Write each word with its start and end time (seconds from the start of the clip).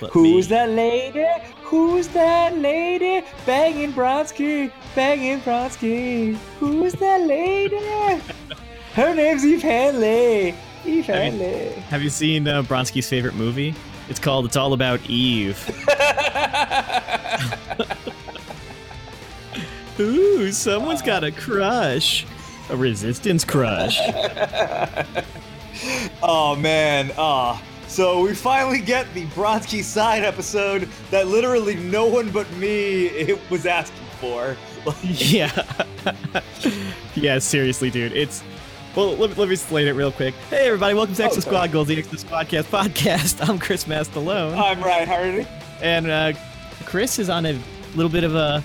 but 0.00 0.10
Who's 0.10 0.48
me. 0.50 0.56
that 0.56 0.70
lady? 0.70 1.26
Who's 1.62 2.08
that 2.08 2.56
lady? 2.58 3.26
Banging 3.46 3.92
Bronski, 3.92 4.70
banging 4.94 5.40
Bronski. 5.40 6.34
Who's 6.58 6.92
that 6.94 7.20
lady? 7.22 7.76
Her 8.94 9.14
name's 9.14 9.44
Eve 9.44 9.62
Hanley. 9.62 10.48
Eve 10.84 10.84
mean- 10.84 11.02
Hanley. 11.38 11.70
Have 11.90 12.02
you 12.02 12.10
seen 12.10 12.46
uh, 12.46 12.62
Bronski's 12.62 13.08
favorite 13.08 13.34
movie? 13.34 13.74
It's 14.08 14.20
called 14.20 14.44
It's 14.46 14.56
All 14.56 14.72
About 14.74 15.00
Eve. 15.08 15.58
Ooh, 20.00 20.50
someone's 20.52 21.02
got 21.02 21.24
a 21.24 21.32
crush. 21.32 22.26
A 22.70 22.76
resistance 22.76 23.44
crush. 23.44 23.98
oh 26.22 26.56
man, 26.58 27.12
ah. 27.18 27.62
So 27.94 28.22
we 28.22 28.34
finally 28.34 28.80
get 28.80 29.14
the 29.14 29.24
Bronski 29.26 29.80
side 29.80 30.24
episode 30.24 30.88
that 31.12 31.28
literally 31.28 31.76
no 31.76 32.06
one 32.06 32.28
but 32.32 32.50
me 32.54 33.06
it 33.06 33.38
was 33.52 33.66
asking 33.66 34.04
for. 34.18 34.56
yeah. 35.04 35.62
yeah, 37.14 37.38
seriously, 37.38 37.90
dude. 37.90 38.10
It's. 38.10 38.42
Well, 38.96 39.14
let, 39.14 39.30
me- 39.30 39.36
let 39.36 39.46
me 39.46 39.52
explain 39.54 39.86
it 39.86 39.92
real 39.92 40.10
quick. 40.10 40.34
Hey, 40.50 40.66
everybody, 40.66 40.94
welcome 40.94 41.14
to 41.14 41.22
Extra 41.22 41.40
sorry. 41.40 41.54
Squad 41.54 41.70
Goals, 41.70 41.86
the 41.86 42.02
Exo 42.02 42.20
Squadcast 42.20 42.64
podcast. 42.64 43.48
I'm 43.48 43.60
Chris 43.60 43.84
Mastalone. 43.84 44.58
I'm 44.58 44.82
Ryan 44.82 45.06
Hardy. 45.06 45.46
And 45.80 46.08
uh, 46.08 46.32
Chris 46.86 47.20
is 47.20 47.30
on 47.30 47.46
a 47.46 47.56
little 47.94 48.10
bit 48.10 48.24
of 48.24 48.34
a 48.34 48.60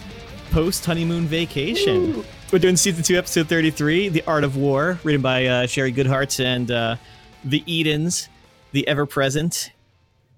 post 0.50 0.84
honeymoon 0.88 1.26
vacation. 1.26 2.26
We're 2.52 2.58
doing 2.58 2.78
season 2.78 3.04
two, 3.04 3.16
episode 3.16 3.48
33, 3.48 4.10
The 4.10 4.24
Art 4.26 4.44
of 4.44 4.58
War, 4.58 5.00
written 5.04 5.22
by 5.22 5.46
uh, 5.46 5.68
Sherry 5.68 5.94
Goodhart 5.94 6.44
and 6.44 6.72
uh, 6.72 6.96
the 7.44 7.64
Edens, 7.72 8.28
the 8.72 8.88
ever 8.88 9.06
present. 9.06 9.72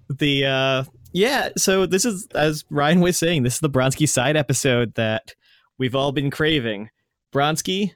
The, 0.08 0.44
uh, 0.46 0.84
yeah, 1.12 1.50
so 1.56 1.86
this 1.86 2.04
is, 2.04 2.26
as 2.34 2.64
Ryan 2.70 3.00
was 3.00 3.16
saying, 3.16 3.42
this 3.42 3.54
is 3.54 3.60
the 3.60 3.70
Bronski 3.70 4.08
side 4.08 4.36
episode 4.36 4.94
that 4.94 5.34
we've 5.78 5.94
all 5.94 6.12
been 6.12 6.30
craving. 6.30 6.90
Bronski, 7.32 7.92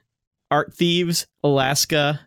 Art 0.49 0.73
Thieves, 0.73 1.27
Alaska, 1.43 2.21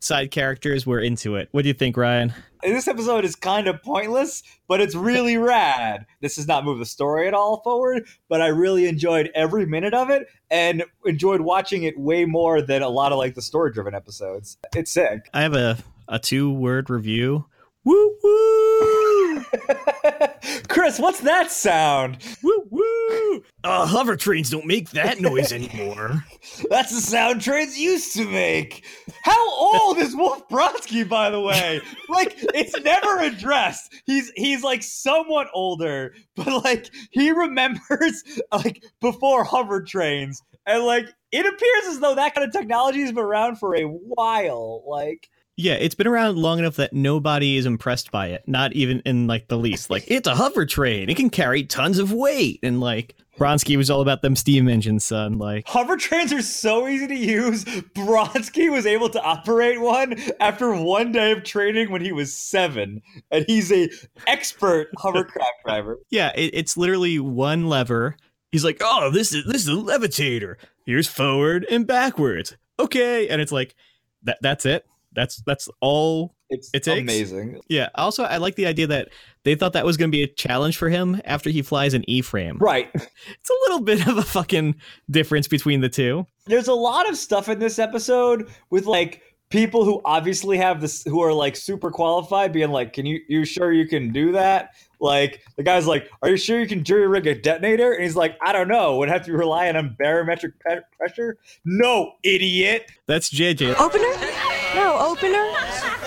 side 0.00 0.30
characters, 0.30 0.86
we're 0.86 1.00
into 1.00 1.36
it. 1.36 1.48
What 1.52 1.62
do 1.62 1.68
you 1.68 1.74
think, 1.74 1.96
Ryan? 1.96 2.32
This 2.62 2.88
episode 2.88 3.24
is 3.24 3.36
kind 3.36 3.68
of 3.68 3.82
pointless, 3.82 4.42
but 4.68 4.80
it's 4.80 4.94
really 4.94 5.36
rad. 5.36 6.06
This 6.20 6.36
does 6.36 6.46
not 6.46 6.64
move 6.64 6.78
the 6.78 6.86
story 6.86 7.26
at 7.26 7.34
all 7.34 7.62
forward, 7.62 8.06
but 8.28 8.42
I 8.42 8.48
really 8.48 8.86
enjoyed 8.86 9.30
every 9.34 9.64
minute 9.64 9.94
of 9.94 10.10
it 10.10 10.28
and 10.50 10.84
enjoyed 11.06 11.40
watching 11.40 11.84
it 11.84 11.98
way 11.98 12.24
more 12.24 12.60
than 12.60 12.82
a 12.82 12.88
lot 12.88 13.12
of 13.12 13.18
like 13.18 13.34
the 13.34 13.42
story 13.42 13.72
driven 13.72 13.94
episodes. 13.94 14.58
It's 14.74 14.92
sick. 14.92 15.28
I 15.32 15.42
have 15.42 15.54
a, 15.54 15.78
a 16.10 16.18
two 16.18 16.52
word 16.52 16.90
review. 16.90 17.46
Woo 17.82 18.14
woo! 18.22 19.42
Chris, 20.68 20.98
what's 20.98 21.20
that 21.20 21.50
sound? 21.50 22.18
woo 22.42 22.66
woo! 22.70 23.42
Uh, 23.64 23.86
hover 23.86 24.16
trains 24.16 24.50
don't 24.50 24.66
make 24.66 24.90
that 24.90 25.18
noise 25.18 25.50
anymore. 25.50 26.22
That's 26.70 26.94
the 26.94 27.00
sound 27.00 27.40
trains 27.40 27.78
used 27.78 28.12
to 28.14 28.26
make. 28.26 28.84
How 29.22 29.50
old 29.50 29.96
is 29.96 30.14
Wolf 30.14 30.46
Brodsky, 30.48 31.08
by 31.08 31.30
the 31.30 31.40
way? 31.40 31.80
Like, 32.10 32.34
it's 32.54 32.78
never 32.80 33.20
addressed. 33.20 33.94
He's 34.04 34.32
he's 34.34 34.64
like 34.64 34.82
somewhat 34.82 35.46
older, 35.54 36.12
but 36.34 36.64
like 36.64 36.90
he 37.12 37.30
remembers 37.30 38.24
like 38.52 38.82
before 39.00 39.44
hover 39.44 39.80
trains, 39.80 40.42
and 40.66 40.84
like 40.84 41.06
it 41.30 41.46
appears 41.46 41.84
as 41.86 42.00
though 42.00 42.16
that 42.16 42.34
kind 42.34 42.46
of 42.46 42.52
technology 42.52 43.00
has 43.02 43.12
been 43.12 43.22
around 43.22 43.56
for 43.56 43.76
a 43.76 43.84
while. 43.84 44.82
Like, 44.86 45.30
yeah, 45.56 45.74
it's 45.74 45.94
been 45.94 46.06
around 46.06 46.38
long 46.38 46.58
enough 46.58 46.76
that 46.76 46.92
nobody 46.92 47.56
is 47.56 47.66
impressed 47.66 48.10
by 48.10 48.28
it. 48.28 48.42
Not 48.46 48.72
even 48.72 49.00
in 49.04 49.26
like 49.26 49.48
the 49.48 49.58
least. 49.58 49.90
Like 49.90 50.04
it's 50.08 50.28
a 50.28 50.34
hover 50.34 50.64
train. 50.64 51.10
It 51.10 51.16
can 51.16 51.30
carry 51.30 51.64
tons 51.64 51.98
of 51.98 52.12
weight. 52.12 52.60
And 52.62 52.80
like 52.80 53.14
Bronski 53.38 53.76
was 53.76 53.90
all 53.90 54.00
about 54.00 54.22
them 54.22 54.36
steam 54.36 54.68
engines, 54.68 55.04
son. 55.04 55.38
Like 55.38 55.66
hover 55.68 55.96
trains 55.96 56.32
are 56.32 56.42
so 56.42 56.88
easy 56.88 57.06
to 57.08 57.14
use. 57.14 57.64
Brodsky 57.64 58.70
was 58.70 58.86
able 58.86 59.10
to 59.10 59.20
operate 59.22 59.80
one 59.80 60.16
after 60.40 60.74
one 60.74 61.12
day 61.12 61.32
of 61.32 61.44
training 61.44 61.90
when 61.90 62.02
he 62.02 62.12
was 62.12 62.32
seven, 62.36 63.02
and 63.30 63.44
he's 63.46 63.70
a 63.70 63.90
expert 64.26 64.88
hovercraft 64.98 65.52
driver. 65.64 65.98
yeah, 66.10 66.32
it, 66.34 66.50
it's 66.54 66.76
literally 66.76 67.18
one 67.18 67.66
lever. 67.66 68.16
He's 68.52 68.64
like, 68.64 68.78
oh, 68.80 69.10
this 69.10 69.34
is 69.34 69.44
this 69.44 69.62
is 69.62 69.68
a 69.68 69.72
levitator. 69.72 70.56
Here's 70.86 71.06
forward 71.06 71.66
and 71.70 71.86
backwards. 71.86 72.56
Okay, 72.78 73.28
and 73.28 73.40
it's 73.40 73.52
like 73.52 73.74
that. 74.22 74.38
That's 74.40 74.64
it. 74.64 74.86
That's 75.12 75.42
that's 75.42 75.68
all 75.80 76.34
It's, 76.50 76.70
It 76.72 76.82
takes- 76.84 77.00
amazing. 77.00 77.60
Yeah. 77.68 77.88
Also, 77.94 78.24
I 78.24 78.36
like 78.38 78.54
the 78.56 78.66
idea 78.66 78.86
that 78.88 79.08
they 79.44 79.54
thought 79.54 79.72
that 79.72 79.84
was 79.84 79.96
going 79.96 80.10
to 80.10 80.16
be 80.16 80.22
a 80.22 80.26
challenge 80.28 80.76
for 80.76 80.88
him 80.88 81.20
after 81.24 81.48
he 81.50 81.62
flies 81.62 81.94
an 81.94 82.04
E 82.08 82.20
frame. 82.22 82.58
Right. 82.58 82.88
It's 82.94 83.50
a 83.50 83.70
little 83.70 83.80
bit 83.84 84.06
of 84.06 84.18
a 84.18 84.22
fucking 84.22 84.76
difference 85.10 85.48
between 85.48 85.80
the 85.80 85.88
two. 85.88 86.26
There's 86.46 86.68
a 86.68 86.74
lot 86.74 87.08
of 87.08 87.16
stuff 87.16 87.48
in 87.48 87.58
this 87.58 87.78
episode 87.78 88.48
with 88.70 88.86
like 88.86 89.22
people 89.50 89.84
who 89.84 90.00
obviously 90.04 90.56
have 90.58 90.80
this 90.80 91.02
who 91.04 91.20
are 91.22 91.32
like 91.32 91.56
super 91.56 91.90
qualified 91.90 92.52
being 92.52 92.70
like, 92.70 92.92
Can 92.92 93.06
you 93.06 93.20
you 93.28 93.44
sure 93.44 93.72
you 93.72 93.86
can 93.88 94.12
do 94.12 94.32
that? 94.32 94.70
Like 95.00 95.42
the 95.56 95.62
guy's 95.62 95.86
like, 95.86 96.08
Are 96.22 96.28
you 96.30 96.36
sure 96.36 96.60
you 96.60 96.66
can 96.68 96.84
jury 96.84 97.06
rig 97.08 97.26
a 97.26 97.34
detonator? 97.34 97.92
And 97.92 98.02
he's 98.02 98.16
like, 98.16 98.36
I 98.44 98.52
don't 98.52 98.68
know. 98.68 98.96
Would 98.98 99.08
have 99.08 99.24
to 99.26 99.32
rely 99.32 99.68
on 99.70 99.96
barometric 99.98 100.52
pressure? 100.96 101.38
No, 101.64 102.12
idiot. 102.22 102.90
That's 103.06 103.30
JJ. 103.30 103.76
Opener? 103.78 104.58
No, 104.74 104.98
opener? 104.98 105.52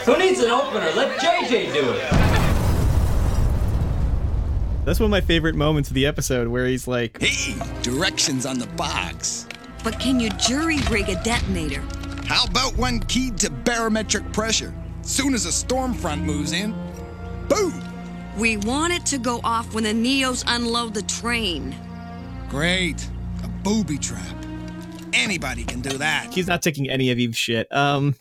Who 0.06 0.18
needs 0.18 0.40
an 0.40 0.50
opener? 0.52 0.92
Let 0.96 1.20
JJ 1.20 1.74
do 1.74 1.92
it. 1.92 2.12
That's 4.86 5.00
one 5.00 5.06
of 5.06 5.12
my 5.12 5.22
favorite 5.22 5.56
moments 5.56 5.90
of 5.90 5.96
the 5.96 6.06
episode 6.06 6.48
where 6.48 6.66
he's 6.66 6.88
like, 6.88 7.22
Hey, 7.22 7.56
directions 7.82 8.46
on 8.46 8.60
the 8.60 8.68
box. 8.68 9.48
But 9.84 10.00
can 10.00 10.20
you 10.20 10.30
jury 10.32 10.80
rig 10.90 11.10
a 11.10 11.22
detonator? 11.24 11.82
How 12.26 12.46
about 12.46 12.76
one 12.78 13.00
keyed 13.00 13.38
to 13.40 13.50
barometric 13.50 14.32
pressure? 14.34 14.74
Soon 15.02 15.34
as 15.34 15.46
a 15.46 15.52
storm 15.52 15.94
front 15.94 16.24
moves 16.24 16.54
in, 16.54 16.72
boom! 17.50 17.74
We 18.38 18.58
want 18.58 18.94
it 18.94 19.06
to 19.08 19.18
go 19.18 19.42
off 19.44 19.74
when 19.74 19.84
the 19.84 19.92
Neos 19.92 20.44
unload 20.48 20.94
the 20.94 21.04
train. 21.04 21.76
Great. 22.50 23.08
A 23.44 23.48
booby 23.48 23.98
trap. 23.98 24.36
Anybody 25.14 25.64
can 25.64 25.82
do 25.82 25.98
that. 25.98 26.34
he's 26.34 26.48
not 26.48 26.62
taking 26.62 26.90
any 26.90 27.12
of 27.12 27.20
Eve's 27.20 27.38
shit. 27.38 27.72
Um, 27.72 28.16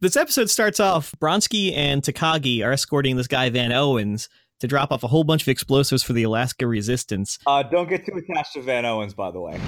this 0.00 0.16
episode 0.16 0.50
starts 0.50 0.78
off 0.78 1.14
Bronski 1.20 1.74
and 1.74 2.02
Takagi 2.02 2.64
are 2.64 2.72
escorting 2.72 3.16
this 3.16 3.26
guy 3.26 3.48
Van 3.50 3.72
Owens 3.72 4.28
to 4.60 4.66
drop 4.66 4.92
off 4.92 5.02
a 5.02 5.06
whole 5.06 5.24
bunch 5.24 5.42
of 5.42 5.48
explosives 5.48 6.02
for 6.02 6.12
the 6.12 6.22
Alaska 6.22 6.66
Resistance. 6.66 7.38
Uh, 7.46 7.62
don't 7.62 7.88
get 7.88 8.04
too 8.04 8.12
attached 8.16 8.54
to 8.54 8.62
Van 8.62 8.84
Owens, 8.84 9.14
by 9.14 9.30
the 9.30 9.40
way. 9.40 9.58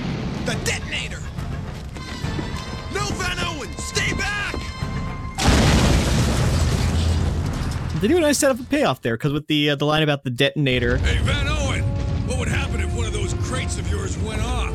The 0.44 0.55
detonator! 0.65 1.21
No, 2.94 3.05
Van 3.15 3.38
Owens! 3.38 3.83
Stay 3.83 4.12
back! 4.15 4.55
They 8.00 8.09
do 8.09 8.17
a 8.17 8.21
nice 8.21 8.38
setup 8.38 8.61
of 8.61 8.69
payoff 8.71 9.03
there 9.03 9.17
because 9.17 9.33
with 9.33 9.47
the 9.47 9.71
uh, 9.71 9.75
the 9.77 9.84
line 9.84 10.03
about 10.03 10.25
the 10.25 10.31
detonator, 10.31 10.99
Hey, 10.99 11.19
Van 11.22 11.49
Owen, 11.49 11.83
what 12.28 12.38
would 12.38 12.49
happen 12.49 12.81
if 12.81 12.94
one 12.94 13.06
of 13.06 13.12
those 13.12 13.34
crates 13.34 13.78
of 13.78 13.91
yours 13.91 14.17
went 14.19 14.41
off? 14.43 14.75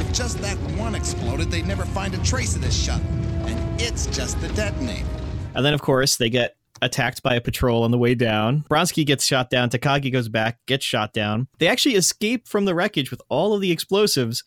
If 0.00 0.12
just 0.12 0.38
that 0.38 0.56
one 0.78 0.94
exploded, 0.94 1.50
they'd 1.50 1.66
never 1.66 1.84
find 1.84 2.14
a 2.14 2.18
trace 2.24 2.56
of 2.56 2.62
this 2.62 2.76
shuttle. 2.76 3.06
And 3.46 3.67
it's 3.78 4.06
just 4.06 4.40
the 4.40 4.48
detonator. 4.48 5.06
and 5.54 5.64
then 5.64 5.74
of 5.74 5.82
course 5.82 6.16
they 6.16 6.28
get 6.30 6.56
attacked 6.80 7.22
by 7.22 7.34
a 7.34 7.40
patrol 7.40 7.82
on 7.82 7.90
the 7.90 7.98
way 7.98 8.14
down. 8.14 8.64
Bronski 8.70 9.04
gets 9.04 9.24
shot 9.24 9.50
down. 9.50 9.68
Takagi 9.68 10.12
goes 10.12 10.28
back, 10.28 10.58
gets 10.66 10.84
shot 10.84 11.12
down. 11.12 11.48
They 11.58 11.66
actually 11.66 11.96
escape 11.96 12.46
from 12.46 12.66
the 12.66 12.74
wreckage 12.74 13.10
with 13.10 13.20
all 13.28 13.52
of 13.52 13.60
the 13.60 13.72
explosives, 13.72 14.44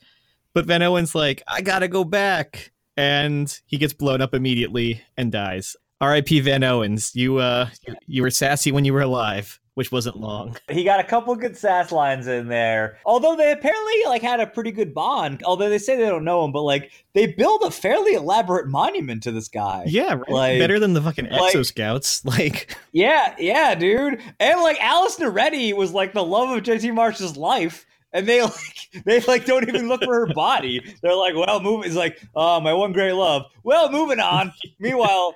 but 0.53 0.65
Van 0.65 0.81
Owen's 0.81 1.13
like, 1.15 1.43
I 1.47 1.61
gotta 1.61 1.87
go 1.89 2.03
back, 2.03 2.71
and 2.97 3.57
he 3.65 3.77
gets 3.77 3.93
blown 3.93 4.21
up 4.21 4.33
immediately 4.33 5.01
and 5.17 5.31
dies. 5.31 5.75
R.I.P. 6.01 6.39
Van 6.41 6.63
Owens. 6.63 7.15
You 7.15 7.37
uh, 7.37 7.69
you 8.07 8.21
were 8.23 8.31
sassy 8.31 8.71
when 8.71 8.85
you 8.85 8.93
were 8.93 9.01
alive, 9.01 9.59
which 9.75 9.91
wasn't 9.91 10.17
long. 10.17 10.57
He 10.69 10.83
got 10.83 10.99
a 10.99 11.03
couple 11.03 11.33
good 11.35 11.55
sass 11.57 11.91
lines 11.91 12.27
in 12.27 12.47
there. 12.49 12.97
Although 13.05 13.35
they 13.35 13.51
apparently 13.51 13.93
like 14.05 14.21
had 14.21 14.39
a 14.39 14.47
pretty 14.47 14.71
good 14.71 14.93
bond. 14.93 15.43
Although 15.43 15.69
they 15.69 15.77
say 15.77 15.95
they 15.95 16.09
don't 16.09 16.25
know 16.25 16.43
him, 16.43 16.51
but 16.51 16.63
like 16.63 16.91
they 17.13 17.27
build 17.27 17.63
a 17.63 17.71
fairly 17.71 18.13
elaborate 18.13 18.67
monument 18.67 19.23
to 19.23 19.31
this 19.31 19.47
guy. 19.47 19.83
Yeah, 19.87 20.15
right? 20.15 20.29
Like- 20.29 20.59
better 20.59 20.79
than 20.79 20.93
the 20.93 21.01
fucking 21.01 21.29
like- 21.29 21.53
Exo 21.53 21.65
Scouts. 21.65 22.23
Like, 22.31 22.75
Yeah, 22.91 23.35
yeah, 23.39 23.73
dude. 23.75 24.21
And 24.39 24.61
like 24.61 24.77
Alice 24.81 25.17
Naretti 25.17 25.73
was 25.75 25.93
like 25.93 26.13
the 26.13 26.23
love 26.23 26.49
of 26.55 26.63
JT 26.63 26.93
Marsh's 26.93 27.37
life. 27.37 27.85
And 28.13 28.27
they 28.27 28.41
like 28.43 28.89
they 29.05 29.21
like 29.21 29.45
don't 29.45 29.67
even 29.69 29.87
look 29.87 30.03
for 30.03 30.13
her 30.27 30.33
body. 30.33 30.81
They're 31.01 31.15
like, 31.15 31.33
well, 31.35 31.61
move. 31.61 31.85
It's 31.85 31.95
like, 31.95 32.21
oh, 32.35 32.59
my 32.59 32.73
one 32.73 32.91
great 32.91 33.13
love. 33.13 33.43
Well, 33.63 33.89
moving 33.89 34.19
on. 34.19 34.51
Meanwhile, 34.79 35.35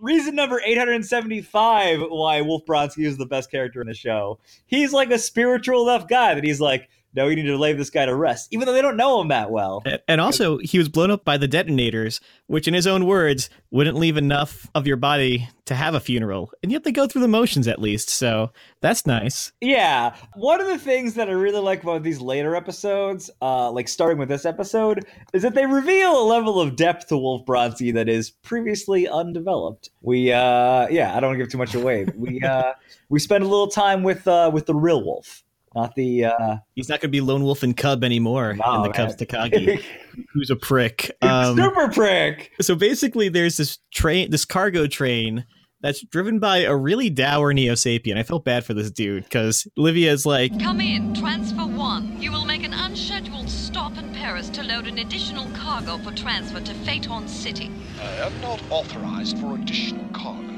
reason 0.00 0.34
number 0.34 0.60
875 0.64 2.00
why 2.08 2.40
Wolf 2.42 2.64
Bronski 2.66 3.04
is 3.04 3.16
the 3.16 3.26
best 3.26 3.50
character 3.50 3.80
in 3.80 3.86
the 3.86 3.94
show. 3.94 4.38
He's 4.66 4.92
like 4.92 5.10
a 5.10 5.18
spiritual 5.18 5.88
enough 5.88 6.08
guy 6.08 6.34
that 6.34 6.44
he's 6.44 6.60
like, 6.60 6.88
now 7.16 7.26
we 7.26 7.34
need 7.34 7.44
to 7.44 7.56
lay 7.56 7.72
this 7.72 7.90
guy 7.90 8.04
to 8.04 8.14
rest, 8.14 8.48
even 8.52 8.66
though 8.66 8.72
they 8.72 8.82
don't 8.82 8.96
know 8.96 9.20
him 9.20 9.28
that 9.28 9.50
well. 9.50 9.82
And 10.06 10.20
also, 10.20 10.58
he 10.58 10.78
was 10.78 10.88
blown 10.88 11.10
up 11.10 11.24
by 11.24 11.38
the 11.38 11.48
detonators, 11.48 12.20
which, 12.46 12.68
in 12.68 12.74
his 12.74 12.86
own 12.86 13.06
words, 13.06 13.48
wouldn't 13.70 13.96
leave 13.96 14.16
enough 14.16 14.68
of 14.74 14.86
your 14.86 14.96
body 14.96 15.48
to 15.66 15.74
have 15.74 15.94
a 15.94 16.00
funeral. 16.00 16.52
And 16.62 16.70
yet 16.70 16.84
they 16.84 16.92
go 16.92 17.06
through 17.06 17.22
the 17.22 17.28
motions 17.28 17.66
at 17.66 17.80
least, 17.80 18.08
so 18.08 18.52
that's 18.80 19.06
nice. 19.06 19.52
Yeah, 19.60 20.14
one 20.34 20.60
of 20.60 20.68
the 20.68 20.78
things 20.78 21.14
that 21.14 21.28
I 21.28 21.32
really 21.32 21.60
like 21.60 21.82
about 21.82 22.02
these 22.02 22.20
later 22.20 22.54
episodes, 22.54 23.30
uh, 23.42 23.70
like 23.70 23.88
starting 23.88 24.18
with 24.18 24.28
this 24.28 24.44
episode, 24.44 25.06
is 25.32 25.42
that 25.42 25.54
they 25.54 25.66
reveal 25.66 26.22
a 26.22 26.24
level 26.24 26.60
of 26.60 26.76
depth 26.76 27.08
to 27.08 27.18
Wolf 27.18 27.44
Bronski 27.46 27.92
that 27.94 28.08
is 28.08 28.30
previously 28.30 29.08
undeveloped. 29.08 29.90
We, 30.02 30.32
uh, 30.32 30.86
yeah, 30.88 31.16
I 31.16 31.20
don't 31.20 31.30
want 31.30 31.38
to 31.38 31.44
give 31.44 31.50
too 31.50 31.58
much 31.58 31.74
away. 31.74 32.06
we, 32.14 32.40
uh, 32.40 32.74
we 33.08 33.18
spend 33.18 33.42
a 33.42 33.48
little 33.48 33.68
time 33.68 34.02
with, 34.02 34.28
uh, 34.28 34.50
with 34.52 34.66
the 34.66 34.74
real 34.74 35.04
Wolf, 35.04 35.42
not 35.76 35.94
the. 35.94 36.24
Uh, 36.24 36.56
He's 36.74 36.88
not 36.88 37.00
going 37.00 37.08
to 37.10 37.12
be 37.12 37.20
Lone 37.20 37.44
Wolf 37.44 37.62
and 37.62 37.76
Cub 37.76 38.02
anymore 38.02 38.54
No, 38.54 38.74
in 38.76 38.82
the 38.82 38.88
man. 38.88 38.92
Cubs 38.94 39.16
Takagi, 39.16 39.82
who's 40.32 40.50
a 40.50 40.56
prick. 40.56 41.14
Um, 41.22 41.56
super 41.56 41.88
prick. 41.90 42.50
so 42.60 42.74
basically, 42.74 43.28
there's 43.28 43.56
this 43.58 43.78
train, 43.92 44.30
this 44.30 44.44
cargo 44.44 44.86
train 44.88 45.44
that's 45.82 46.02
driven 46.06 46.38
by 46.38 46.58
a 46.62 46.74
really 46.74 47.10
dour 47.10 47.52
Neo 47.52 47.74
Sapien. 47.74 48.16
I 48.16 48.22
felt 48.22 48.44
bad 48.44 48.64
for 48.64 48.72
this 48.74 48.90
dude 48.90 49.24
because 49.24 49.68
Olivia's 49.78 50.24
like, 50.26 50.58
Come 50.60 50.80
in, 50.80 51.14
transfer 51.14 51.66
one. 51.66 52.20
You 52.20 52.32
will 52.32 52.46
make 52.46 52.64
an 52.64 52.72
unscheduled 52.72 53.48
stop 53.50 53.96
in 53.98 54.12
Paris 54.14 54.48
to 54.50 54.62
load 54.62 54.86
an 54.86 54.98
additional 54.98 55.48
cargo 55.54 55.98
for 55.98 56.12
transfer 56.12 56.60
to 56.60 56.74
Phaeton 56.74 57.28
City. 57.28 57.70
I 58.00 58.26
am 58.26 58.40
not 58.40 58.60
authorized 58.70 59.38
for 59.38 59.54
additional 59.54 60.08
cargo. 60.14 60.55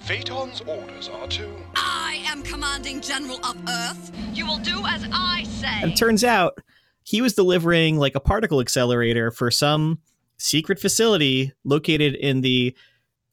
Phaeton's 0.00 0.60
orders 0.62 1.08
are 1.08 1.28
to. 1.28 1.48
I 1.76 2.22
am 2.26 2.42
commanding 2.42 3.00
general 3.00 3.44
of 3.44 3.56
Earth. 3.68 4.10
You 4.32 4.46
will 4.46 4.58
do 4.58 4.82
as 4.86 5.06
I 5.12 5.44
say. 5.44 5.82
And 5.82 5.96
turns 5.96 6.24
out 6.24 6.58
he 7.04 7.20
was 7.20 7.34
delivering 7.34 7.96
like 7.96 8.14
a 8.14 8.20
particle 8.20 8.60
accelerator 8.60 9.30
for 9.30 9.50
some 9.50 10.00
secret 10.38 10.78
facility 10.80 11.52
located 11.64 12.14
in 12.14 12.40
the 12.40 12.74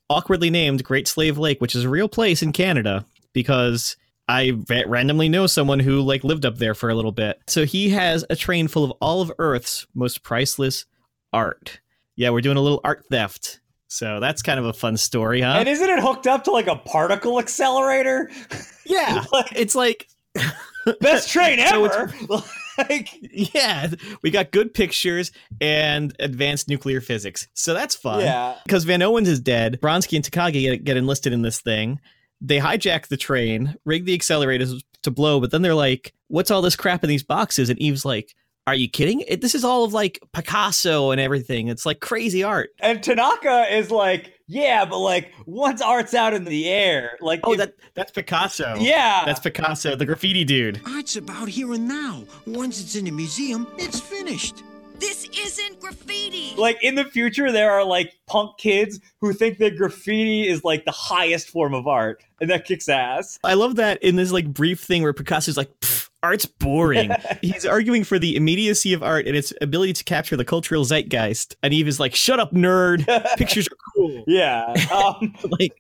awkwardly 0.10 0.50
named 0.50 0.84
Great 0.84 1.08
Slave 1.08 1.38
Lake, 1.38 1.62
which 1.62 1.76
is 1.76 1.84
a 1.84 1.90
real 1.90 2.10
place 2.10 2.42
in 2.44 2.52
Canada 2.52 3.06
because 3.34 3.98
I 4.28 4.58
ra- 4.70 4.84
randomly 4.88 5.30
know 5.30 5.48
someone 5.48 5.80
who 5.80 6.02
like 6.02 6.24
lived 6.24 6.46
up 6.46 6.58
there 6.58 6.74
for 6.74 6.90
a 6.90 6.96
little 6.96 7.12
bit. 7.12 7.40
So 7.48 7.66
he 7.66 7.90
has 7.90 8.26
a 8.30 8.36
train 8.36 8.68
full 8.68 8.84
of 8.84 8.92
all 9.02 9.22
of 9.22 9.32
Earth's 9.40 9.88
most 9.96 10.22
priceless 10.24 10.86
art. 11.34 11.80
Yeah, 12.16 12.32
we're 12.32 12.42
doing 12.42 12.58
a 12.58 12.62
little 12.62 12.82
art 12.84 13.06
theft. 13.10 13.62
So 13.88 14.20
that's 14.20 14.42
kind 14.42 14.60
of 14.60 14.66
a 14.66 14.74
fun 14.74 14.98
story, 14.98 15.42
huh? 15.42 15.56
And 15.58 15.70
isn't 15.70 15.90
it 15.90 16.00
hooked 16.00 16.28
up 16.28 16.44
to 16.46 16.52
like 16.52 16.68
a 16.68 16.76
particle 16.76 17.40
accelerator? 17.40 18.30
yeah. 18.86 19.24
Like- 19.32 19.54
it's 19.56 19.76
like 19.76 20.08
Best 21.02 21.30
train 21.30 21.60
So 21.60 21.86
ever. 21.86 22.14
like, 22.78 23.10
Yeah, 23.22 23.88
we 24.22 24.30
got 24.32 24.52
good 24.52 24.74
pictures 24.74 25.32
and 25.60 26.16
advanced 26.20 26.70
nuclear 26.70 27.02
physics. 27.02 27.48
So 27.54 27.74
that's 27.74 27.96
fun. 27.96 28.22
yeah. 28.22 28.56
Because 28.66 28.84
Van 28.86 29.02
Owens 29.02 29.28
is 29.28 29.40
dead. 29.40 29.80
Bronski 29.82 30.16
and 30.16 30.24
Takagi 30.26 30.62
get, 30.62 30.84
get 30.84 30.98
enlisted 30.98 31.34
in 31.34 31.42
this 31.42 31.60
thing. 31.60 32.00
They 32.40 32.60
hijack 32.60 33.08
the 33.08 33.18
train, 33.18 33.76
rig 33.84 34.06
the 34.06 34.18
accelerators 34.18 34.82
to 35.04 35.12
blow, 35.12 35.40
but 35.42 35.52
then 35.52 35.62
they're 35.64 35.74
like, 35.74 36.14
what's 36.28 36.52
all 36.52 36.62
this 36.62 36.76
crap 36.76 37.04
in 37.04 37.10
these 37.10 37.24
boxes? 37.24 37.70
And 37.70 37.80
Eve's 37.82 38.06
like, 38.06 38.36
are 38.68 38.76
you 38.76 38.88
kidding? 38.90 39.22
It, 39.22 39.42
this 39.42 39.56
is 39.56 39.64
all 39.64 39.84
of 39.84 39.94
like 39.94 40.20
Picasso 40.34 41.12
and 41.12 41.20
everything. 41.22 41.70
It's 41.70 41.86
like 41.86 42.00
crazy 42.02 42.44
art. 42.44 42.70
And 42.82 43.02
Tanaka 43.02 43.66
is 43.76 43.90
like, 43.90 44.34
yeah, 44.48 44.86
but 44.86 45.00
like 45.00 45.32
once 45.46 45.82
art's 45.82 46.14
out 46.14 46.34
in 46.34 46.44
the 46.44 46.70
air, 46.70 47.18
like 47.22 47.40
Oh, 47.44 47.54
if- 47.54 47.58
that 47.60 47.74
that's 47.96 48.12
Picasso. 48.12 48.76
yeah, 48.80 49.24
That's 49.26 49.40
Picasso, 49.40 49.96
the 49.96 50.06
graffiti 50.06 50.44
dude. 50.44 50.82
Art's 50.86 51.16
about 51.16 51.48
here 51.48 51.74
and 51.74 51.88
now. 51.88 52.24
Once 52.46 52.82
it's 52.82 52.96
in 52.96 53.08
a 53.08 53.12
museum, 53.12 53.66
it's 53.78 54.00
finished. 54.00 54.64
This 55.00 55.28
isn't 55.38 55.80
graffiti. 55.80 56.54
like 56.58 56.78
in 56.84 56.96
the 56.96 57.06
future 57.06 57.52
there 57.52 57.72
are 57.72 57.84
like 57.86 58.14
punk 58.26 58.58
kids 58.58 59.00
who 59.22 59.32
think 59.32 59.60
that 59.60 59.78
graffiti 59.78 60.48
is 60.48 60.64
like 60.64 60.86
the 60.86 60.92
highest 60.92 61.50
form 61.50 61.74
of 61.74 61.88
art, 61.88 62.24
and 62.42 62.50
that 62.50 62.66
kicks 62.66 62.90
ass. 62.90 63.38
I 63.44 63.54
love 63.54 63.76
that 63.76 64.02
in 64.04 64.16
this 64.18 64.32
like 64.32 64.52
brief 64.52 64.80
thing 64.82 65.04
where 65.04 65.14
Picasso's 65.14 65.56
like, 65.56 65.70
"Pff, 65.82 65.97
art's 66.28 66.46
boring. 66.46 67.12
He's 67.42 67.66
arguing 67.66 68.04
for 68.04 68.20
the 68.20 68.36
immediacy 68.36 68.94
of 68.94 69.02
art 69.02 69.28
and 69.28 69.36
its 69.36 69.54
ability 69.62 69.94
to 69.94 70.04
capture 70.04 70.38
the 70.38 70.46
cultural 70.46 70.84
zeitgeist. 70.84 71.56
And 71.64 71.74
Eve 71.74 71.88
is 71.88 72.00
like, 72.00 72.16
shut 72.16 72.40
up, 72.40 72.52
nerd. 72.52 73.06
Pictures 73.38 73.68
are 73.68 73.78
cool. 73.96 74.24
Yeah, 74.28 74.74
um, 74.94 75.34
like, 75.60 75.74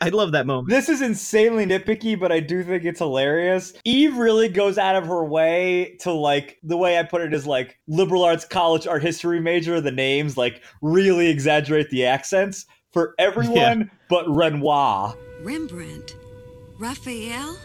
I 0.00 0.08
love 0.08 0.32
that 0.32 0.46
moment. 0.46 0.70
this 0.70 0.88
is 0.88 1.02
insanely 1.02 1.66
nitpicky, 1.66 2.18
but 2.18 2.32
I 2.32 2.40
do 2.40 2.62
think 2.62 2.84
it's 2.84 3.00
hilarious. 3.00 3.72
Eve 3.84 4.16
really 4.16 4.48
goes 4.48 4.78
out 4.78 4.96
of 4.96 5.06
her 5.06 5.24
way 5.24 5.96
to 6.00 6.12
like 6.12 6.58
the 6.62 6.76
way 6.76 6.98
I 6.98 7.02
put 7.02 7.22
it 7.22 7.34
is 7.34 7.46
like 7.46 7.78
liberal 7.86 8.24
arts 8.24 8.44
college 8.44 8.86
art 8.86 9.02
history 9.02 9.40
major. 9.40 9.80
The 9.80 9.90
names 9.90 10.36
like 10.36 10.62
really 10.82 11.28
exaggerate 11.28 11.90
the 11.90 12.06
accents 12.06 12.66
for 12.92 13.14
everyone 13.18 13.90
but 14.08 14.24
Renoir 14.28 15.14
Rembrandt, 15.42 16.16
Raphael, 16.78 17.56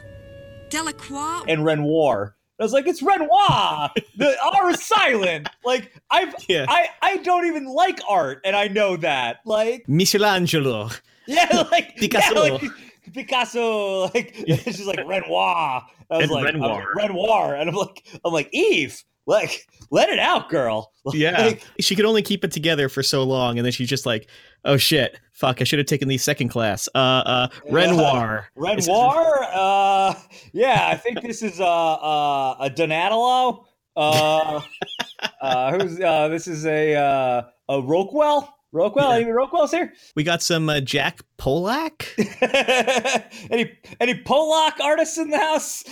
Delacroix. 0.71 1.44
and 1.47 1.63
Renoir. 1.63 2.35
I 2.59 2.63
was 2.63 2.73
like, 2.73 2.85
it's 2.88 3.01
Renoir. 3.01 3.89
The 4.18 4.35
R 4.53 4.69
is 4.69 4.83
silent. 4.83 5.50
Like 5.65 5.91
I've 6.12 6.33
Yeah. 6.47 6.65
I 6.69 6.89
I 7.01 7.18
don't 7.18 7.45
even 7.47 7.65
like 7.65 8.00
art, 8.07 8.41
and 8.45 8.56
I 8.56 8.68
know 8.68 8.97
that. 8.97 9.38
Like 9.45 9.88
Michelangelo. 9.88 10.89
yeah, 11.27 11.68
like 11.71 11.95
Picasso. 11.97 12.44
yeah, 12.45 12.51
like, 12.51 12.71
Picasso. 13.13 14.01
Like 14.13 14.33
it's 14.47 14.63
just 14.77 14.85
like 14.85 15.00
Renoir. 15.07 15.83
I 16.12 16.18
was 16.18 16.23
And 16.23 16.31
like 16.31 16.44
I 16.44 16.45
was 16.45 16.53
Renoir. 16.53 16.77
like, 16.77 16.95
Renoir, 16.95 17.56
and 17.56 17.69
I'm 17.69 17.75
like 17.75 18.03
I'm 18.24 18.31
like 18.33 18.50
Eve. 18.53 19.03
Like 19.27 19.67
let 19.91 20.09
it 20.09 20.19
out, 20.19 20.50
girl. 20.50 20.91
Yeah. 21.13 21.39
Like, 21.45 21.63
she 21.79 21.95
could 21.95 22.06
only 22.06 22.21
keep 22.21 22.44
it 22.44 22.51
together 22.51 22.89
for 22.89 23.03
so 23.03 23.24
long. 23.24 23.57
And 23.57 23.65
then 23.65 23.71
she's 23.71 23.89
just 23.89 24.06
like, 24.06 24.27
oh 24.65 24.77
shit, 24.77 25.19
fuck, 25.41 25.59
I 25.59 25.63
should 25.63 25.79
have 25.79 25.88
taken 25.88 26.07
the 26.07 26.19
second 26.19 26.49
class. 26.49 26.88
Uh, 26.93 26.97
uh, 26.99 27.47
Renoir. 27.69 28.47
Renoir. 28.55 29.43
Uh, 29.51 30.13
yeah, 30.53 30.88
I 30.88 30.95
think 30.95 31.21
this 31.21 31.41
is 31.41 31.59
uh, 31.59 31.65
uh, 31.65 32.55
a 32.59 32.69
Donatello. 32.69 33.65
Uh, 33.95 34.61
uh, 35.41 35.71
who's 35.77 35.99
uh, 35.99 36.27
this 36.27 36.47
is 36.47 36.65
a 36.67 36.95
uh, 36.95 37.41
a 37.69 37.81
Rockwell. 37.81 38.53
Rockwell, 38.71 39.09
Yeah. 39.17 39.23
any 39.25 39.31
Rockwell's 39.31 39.71
here? 39.71 39.91
We 40.15 40.23
got 40.23 40.41
some 40.41 40.69
uh, 40.69 40.79
Jack 40.79 41.19
Polak. 41.38 42.05
any 43.51 43.71
any 43.99 44.13
Polak 44.13 44.79
artists 44.79 45.17
in 45.17 45.29
the 45.31 45.38
house? 45.39 45.83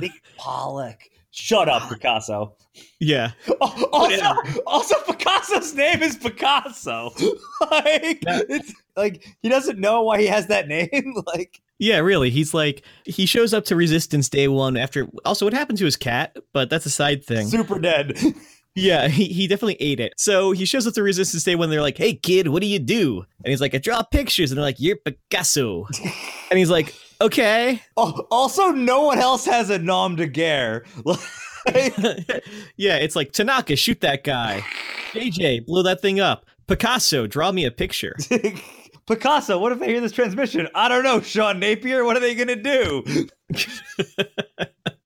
Big 0.00 0.12
Pollock. 0.38 0.98
Shut 1.34 1.66
up, 1.66 1.82
ah. 1.84 1.88
Picasso. 1.88 2.54
yeah. 3.00 3.32
Oh, 3.60 3.88
Also, 3.92 4.34
also, 4.66 4.94
Picasso's 5.10 5.74
name 5.74 6.02
is 6.02 6.16
Picasso. 6.16 7.10
like, 7.70 8.22
it's 8.26 8.74
like 8.96 9.26
he 9.40 9.48
doesn't 9.48 9.78
know 9.78 10.02
why 10.02 10.20
he 10.20 10.26
has 10.26 10.46
that 10.48 10.68
name. 10.68 11.14
like, 11.26 11.62
Yeah, 11.78 11.98
really. 11.98 12.28
He's 12.28 12.52
like 12.52 12.82
he 13.04 13.24
shows 13.24 13.54
up 13.54 13.64
to 13.66 13.76
Resistance 13.76 14.28
Day 14.28 14.46
One 14.48 14.76
after. 14.76 15.08
Also, 15.24 15.46
what 15.46 15.54
happened 15.54 15.78
to 15.78 15.86
his 15.86 15.96
cat? 15.96 16.36
But 16.52 16.68
that's 16.68 16.84
a 16.86 16.90
side 16.90 17.24
thing. 17.24 17.46
super 17.48 17.78
dead. 17.78 18.18
yeah, 18.74 19.08
he, 19.08 19.24
he 19.26 19.46
definitely 19.46 19.76
ate 19.80 20.00
it. 20.00 20.12
So 20.18 20.52
he 20.52 20.66
shows 20.66 20.86
up 20.86 20.92
to 20.94 21.02
Resistance 21.02 21.44
Day 21.44 21.54
One. 21.54 21.70
They're 21.70 21.80
like, 21.80 21.96
"Hey, 21.96 22.14
kid, 22.14 22.48
what 22.48 22.60
do 22.60 22.66
you 22.66 22.78
do?" 22.78 23.24
And 23.44 23.50
he's 23.50 23.60
like, 23.62 23.74
"I 23.74 23.78
draw 23.78 24.02
pictures." 24.02 24.50
And 24.50 24.58
they're 24.58 24.64
like, 24.64 24.80
"You're 24.80 24.96
Picasso." 24.96 25.86
and 26.50 26.58
he's 26.58 26.70
like, 26.70 26.94
"Okay." 27.22 27.82
Oh, 27.96 28.26
also, 28.30 28.70
no 28.70 29.02
one 29.02 29.18
else 29.18 29.44
has 29.46 29.70
a 29.70 29.78
nom 29.78 30.16
de 30.16 30.26
guerre. 30.26 30.84
Yeah, 32.76 32.96
it's 32.96 33.14
like 33.14 33.30
Tanaka, 33.32 33.76
shoot 33.76 34.00
that 34.00 34.24
guy. 34.24 34.64
JJ, 35.12 35.64
blow 35.66 35.82
that 35.84 36.00
thing 36.00 36.18
up. 36.18 36.44
Picasso, 36.66 37.26
draw 37.28 37.52
me 37.52 37.64
a 37.64 37.70
picture. 37.70 38.16
Picasso, 39.06 39.58
what 39.58 39.70
if 39.72 39.78
they 39.78 39.86
hear 39.86 40.00
this 40.00 40.10
transmission? 40.12 40.66
I 40.74 40.88
don't 40.88 41.04
know, 41.04 41.20
Sean 41.20 41.60
Napier. 41.60 42.04
What 42.04 42.16
are 42.16 42.20
they 42.20 42.34
gonna 42.34 42.56
do? 42.56 43.04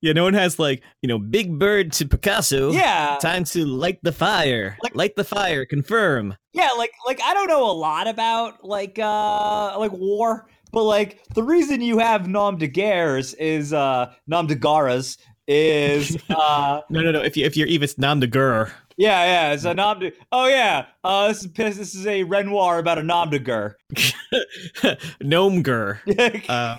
Yeah, 0.03 0.13
no 0.13 0.23
one 0.25 0.35
has 0.35 0.59
like, 0.61 0.83
you 1.03 1.09
know, 1.09 1.19
big 1.19 1.59
bird 1.59 1.91
to 1.95 2.07
Picasso. 2.07 2.71
Yeah, 2.71 3.17
Time 3.21 3.43
to 3.45 3.65
light 3.65 3.99
the 4.03 4.13
fire. 4.13 4.77
Like- 4.83 4.95
light 4.95 5.17
the 5.17 5.25
fire, 5.25 5.65
confirm. 5.65 6.37
yeah. 6.53 6.69
Like, 6.79 6.93
like 7.07 7.21
I 7.25 7.35
don't 7.35 7.49
know 7.49 7.69
a 7.69 7.73
lot 7.73 8.07
about 8.07 8.63
like 8.65 8.99
uh 9.01 9.77
like 9.79 9.91
war, 9.93 10.47
but 10.77 10.85
like 10.85 11.25
the 11.33 11.43
reason 11.43 11.81
you 11.81 11.99
have 11.99 12.29
nom 12.29 12.59
de 12.59 12.69
guerres 12.69 13.33
is 13.39 13.73
uh 13.73 14.13
nom 14.27 14.47
de 14.47 14.55
garas 14.55 15.17
is 15.49 16.19
uh 16.29 16.83
No, 16.91 17.01
no, 17.01 17.13
no. 17.13 17.23
If 17.23 17.35
you 17.35 17.47
if 17.47 17.57
you're 17.57 17.67
even 17.67 17.89
nom 17.97 18.21
de 18.21 18.27
Gur. 18.27 18.71
yeah 18.99 19.25
yeah 19.25 19.53
it's 19.55 19.65
a 19.65 19.73
nom 19.73 20.01
de 20.01 20.13
oh 20.33 20.47
yeah 20.49 20.85
uh 21.03 21.29
this 21.29 21.45
is 21.45 21.53
this 21.55 21.95
is 21.95 22.07
a 22.07 22.25
Renoir 22.25 22.79
about 22.79 22.99
a 22.99 23.03
nom 23.03 23.31
de 23.31 23.39
guerre. 23.39 23.79
Gnome 25.23 25.63
Gur. 25.63 25.99
Uh, 26.51 26.77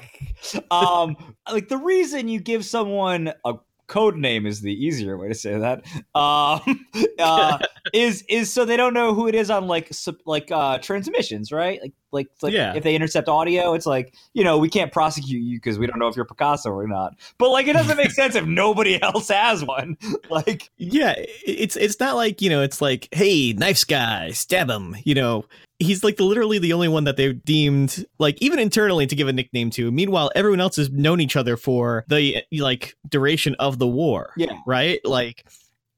um 0.70 1.18
like 1.51 1.68
the 1.68 1.77
reason 1.77 2.27
you 2.27 2.39
give 2.39 2.63
someone 2.63 3.34
a 3.46 3.56
code 3.88 4.16
name 4.16 4.46
is 4.46 4.62
the 4.62 4.72
easier 4.72 5.18
way 5.18 5.27
to 5.30 5.34
say 5.34 5.58
that 5.58 5.84
um 6.13 6.86
uh 7.20 7.58
is 7.94 8.24
is 8.30 8.54
so 8.54 8.63
they 8.63 8.77
don't 8.77 8.94
know 8.94 9.16
who 9.16 9.27
it 9.27 9.34
is 9.34 9.50
on 9.50 9.66
like 9.66 9.92
sup- 9.92 10.22
like 10.27 10.51
uh 10.51 10.77
transmissions 10.77 11.51
right 11.51 11.82
like 11.82 11.94
Like, 12.12 12.28
like 12.42 12.54
Yeah. 12.54 12.74
if 12.76 12.84
they 12.84 12.96
intercept 12.96 13.28
audio, 13.28 13.74
it's 13.74 13.86
like 13.86 14.14
you 14.34 14.44
know 14.44 14.58
we 14.58 14.70
can't 14.70 14.92
prosecute 14.92 15.42
you 15.42 15.58
because 15.58 15.78
we 15.78 15.88
don't 15.88 16.00
know 16.00 16.08
if 16.08 16.16
you're 16.16 16.26
Picasso 16.26 16.70
or 16.72 16.88
not. 16.88 17.14
But 17.38 17.50
like, 17.50 17.68
it 17.68 17.74
doesn't 17.74 17.98
make 17.98 18.12
sense 18.12 18.36
if 18.36 18.46
nobody 18.48 19.02
else 19.02 19.28
has 19.30 19.64
one. 19.64 19.98
Like, 20.30 20.70
Yeah, 20.78 21.16
it's 21.18 21.76
it's 21.76 22.00
not 22.00 22.16
like 22.16 22.42
you 22.42 22.50
know, 22.50 22.62
it's 22.62 22.82
like, 22.82 23.08
hey, 23.12 23.54
knife 23.54 23.86
guy, 23.88 24.32
stab 24.32 24.70
him. 24.70 24.96
You 25.04 25.16
know, 25.16 25.46
he's 25.80 26.04
like 26.04 26.18
the 26.18 26.24
literally 26.24 26.60
the 26.60 26.74
only 26.74 26.88
one 26.88 27.04
that 27.06 27.18
they've 27.18 27.44
deemed 27.46 28.06
like 28.20 28.38
even 28.42 28.60
internally 28.60 29.08
to 29.08 29.16
give 29.16 29.28
a 29.28 29.34
nickname 29.34 29.70
to. 29.72 29.92
Meanwhile, 29.92 30.32
everyone 30.36 30.60
else 30.60 30.76
has 30.78 30.90
known 30.90 31.22
each 31.22 31.36
other 31.36 31.56
for 31.58 32.04
the 32.08 32.44
like 32.52 32.96
duration 33.10 33.56
of 33.60 33.80
the 33.80 33.88
war. 33.88 34.34
Yeah. 34.38 34.58
right. 34.66 35.00
Like, 35.06 35.46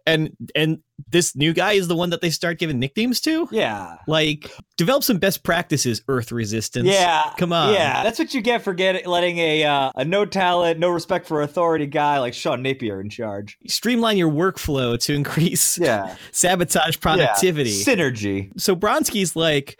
and 0.05 0.35
and 0.55 0.79
this 1.09 1.35
new 1.35 1.53
guy 1.53 1.73
is 1.73 1.87
the 1.87 1.95
one 1.95 2.09
that 2.09 2.21
they 2.21 2.29
start 2.29 2.59
giving 2.59 2.77
nicknames 2.79 3.21
to. 3.21 3.47
yeah, 3.51 3.95
Like, 4.07 4.51
develop 4.77 5.03
some 5.03 5.17
best 5.17 5.43
practices, 5.43 6.01
Earth 6.07 6.31
Resistance. 6.31 6.87
yeah, 6.87 7.33
come 7.37 7.53
on. 7.53 7.73
yeah. 7.73 8.03
That's 8.03 8.19
what 8.19 8.33
you 8.33 8.41
get 8.41 8.61
for 8.63 8.73
getting 8.73 9.05
letting 9.07 9.37
a 9.37 9.63
uh, 9.63 9.91
a 9.95 10.03
no 10.05 10.25
talent, 10.25 10.79
no 10.79 10.89
respect 10.89 11.25
for 11.27 11.41
authority 11.41 11.85
guy 11.85 12.19
like 12.19 12.33
Sean 12.33 12.61
Napier 12.61 12.99
in 13.01 13.09
charge. 13.09 13.57
Streamline 13.67 14.17
your 14.17 14.31
workflow 14.31 14.99
to 15.01 15.13
increase 15.13 15.77
Yeah, 15.79 16.15
sabotage 16.31 16.99
productivity. 16.99 17.69
Yeah. 17.71 17.83
synergy. 17.85 18.51
so 18.59 18.75
Bronski's 18.75 19.35
like 19.35 19.79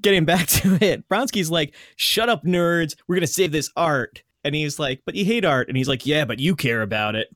getting 0.00 0.24
back 0.24 0.46
to 0.48 0.78
it. 0.84 1.08
Bronski's 1.08 1.50
like, 1.50 1.74
"Shut 1.96 2.28
up, 2.28 2.44
nerds. 2.44 2.94
We're 3.08 3.16
gonna 3.16 3.26
save 3.26 3.52
this 3.52 3.70
art." 3.76 4.22
And 4.44 4.54
he's 4.54 4.78
like, 4.78 5.00
"But 5.06 5.14
you 5.14 5.24
hate 5.24 5.44
art." 5.44 5.68
And 5.68 5.76
he's 5.76 5.88
like, 5.88 6.06
"Yeah, 6.06 6.24
but 6.26 6.38
you 6.38 6.54
care 6.54 6.82
about 6.82 7.14
it." 7.16 7.28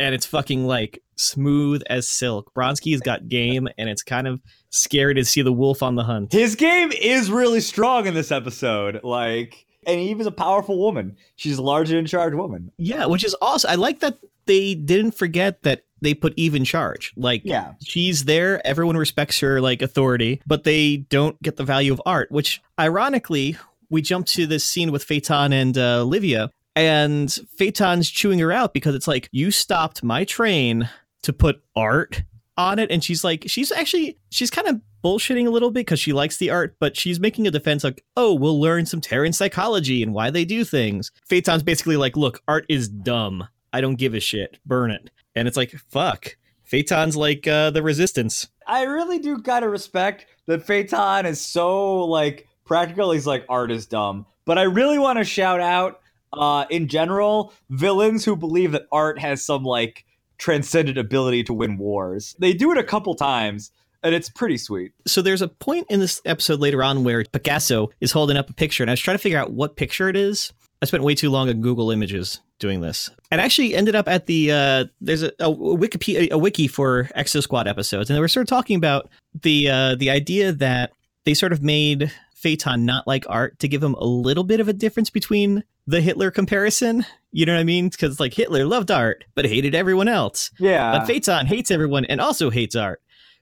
And 0.00 0.14
it's 0.14 0.26
fucking 0.26 0.66
like 0.66 1.02
smooth 1.16 1.82
as 1.88 2.08
silk. 2.08 2.52
Bronski's 2.54 3.00
got 3.00 3.28
game, 3.28 3.68
and 3.78 3.88
it's 3.88 4.02
kind 4.02 4.26
of 4.26 4.40
scary 4.70 5.14
to 5.14 5.24
see 5.24 5.42
the 5.42 5.52
wolf 5.52 5.82
on 5.82 5.94
the 5.94 6.02
hunt. 6.04 6.32
His 6.32 6.56
game 6.56 6.90
is 6.92 7.30
really 7.30 7.60
strong 7.60 8.06
in 8.06 8.14
this 8.14 8.32
episode. 8.32 9.00
Like, 9.04 9.66
and 9.86 10.00
Eve 10.00 10.20
is 10.20 10.26
a 10.26 10.32
powerful 10.32 10.78
woman. 10.78 11.16
She's 11.36 11.58
a 11.58 11.62
larger 11.62 11.98
in 11.98 12.06
charge 12.06 12.34
woman. 12.34 12.72
Yeah, 12.78 13.06
which 13.06 13.24
is 13.24 13.36
awesome. 13.40 13.70
I 13.70 13.74
like 13.76 14.00
that 14.00 14.18
they 14.46 14.74
didn't 14.74 15.12
forget 15.12 15.62
that 15.62 15.84
they 16.02 16.12
put 16.12 16.34
Eve 16.36 16.54
in 16.54 16.64
charge. 16.64 17.12
Like, 17.16 17.42
Yeah. 17.44 17.74
she's 17.82 18.24
there. 18.24 18.66
Everyone 18.66 18.96
respects 18.96 19.38
her 19.40 19.60
like 19.60 19.80
authority, 19.80 20.42
but 20.46 20.64
they 20.64 20.96
don't 20.98 21.40
get 21.40 21.56
the 21.56 21.64
value 21.64 21.92
of 21.92 22.02
art. 22.04 22.30
Which, 22.32 22.60
ironically, 22.78 23.56
we 23.90 24.02
jump 24.02 24.26
to 24.26 24.46
this 24.46 24.64
scene 24.64 24.90
with 24.92 25.04
Phaeton 25.04 25.52
and 25.52 25.78
uh, 25.78 26.02
Livia, 26.04 26.50
and 26.76 27.30
Phaeton's 27.56 28.10
chewing 28.10 28.38
her 28.40 28.52
out 28.52 28.74
because 28.74 28.94
it's 28.94 29.08
like 29.08 29.28
you 29.32 29.50
stopped 29.50 30.02
my 30.02 30.24
train 30.24 30.88
to 31.22 31.32
put 31.32 31.62
art 31.76 32.22
on 32.56 32.78
it, 32.78 32.90
and 32.90 33.02
she's 33.02 33.24
like, 33.24 33.44
she's 33.46 33.72
actually 33.72 34.18
she's 34.30 34.50
kind 34.50 34.68
of 34.68 34.80
bullshitting 35.04 35.46
a 35.46 35.50
little 35.50 35.70
bit 35.70 35.80
because 35.80 36.00
she 36.00 36.12
likes 36.12 36.38
the 36.38 36.50
art, 36.50 36.76
but 36.80 36.96
she's 36.96 37.20
making 37.20 37.46
a 37.46 37.50
defense 37.50 37.84
like, 37.84 38.02
oh, 38.16 38.32
we'll 38.32 38.60
learn 38.60 38.86
some 38.86 39.00
Terran 39.00 39.34
psychology 39.34 40.02
and 40.02 40.14
why 40.14 40.30
they 40.30 40.46
do 40.46 40.64
things. 40.64 41.12
Phaeton's 41.26 41.62
basically 41.62 41.96
like, 41.96 42.16
look, 42.16 42.40
art 42.48 42.64
is 42.70 42.88
dumb. 42.88 43.46
I 43.72 43.82
don't 43.82 43.96
give 43.96 44.14
a 44.14 44.20
shit. 44.20 44.58
Burn 44.64 44.90
it. 44.90 45.10
And 45.34 45.46
it's 45.46 45.56
like, 45.56 45.72
fuck. 45.90 46.36
Phaeton's 46.64 47.16
like 47.16 47.46
uh, 47.46 47.70
the 47.70 47.82
resistance. 47.82 48.48
I 48.66 48.84
really 48.84 49.18
do 49.18 49.38
gotta 49.38 49.68
respect 49.68 50.26
that 50.46 50.62
Phaeton 50.62 51.26
is 51.26 51.40
so 51.40 52.04
like 52.06 52.48
practical. 52.64 53.12
He's 53.12 53.26
like 53.26 53.44
art 53.48 53.70
is 53.70 53.84
dumb, 53.86 54.24
but 54.46 54.58
I 54.58 54.62
really 54.62 54.98
want 54.98 55.18
to 55.18 55.24
shout 55.24 55.60
out 55.60 56.00
uh, 56.38 56.66
in 56.70 56.88
general 56.88 57.52
villains 57.70 58.24
who 58.24 58.36
believe 58.36 58.72
that 58.72 58.86
art 58.92 59.18
has 59.18 59.44
some 59.44 59.64
like 59.64 60.04
transcendent 60.38 60.98
ability 60.98 61.44
to 61.44 61.54
win 61.54 61.78
wars. 61.78 62.34
They 62.38 62.52
do 62.52 62.72
it 62.72 62.78
a 62.78 62.84
couple 62.84 63.14
times, 63.14 63.70
and 64.02 64.14
it's 64.14 64.28
pretty 64.28 64.58
sweet. 64.58 64.92
So 65.06 65.22
there's 65.22 65.42
a 65.42 65.48
point 65.48 65.86
in 65.90 66.00
this 66.00 66.20
episode 66.24 66.60
later 66.60 66.82
on 66.82 67.04
where 67.04 67.24
Picasso 67.24 67.90
is 68.00 68.12
holding 68.12 68.36
up 68.36 68.50
a 68.50 68.54
picture, 68.54 68.82
and 68.82 68.90
I 68.90 68.92
was 68.92 69.00
trying 69.00 69.16
to 69.16 69.22
figure 69.22 69.38
out 69.38 69.52
what 69.52 69.76
picture 69.76 70.08
it 70.08 70.16
is. 70.16 70.52
I 70.82 70.86
spent 70.86 71.02
way 71.02 71.14
too 71.14 71.30
long 71.30 71.48
on 71.48 71.62
Google 71.62 71.90
Images 71.90 72.40
doing 72.58 72.80
this, 72.80 73.10
and 73.30 73.40
actually 73.40 73.74
ended 73.74 73.94
up 73.94 74.06
at 74.06 74.26
the 74.26 74.52
uh, 74.52 74.84
there's 75.00 75.22
a, 75.22 75.32
a 75.40 75.50
wiki 75.50 76.28
a 76.30 76.36
wiki 76.36 76.68
for 76.68 77.04
Exo 77.16 77.42
Squad 77.42 77.66
episodes, 77.66 78.10
and 78.10 78.16
they 78.16 78.20
were 78.20 78.28
sort 78.28 78.42
of 78.42 78.48
talking 78.48 78.76
about 78.76 79.08
the 79.42 79.70
uh, 79.70 79.94
the 79.94 80.10
idea 80.10 80.52
that 80.52 80.92
they 81.24 81.32
sort 81.32 81.52
of 81.52 81.62
made 81.62 82.12
Phaeton 82.44 82.84
not 82.84 83.06
like 83.06 83.24
art 83.26 83.58
to 83.60 83.68
give 83.68 83.82
him 83.82 83.94
a 83.94 84.04
little 84.04 84.44
bit 84.44 84.60
of 84.60 84.68
a 84.68 84.74
difference 84.74 85.08
between 85.08 85.64
the 85.86 86.02
Hitler 86.02 86.30
comparison. 86.30 87.06
You 87.32 87.46
know 87.46 87.54
what 87.54 87.60
I 87.60 87.64
mean? 87.64 87.88
Because 87.88 88.20
like 88.20 88.34
Hitler 88.34 88.66
loved 88.66 88.90
art 88.90 89.24
but 89.34 89.46
hated 89.46 89.74
everyone 89.74 90.08
else. 90.08 90.50
Yeah, 90.58 90.92
but 90.92 91.06
Phaeton 91.06 91.46
hates 91.46 91.70
everyone 91.70 92.04
and 92.04 92.20
also 92.20 92.50
hates 92.50 92.76
art. 92.76 93.00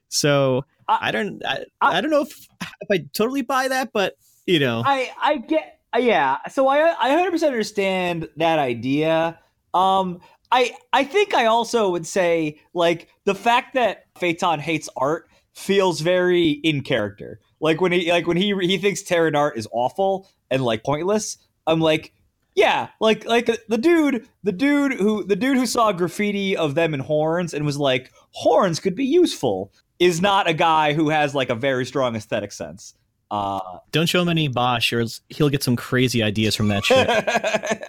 So 0.09 0.65
I, 0.87 1.09
I 1.09 1.11
don't 1.11 1.45
I, 1.45 1.65
I, 1.81 1.99
I, 1.99 2.01
don't 2.01 2.13
know 2.13 2.23
if 2.23 2.47
if 2.81 2.91
I 2.93 3.05
totally 3.13 3.43
buy 3.43 3.67
that, 3.67 3.91
but 3.93 4.15
you 4.47 4.61
know, 4.61 4.85
I 4.87 5.11
I 5.21 5.39
get 5.39 5.81
yeah. 5.99 6.39
So 6.49 6.69
I 6.69 6.79
I 6.79 7.09
100 7.09 7.33
percent 7.33 7.51
understand 7.51 8.29
that 8.37 8.61
idea. 8.61 9.37
Um, 9.75 10.21
I 10.53 10.77
I 10.93 11.03
think 11.03 11.35
I 11.35 11.47
also 11.47 11.91
would 11.91 12.07
say 12.07 12.61
like 12.73 13.09
the 13.25 13.35
fact 13.35 13.75
that 13.75 14.05
Phaeton 14.17 14.61
hates 14.61 14.89
art 14.97 15.29
feels 15.55 16.03
very 16.03 16.51
in 16.51 16.83
character. 16.83 17.41
Like 17.63 17.81
when 17.81 17.93
he 17.93 18.11
like 18.11 18.27
when 18.27 18.37
he 18.37 18.55
he 18.61 18.77
thinks 18.77 19.03
Terran 19.03 19.35
art 19.35 19.57
is 19.57 19.67
awful 19.73 20.29
and 20.51 20.63
like 20.63 20.85
pointless. 20.85 21.39
I'm 21.67 21.81
like 21.81 22.13
yeah, 22.55 22.89
like 23.01 23.25
like 23.25 23.47
the 23.69 23.79
dude, 23.79 24.29
the 24.43 24.53
dude 24.53 24.95
who 24.95 25.25
the 25.25 25.37
dude 25.37 25.57
who 25.57 25.67
saw 25.67 25.93
graffiti 25.93 26.57
of 26.57 26.75
them 26.75 26.93
in 26.93 27.01
horns 27.01 27.55
and 27.55 27.65
was 27.65 27.79
like, 27.79 28.13
horns 28.31 28.79
could 28.79 28.95
be 28.95 29.07
useful, 29.07 29.73
is 29.99 30.21
not 30.21 30.49
a 30.49 30.53
guy 30.53 30.93
who 30.93 31.09
has 31.09 31.35
like 31.35 31.49
a 31.49 31.55
very 31.55 31.87
strong 31.87 32.15
aesthetic 32.15 32.53
sense. 32.53 32.95
Uh, 33.31 33.61
Don't 33.91 34.07
show 34.07 34.21
him 34.21 34.29
any 34.29 34.49
Bosch, 34.49 34.93
or 34.93 35.05
he'll 35.31 35.49
get 35.49 35.63
some 35.63 35.77
crazy 35.77 36.23
ideas 36.23 36.55
from 36.55 36.69
that 36.69 36.85
shit. 36.85 37.09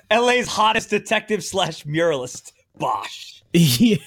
LA's 0.11 0.47
hottest 0.47 0.89
detective 0.89 1.43
slash 1.43 1.83
muralist, 1.83 2.53
Bosch. 2.77 3.41
yeah. 3.53 3.97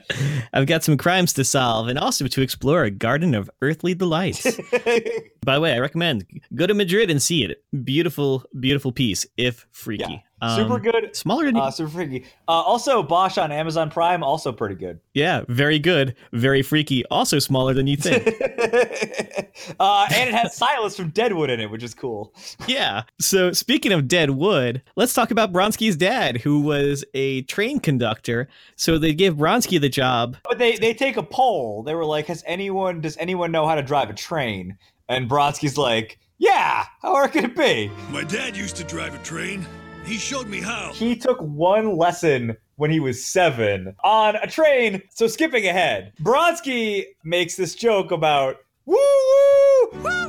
I've 0.52 0.66
got 0.66 0.84
some 0.84 0.96
crimes 0.96 1.32
to 1.34 1.44
solve 1.44 1.88
and 1.88 1.98
also 1.98 2.26
to 2.26 2.42
explore 2.42 2.84
a 2.84 2.90
garden 2.90 3.34
of 3.34 3.50
earthly 3.60 3.94
delights. 3.94 4.44
By 5.44 5.54
the 5.54 5.60
way, 5.60 5.72
I 5.72 5.78
recommend 5.78 6.26
go 6.54 6.66
to 6.66 6.74
Madrid 6.74 7.10
and 7.10 7.22
see 7.22 7.44
it. 7.44 7.64
Beautiful, 7.84 8.44
beautiful 8.58 8.92
piece, 8.92 9.26
if 9.36 9.66
freaky. 9.72 10.04
Yeah. 10.08 10.18
Um, 10.42 10.60
super 10.60 10.80
good. 10.80 11.14
Smaller 11.14 11.44
than 11.44 11.56
uh, 11.56 11.70
super 11.70 11.90
freaky. 11.90 12.24
Uh, 12.48 12.62
also, 12.62 13.00
Bosch 13.00 13.38
on 13.38 13.52
Amazon 13.52 13.90
Prime, 13.90 14.24
also 14.24 14.50
pretty 14.50 14.74
good. 14.74 14.98
Yeah, 15.14 15.42
very 15.48 15.78
good. 15.78 16.16
Very 16.32 16.62
freaky. 16.62 17.04
Also 17.06 17.38
smaller 17.38 17.74
than 17.74 17.86
you 17.86 17.96
think. 17.96 18.26
uh, 19.78 20.06
and 20.12 20.28
it 20.28 20.34
has 20.34 20.56
Silas 20.56 20.96
from 20.96 21.10
Deadwood 21.10 21.48
in 21.48 21.60
it, 21.60 21.70
which 21.70 21.84
is 21.84 21.94
cool. 21.94 22.34
Yeah. 22.66 23.02
So 23.20 23.52
speaking 23.52 23.92
of 23.92 24.08
Deadwood, 24.08 24.82
let's 24.96 25.14
talk 25.14 25.30
about 25.30 25.52
Bronski's 25.52 25.96
dad, 25.96 26.38
who 26.38 26.60
was 26.60 27.04
a 27.14 27.42
train 27.42 27.78
conductor. 27.78 28.48
So 28.74 28.98
they 28.98 29.14
give 29.14 29.36
Bronski 29.36 29.80
the 29.82 29.88
job. 29.88 30.36
But 30.44 30.58
they 30.58 30.76
they 30.76 30.94
take 30.94 31.16
a 31.18 31.22
poll. 31.22 31.82
They 31.82 31.94
were 31.94 32.04
like, 32.04 32.26
"Has 32.26 32.42
anyone? 32.46 33.00
Does 33.00 33.16
anyone 33.18 33.52
know 33.52 33.66
how 33.66 33.74
to 33.74 33.82
drive 33.82 34.08
a 34.08 34.14
train?" 34.14 34.78
And 35.08 35.28
Bronski's 35.28 35.76
like, 35.76 36.18
"Yeah. 36.38 36.86
How 37.02 37.12
hard 37.12 37.32
could 37.32 37.44
it 37.44 37.56
be?" 37.56 37.90
My 38.10 38.24
dad 38.24 38.56
used 38.56 38.76
to 38.76 38.84
drive 38.84 39.14
a 39.14 39.22
train. 39.22 39.66
He 40.04 40.16
showed 40.16 40.48
me 40.48 40.60
how. 40.60 40.92
He 40.94 41.14
took 41.14 41.38
one 41.40 41.96
lesson 41.96 42.56
when 42.76 42.90
he 42.90 43.00
was 43.00 43.24
seven 43.24 43.94
on 44.02 44.36
a 44.36 44.46
train. 44.46 45.02
So 45.10 45.26
skipping 45.26 45.66
ahead, 45.66 46.12
Bronski 46.20 47.04
makes 47.24 47.56
this 47.56 47.74
joke 47.74 48.10
about 48.10 48.56
woo 48.86 48.96
woo 48.96 50.00
woo 50.02 50.21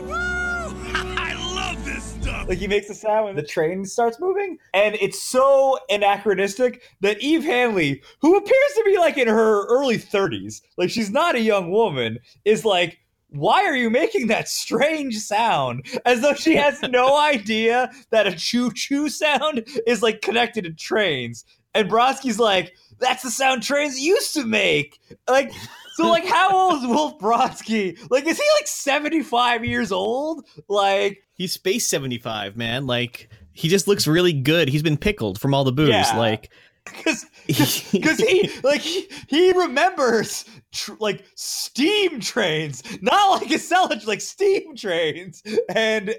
Like 2.48 2.58
he 2.58 2.68
makes 2.68 2.90
a 2.90 2.96
sound 2.96 3.26
when 3.26 3.36
the 3.38 3.44
train 3.44 3.86
starts 3.86 4.20
moving, 4.20 4.58
and 4.74 4.96
it's 4.96 5.22
so 5.22 5.80
anachronistic 5.90 6.82
that 7.00 7.22
Eve 7.22 7.44
Hanley, 7.44 8.02
who 8.20 8.36
appears 8.36 8.74
to 8.76 8.84
be 8.86 8.98
like 8.98 9.18
in 9.18 9.30
her 9.30 9.66
early 9.68 9.98
thirties, 9.98 10.62
like 10.78 10.90
she's 10.90 11.10
not 11.10 11.36
a 11.36 11.40
young 11.40 11.72
woman, 11.72 12.20
is 12.44 12.66
like 12.66 13.00
why 13.30 13.64
are 13.66 13.76
you 13.76 13.90
making 13.90 14.28
that 14.28 14.48
strange 14.48 15.18
sound? 15.18 15.86
As 16.06 16.22
though 16.22 16.36
she 16.36 16.56
has 16.56 16.82
no 16.90 17.18
idea 17.18 17.92
that 18.12 18.28
a 18.28 18.36
choo 18.36 18.72
choo 18.74 19.10
sound 19.10 19.66
is 19.88 20.04
like 20.04 20.22
connected 20.22 20.66
to 20.66 20.74
trains. 20.74 21.46
And 21.74 21.90
Brodsky's 21.90 22.40
like, 22.40 22.76
that's 23.00 23.24
the 23.24 23.32
sound 23.32 23.64
trains 23.64 24.00
used 24.00 24.34
to 24.36 24.46
make. 24.46 25.00
Like, 25.28 25.52
so 25.96 26.10
like, 26.10 26.26
how 26.26 26.56
old 26.56 26.82
is 26.82 26.88
Wolf 26.88 27.20
Brodsky? 27.20 27.98
Like, 28.10 28.26
is 28.26 28.38
he 28.38 28.44
like 28.60 28.68
75 28.68 29.66
years 29.66 29.92
old? 29.92 30.46
Like, 30.68 31.24
he's 31.34 31.54
space 31.54 31.88
75, 31.88 32.56
man. 32.56 32.86
Like, 32.86 33.30
he 33.52 33.70
just 33.70 33.88
looks 33.88 34.08
really 34.08 34.34
good. 34.34 34.70
He's 34.70 34.84
been 34.84 34.98
pickled 34.98 35.40
from 35.40 35.54
all 35.54 35.64
the 35.64 35.72
booze. 35.72 35.90
Yeah. 35.90 36.18
Like, 36.18 36.50
because 36.86 37.26
because 37.48 38.18
he 38.20 38.50
like 38.64 38.82
he, 38.82 39.08
he 39.28 39.52
remembers 39.54 40.46
tr- 40.74 40.94
like 41.00 41.24
steam 41.36 42.20
trains 42.20 42.84
not 43.02 43.42
like 43.42 43.50
Accelage 43.50 44.06
like 44.06 44.22
steam 44.22 44.76
trains 44.76 45.42
and 45.74 46.16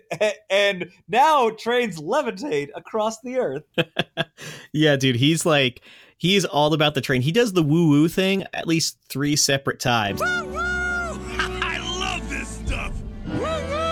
and 0.49 0.91
now 1.09 1.51
trains 1.51 2.01
levitate 2.01 2.69
across 2.75 3.21
the 3.21 3.37
earth 3.37 3.65
yeah 4.73 4.97
dude 4.97 5.17
he's 5.17 5.45
like 5.45 5.83
he's 6.19 6.45
all 6.45 6.73
about 6.75 6.95
the 6.95 7.01
train 7.01 7.23
he 7.23 7.33
does 7.33 7.53
the 7.53 7.63
woo 7.63 7.89
woo 7.89 8.09
thing 8.09 8.45
at 8.53 8.67
least 8.67 8.99
three 9.09 9.37
separate 9.37 9.81
times 9.81 10.21
woo 10.21 10.45
woo 10.47 10.59
I 10.59 11.79
love 12.01 12.29
this 12.29 12.49
stuff 12.49 12.93
woo 13.27 13.35
woo 13.35 13.91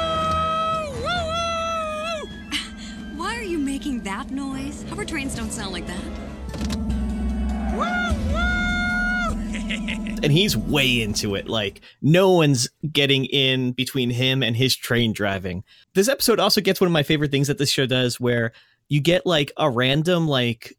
Why 3.17 3.37
are 3.37 3.43
you 3.43 3.59
making 3.59 4.01
that 4.03 4.31
noise? 4.31 4.85
Hover 4.89 5.05
trains 5.05 5.35
don't 5.35 5.53
sound 5.53 5.73
like 5.73 5.87
that. 5.87 6.03
and 10.23 10.31
he's 10.33 10.57
way 10.57 11.03
into 11.03 11.35
it. 11.35 11.49
Like 11.49 11.81
no 12.01 12.31
one's 12.31 12.69
getting 12.93 13.25
in 13.27 13.73
between 13.73 14.11
him 14.11 14.43
and 14.43 14.57
his 14.57 14.77
train 14.77 15.13
driving. 15.13 15.65
This 15.95 16.09
episode 16.09 16.39
also 16.41 16.61
gets 16.61 16.81
one 16.81 16.87
of 16.87 16.93
my 16.93 17.03
favorite 17.03 17.31
things 17.31 17.49
that 17.49 17.59
this 17.59 17.71
show 17.71 17.87
does, 17.87 18.21
where 18.21 18.53
you 18.89 19.01
get 19.01 19.27
like 19.27 19.53
a 19.57 19.69
random 19.71 20.29
like 20.29 20.77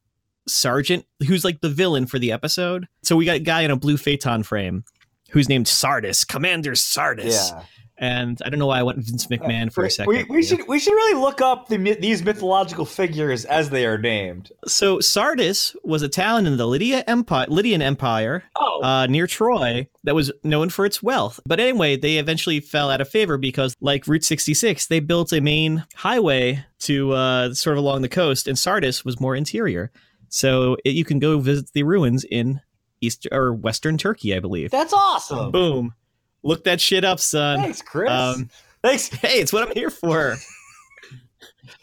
sergeant 0.48 1.06
who's 1.28 1.44
like 1.46 1.62
the 1.62 1.70
villain 1.70 2.06
for 2.06 2.20
the 2.20 2.32
episode. 2.32 2.88
So 3.04 3.16
we 3.16 3.26
got 3.26 3.36
a 3.38 3.40
guy 3.40 3.62
in 3.62 3.72
a 3.72 3.76
blue 3.78 3.98
phaeton 3.98 4.44
frame 4.44 4.84
who's 5.32 5.50
named 5.50 5.68
Sardis, 5.68 6.24
Commander 6.26 6.76
Sardis. 6.76 7.52
Yeah. 7.52 7.64
And 7.96 8.42
I 8.44 8.50
don't 8.50 8.58
know 8.60 8.66
why 8.68 8.80
I 8.80 8.84
went 8.84 8.98
Vince 8.98 9.28
McMahon 9.28 9.72
for 9.72 9.86
a 9.86 9.90
second. 9.90 10.10
We, 10.12 10.24
we 10.24 10.44
should 10.44 10.68
we 10.68 10.80
should 10.80 10.94
really 10.94 11.22
look 11.22 11.42
up 11.42 11.68
the 11.70 11.78
these 11.78 12.24
mythological 12.24 12.86
figures 12.86 13.46
as 13.46 13.70
they 13.70 13.86
are 13.86 14.00
named. 14.00 14.52
So 14.66 15.00
Sardis 15.00 15.76
was 15.84 16.02
a 16.02 16.10
town 16.10 16.48
in 16.48 16.58
the 16.58 16.66
Lydia 16.66 17.04
Empire, 17.08 17.46
Lydian 17.50 17.84
Empire, 17.84 18.44
Oh. 18.58 18.82
uh, 18.84 19.06
near 19.06 19.28
Troy, 19.28 19.88
that 20.04 20.16
was 20.16 20.32
known 20.44 20.70
for 20.70 20.86
its 20.88 21.04
wealth. 21.04 21.40
But 21.46 21.60
anyway, 21.60 21.96
they 21.96 22.18
eventually 22.18 22.60
fell 22.60 22.90
out 22.90 23.00
of 23.00 23.08
favor 23.08 23.38
because, 23.38 23.76
like 23.80 24.08
Route 24.08 24.24
66, 24.26 24.88
they 24.88 25.00
built 25.00 25.32
a 25.32 25.40
main 25.40 25.86
highway 25.96 26.66
to 26.80 27.14
uh, 27.14 27.54
sort 27.54 27.78
of 27.78 27.84
along 27.84 28.02
the 28.02 28.10
coast, 28.10 28.48
and 28.48 28.58
Sardis 28.58 29.06
was 29.06 29.22
more 29.22 29.36
interior. 29.36 29.92
So 30.34 30.78
it, 30.84 30.96
you 30.96 31.06
can 31.06 31.20
go 31.20 31.38
visit 31.38 31.72
the 31.74 31.84
ruins 31.84 32.24
in 32.24 32.60
East 33.02 33.28
or 33.32 33.54
Western 33.54 34.00
Turkey, 34.00 34.36
I 34.36 34.40
believe. 34.40 34.72
That's 34.72 34.92
awesome. 34.92 35.52
Boom! 35.52 35.94
Look 36.42 36.64
that 36.64 36.82
shit 36.82 37.06
up, 37.06 37.20
son. 37.20 37.60
Thanks, 37.60 37.84
Chris. 37.84 38.10
Um, 38.10 38.50
Thanks. 38.82 39.10
Hey, 39.10 39.40
it's 39.40 39.54
what 39.54 39.68
I'm 39.68 39.76
here 39.76 39.92
for. 39.92 40.38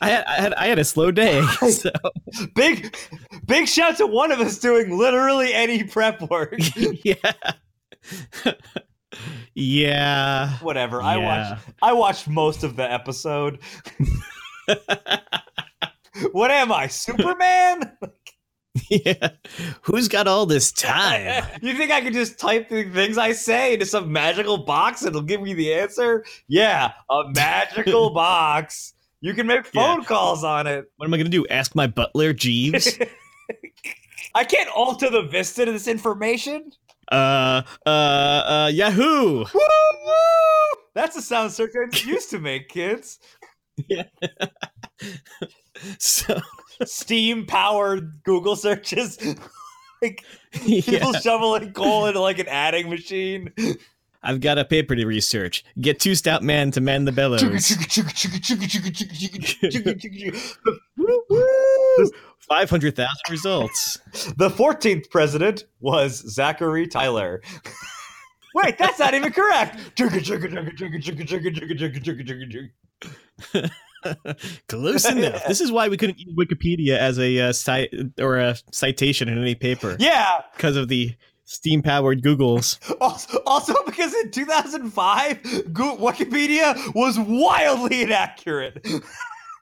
I 0.00 0.08
had, 0.10 0.24
I 0.24 0.32
had 0.32 0.54
I 0.54 0.66
had 0.66 0.80
a 0.80 0.84
slow 0.84 1.12
day, 1.12 1.40
so 1.70 1.92
Big 2.56 2.96
big 3.46 3.68
shout 3.68 3.98
to 3.98 4.08
one 4.08 4.32
of 4.32 4.40
us 4.40 4.58
doing 4.58 4.98
literally 4.98 5.54
any 5.54 5.84
prep 5.84 6.20
work. 6.28 6.58
yeah, 7.04 7.14
yeah. 9.54 10.58
Whatever. 10.58 11.00
I 11.00 11.18
watched 11.18 11.62
I 11.82 11.92
watched 11.92 12.26
most 12.26 12.64
of 12.64 12.74
the 12.74 12.90
episode. 12.90 13.60
what 16.32 16.50
am 16.50 16.72
I, 16.72 16.88
Superman? 16.88 17.96
yeah. 18.90 19.30
Who's 19.82 20.08
got 20.08 20.28
all 20.28 20.46
this 20.46 20.70
time? 20.72 21.44
you 21.62 21.74
think 21.76 21.90
I 21.90 22.00
could 22.00 22.12
just 22.12 22.38
type 22.38 22.68
the 22.68 22.84
things 22.90 23.18
I 23.18 23.32
say 23.32 23.74
into 23.74 23.86
some 23.86 24.12
magical 24.12 24.58
box 24.58 25.02
and 25.02 25.08
it'll 25.10 25.22
give 25.22 25.42
me 25.42 25.54
the 25.54 25.74
answer? 25.74 26.24
Yeah, 26.48 26.92
a 27.10 27.22
magical 27.34 28.10
box. 28.14 28.94
You 29.20 29.34
can 29.34 29.46
make 29.46 29.66
Yeah. 29.72 29.96
phone 29.96 30.04
calls 30.04 30.44
on 30.44 30.66
it. 30.66 30.90
What 30.96 31.06
am 31.06 31.14
I 31.14 31.16
gonna 31.16 31.28
do? 31.30 31.46
Ask 31.48 31.74
my 31.74 31.86
butler, 31.86 32.32
Jeeves? 32.32 32.96
I 34.34 34.44
can't 34.44 34.70
alter 34.70 35.10
the 35.10 35.22
Vista 35.22 35.64
to 35.64 35.72
this 35.72 35.88
information. 35.88 36.70
uh, 37.10 37.62
uh, 37.84 37.88
uh, 37.88 38.70
Yahoo! 38.72 39.38
Woo 39.38 39.46
woo! 39.52 40.12
That's 40.94 41.16
a 41.16 41.22
sound 41.22 41.50
search 41.52 41.72
I 41.76 41.96
used 42.06 42.30
to 42.30 42.38
make, 42.38 42.68
kids. 42.68 43.18
Yeah. 43.88 44.04
So, 45.98 46.38
Steam 46.84 47.46
powered 47.46 48.22
Google 48.24 48.56
searches. 48.56 49.18
like 50.02 50.24
yeah. 50.62 50.80
people 50.80 51.12
shoveling 51.14 51.72
coal 51.72 52.06
into 52.06 52.20
like 52.20 52.38
an 52.38 52.48
adding 52.48 52.88
machine. 52.88 53.52
I've 54.22 54.40
got 54.40 54.58
a 54.58 54.64
paper 54.64 54.94
to 54.94 55.06
research. 55.06 55.64
Get 55.80 55.98
two 55.98 56.14
stout 56.14 56.42
men 56.42 56.70
to 56.72 56.80
mend 56.80 57.08
the 57.08 57.12
bellows. 57.12 57.40
Five 62.38 62.68
hundred 62.68 62.96
thousand 62.96 63.30
results. 63.30 63.98
The 64.36 64.50
14th 64.50 65.08
president 65.10 65.64
was 65.80 66.16
Zachary 66.30 66.86
Tyler. 66.86 67.40
Wait, 68.54 68.76
that's 68.78 68.98
not 68.98 69.14
even 69.14 69.32
correct. 69.32 69.78
Close 74.68 75.04
enough. 75.08 75.44
This 75.46 75.60
is 75.60 75.70
why 75.72 75.88
we 75.88 75.96
couldn't 75.96 76.18
use 76.18 76.34
Wikipedia 76.34 76.96
as 76.98 77.18
a 77.18 77.40
uh, 77.40 77.52
cite 77.52 77.92
or 78.18 78.38
a 78.38 78.56
citation 78.72 79.28
in 79.28 79.38
any 79.38 79.54
paper 79.54 79.96
Yeah. 79.98 80.42
because 80.56 80.76
of 80.76 80.88
the 80.88 81.14
steam-powered 81.44 82.22
Googles. 82.22 82.78
Also, 83.00 83.38
also 83.46 83.74
because 83.86 84.14
in 84.14 84.30
2005, 84.30 85.72
Go- 85.72 85.96
Wikipedia 85.96 86.94
was 86.94 87.18
wildly 87.18 88.02
inaccurate. 88.02 88.86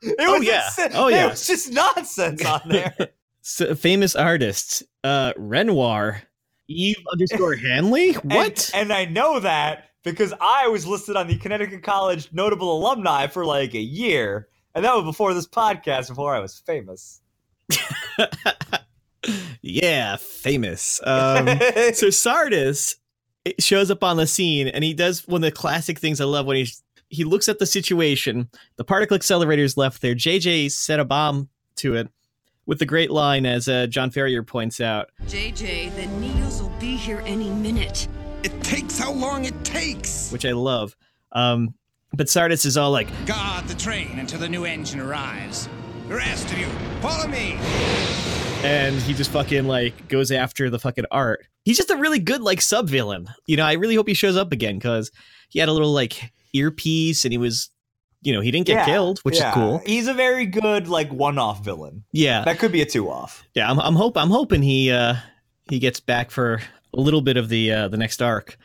It 0.00 0.14
Oh, 0.20 0.38
was 0.38 0.46
yeah. 0.46 0.62
insa- 0.78 0.90
Oh, 0.94 1.08
yeah. 1.08 1.26
was 1.26 1.44
just 1.44 1.72
nonsense 1.72 2.44
on 2.44 2.60
there. 2.68 2.94
So, 3.42 3.74
famous 3.74 4.14
artists, 4.14 4.80
uh, 5.02 5.32
Renoir, 5.36 6.22
Eve 6.68 6.98
underscore 7.10 7.56
Hanley. 7.56 8.12
What? 8.12 8.70
And, 8.74 8.82
and 8.82 8.92
I 8.92 9.06
know 9.06 9.40
that 9.40 9.87
because 10.10 10.32
I 10.40 10.68
was 10.68 10.86
listed 10.86 11.16
on 11.16 11.26
the 11.26 11.36
Connecticut 11.36 11.82
College 11.82 12.28
notable 12.32 12.78
alumni 12.78 13.26
for 13.26 13.44
like 13.44 13.74
a 13.74 13.80
year. 13.80 14.48
And 14.74 14.84
that 14.84 14.94
was 14.94 15.04
before 15.04 15.34
this 15.34 15.46
podcast, 15.46 16.08
before 16.08 16.34
I 16.34 16.40
was 16.40 16.58
famous. 16.58 17.20
yeah, 19.62 20.16
famous. 20.16 21.00
Um, 21.04 21.48
so 21.94 22.10
Sardis 22.10 22.96
shows 23.58 23.90
up 23.90 24.04
on 24.04 24.16
the 24.16 24.26
scene, 24.26 24.68
and 24.68 24.84
he 24.84 24.94
does 24.94 25.26
one 25.26 25.42
of 25.42 25.46
the 25.46 25.52
classic 25.52 25.98
things 25.98 26.20
I 26.20 26.24
love 26.24 26.46
when 26.46 26.56
he 26.56 26.68
he 27.10 27.24
looks 27.24 27.48
at 27.48 27.58
the 27.58 27.66
situation. 27.66 28.50
The 28.76 28.84
particle 28.84 29.14
accelerator 29.14 29.62
is 29.62 29.76
left 29.76 30.02
there. 30.02 30.14
JJ 30.14 30.70
set 30.70 31.00
a 31.00 31.04
bomb 31.04 31.48
to 31.76 31.94
it 31.94 32.08
with 32.66 32.78
the 32.78 32.86
great 32.86 33.10
line, 33.10 33.46
as 33.46 33.66
uh, 33.66 33.86
John 33.86 34.10
Ferrier 34.10 34.42
points 34.42 34.78
out. 34.78 35.08
JJ, 35.26 35.94
the 35.96 36.02
Neos 36.02 36.60
will 36.60 36.68
be 36.78 36.96
here 36.96 37.22
any 37.24 37.48
minute. 37.48 38.08
It 38.68 38.76
takes 38.82 38.98
how 38.98 39.12
long 39.12 39.44
it 39.46 39.64
takes. 39.64 40.30
which 40.30 40.44
I 40.44 40.52
love. 40.52 40.94
Um, 41.32 41.74
but 42.12 42.28
Sardis 42.28 42.64
is 42.66 42.76
all 42.76 42.90
like, 42.90 43.08
Guard 43.26 43.66
the 43.66 43.74
train 43.74 44.18
until 44.18 44.38
the 44.40 44.48
new 44.48 44.64
engine 44.64 45.00
arrives. 45.00 45.68
The 46.08 46.14
rest 46.16 46.50
of 46.50 46.58
you, 46.58 46.66
follow 47.00 47.26
me. 47.28 47.56
and 48.64 48.96
he 49.02 49.14
just 49.14 49.30
fucking 49.30 49.66
like 49.66 50.08
goes 50.08 50.30
after 50.30 50.68
the 50.70 50.78
fucking 50.78 51.04
art. 51.10 51.46
He's 51.64 51.76
just 51.76 51.90
a 51.90 51.96
really 51.96 52.18
good 52.18 52.40
like 52.42 52.60
sub 52.60 52.88
villain. 52.88 53.28
You 53.46 53.56
know, 53.56 53.64
I 53.64 53.72
really 53.74 53.94
hope 53.94 54.08
he 54.08 54.14
shows 54.14 54.36
up 54.36 54.52
again 54.52 54.76
because 54.76 55.10
he 55.50 55.58
had 55.60 55.68
a 55.68 55.72
little 55.72 55.92
like 55.92 56.32
earpiece 56.54 57.24
and 57.24 57.32
he 57.32 57.38
was, 57.38 57.70
you 58.22 58.32
know, 58.32 58.40
he 58.40 58.50
didn't 58.50 58.66
get 58.66 58.74
Yeah, 58.74 58.84
killed, 58.86 59.18
which 59.20 59.36
yeah. 59.36 59.48
is 59.50 59.54
cool. 59.54 59.82
He's 59.86 60.08
a 60.08 60.14
very 60.14 60.46
good 60.46 60.88
like 60.88 61.10
one-off 61.12 61.62
villain. 61.64 62.04
Yeah, 62.12 62.44
That 62.44 62.58
could 62.58 62.72
be 62.72 62.80
a 62.82 62.86
two-off. 62.86 63.44
yeah. 63.54 63.70
I'm, 63.70 63.78
I'm 63.80 63.94
hope 63.94 64.16
I'm 64.16 64.30
hoping 64.30 64.62
he 64.62 64.90
uh 64.90 65.14
he 65.68 65.78
gets 65.78 66.00
back 66.00 66.30
for 66.30 66.60
a 66.94 67.00
little 67.00 67.20
bit 67.22 67.36
of 67.36 67.48
the 67.48 67.72
uh 67.72 67.88
the 67.88 67.96
next 67.96 68.20
arc, 68.22 68.56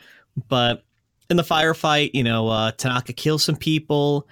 but 0.48 0.84
in 1.30 1.36
the 1.36 1.42
firefight, 1.42 2.10
you 2.14 2.22
know, 2.22 2.48
uh 2.48 2.72
Tanaka 2.72 3.12
kills 3.12 3.44
some 3.44 3.56
people. 3.56 4.28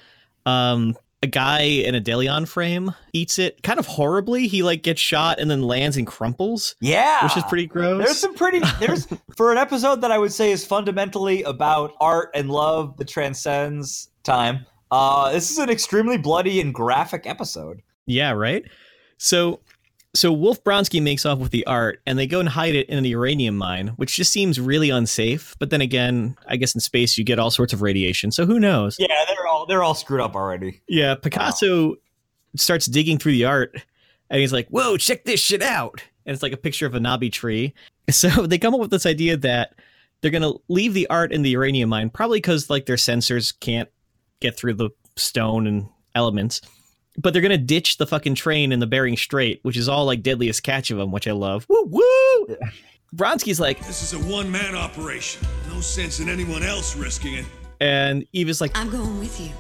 Um, 0.47 0.97
a 1.25 1.27
guy 1.29 1.61
in 1.61 1.95
a 1.95 2.01
Delion 2.01 2.49
frame 2.49 2.93
eats 3.13 3.39
it 3.39 3.63
kind 3.63 3.79
of 3.79 3.87
horribly. 3.87 4.49
He 4.49 4.65
like 4.65 4.83
gets 4.83 5.01
shot 5.01 5.39
and 5.39 5.49
then 5.49 5.63
lands 5.63 5.97
and 5.97 6.05
crumples, 6.05 6.75
Yeah. 6.81 7.23
which 7.23 7.37
is 7.37 7.45
pretty 7.45 7.69
gross. 7.69 8.05
There's 8.05 8.19
some 8.19 8.35
pretty 8.35 8.59
there's 8.81 9.07
for 9.37 9.53
an 9.53 9.59
episode 9.59 10.01
that 10.01 10.11
I 10.11 10.19
would 10.19 10.33
say 10.33 10.51
is 10.51 10.67
fundamentally 10.67 11.45
about 11.45 11.93
art 12.01 12.31
and 12.35 12.51
love 12.51 12.97
that 12.97 13.07
transcends 13.07 14.09
time. 14.25 14.67
Uh 14.91 15.31
this 15.31 15.51
is 15.51 15.59
an 15.59 15.71
extremely 15.71 16.19
bloody 16.19 16.61
and 16.61 16.75
graphic 16.75 17.25
episode. 17.25 17.83
Yeah, 18.07 18.33
right. 18.33 18.65
So, 19.19 19.61
so 20.15 20.33
Wolf 20.33 20.63
Bronski 20.63 21.03
makes 21.03 21.25
off 21.25 21.39
with 21.39 21.53
the 21.53 21.67
art, 21.67 22.01
and 22.07 22.19
they 22.19 22.27
go 22.27 22.41
and 22.41 22.49
hide 22.49 22.75
it 22.75 22.89
in 22.89 23.03
the 23.03 23.11
uranium 23.11 23.57
mine, 23.57 23.89
which 23.97 24.17
just 24.17 24.31
seems 24.31 24.61
really 24.61 24.91
unsafe. 24.91 25.57
But 25.59 25.71
then 25.71 25.81
again, 25.81 26.37
I 26.47 26.57
guess 26.57 26.75
in 26.75 26.81
space 26.81 27.17
you 27.17 27.25
get 27.25 27.39
all 27.39 27.51
sorts 27.51 27.73
of 27.73 27.81
radiation, 27.81 28.31
so 28.31 28.45
who 28.45 28.61
knows? 28.61 28.97
Yeah, 28.99 29.25
they're 29.27 29.47
all 29.47 29.67
they're 29.67 29.83
all 29.83 29.95
screwed 29.95 30.21
up 30.21 30.37
already. 30.37 30.83
Yeah, 30.87 31.15
Picasso 31.15 31.97
starts 32.57 32.87
digging 32.87 33.19
through 33.19 33.33
the 33.33 33.47
art, 33.47 33.83
and 34.29 34.41
he's 34.41 34.53
like, 34.53 34.69
"Whoa, 34.69 34.97
check 34.99 35.25
this 35.25 35.41
shit 35.41 35.63
out!" 35.63 36.03
And 36.27 36.35
it's 36.35 36.43
like 36.43 36.53
a 36.53 36.59
picture 36.59 36.87
of 36.87 36.95
a 36.95 37.01
knobby 37.01 37.31
tree. 37.31 37.75
So 38.11 38.29
they 38.47 38.59
come 38.59 38.75
up 38.75 38.81
with 38.81 38.91
this 38.91 39.07
idea 39.07 39.37
that 39.39 39.77
they're 40.21 40.33
gonna 40.33 40.55
leave 40.69 40.93
the 40.93 41.09
art 41.09 41.33
in 41.33 41.43
the 41.43 41.51
uranium 41.51 41.89
mine, 41.89 42.11
probably 42.11 42.39
because 42.39 42.69
like 42.69 42.85
their 42.85 42.97
sensors 42.97 43.55
can't 43.61 43.89
get 44.41 44.57
through 44.57 44.75
the 44.75 44.91
stone 45.17 45.69
and 45.69 45.89
elements. 46.15 46.61
But 47.19 47.33
they're 47.33 47.43
gonna 47.43 47.59
ditch 47.59 47.99
the 47.99 48.07
fucking 48.07 48.35
train 48.37 48.73
in 48.73 48.81
the 48.81 48.87
Bering 48.87 49.17
Strait, 49.17 49.61
which 49.63 49.77
is 49.77 49.89
all 49.89 50.05
like 50.07 50.23
deadliest 50.23 50.63
catch 50.63 50.91
of 50.91 50.99
them, 50.99 51.13
which 51.13 51.29
I 51.29 51.33
love. 51.33 51.67
Woo 51.69 51.85
woo! 51.91 52.57
Bronski's 53.15 53.61
like, 53.61 53.85
This 53.87 54.03
is 54.03 54.15
a 54.15 54.19
one-man 54.31 54.75
operation. 54.75 55.47
No 55.69 55.81
sense 55.81 56.21
in 56.21 56.29
anyone 56.31 56.63
else 56.63 56.97
risking 56.97 57.35
it. 57.35 57.45
and 57.81 58.25
Eve 58.33 58.49
is 58.49 58.61
like, 58.61 58.71
I'm 58.75 58.89
going 58.91 59.19
with 59.19 59.39
you. 59.39 59.51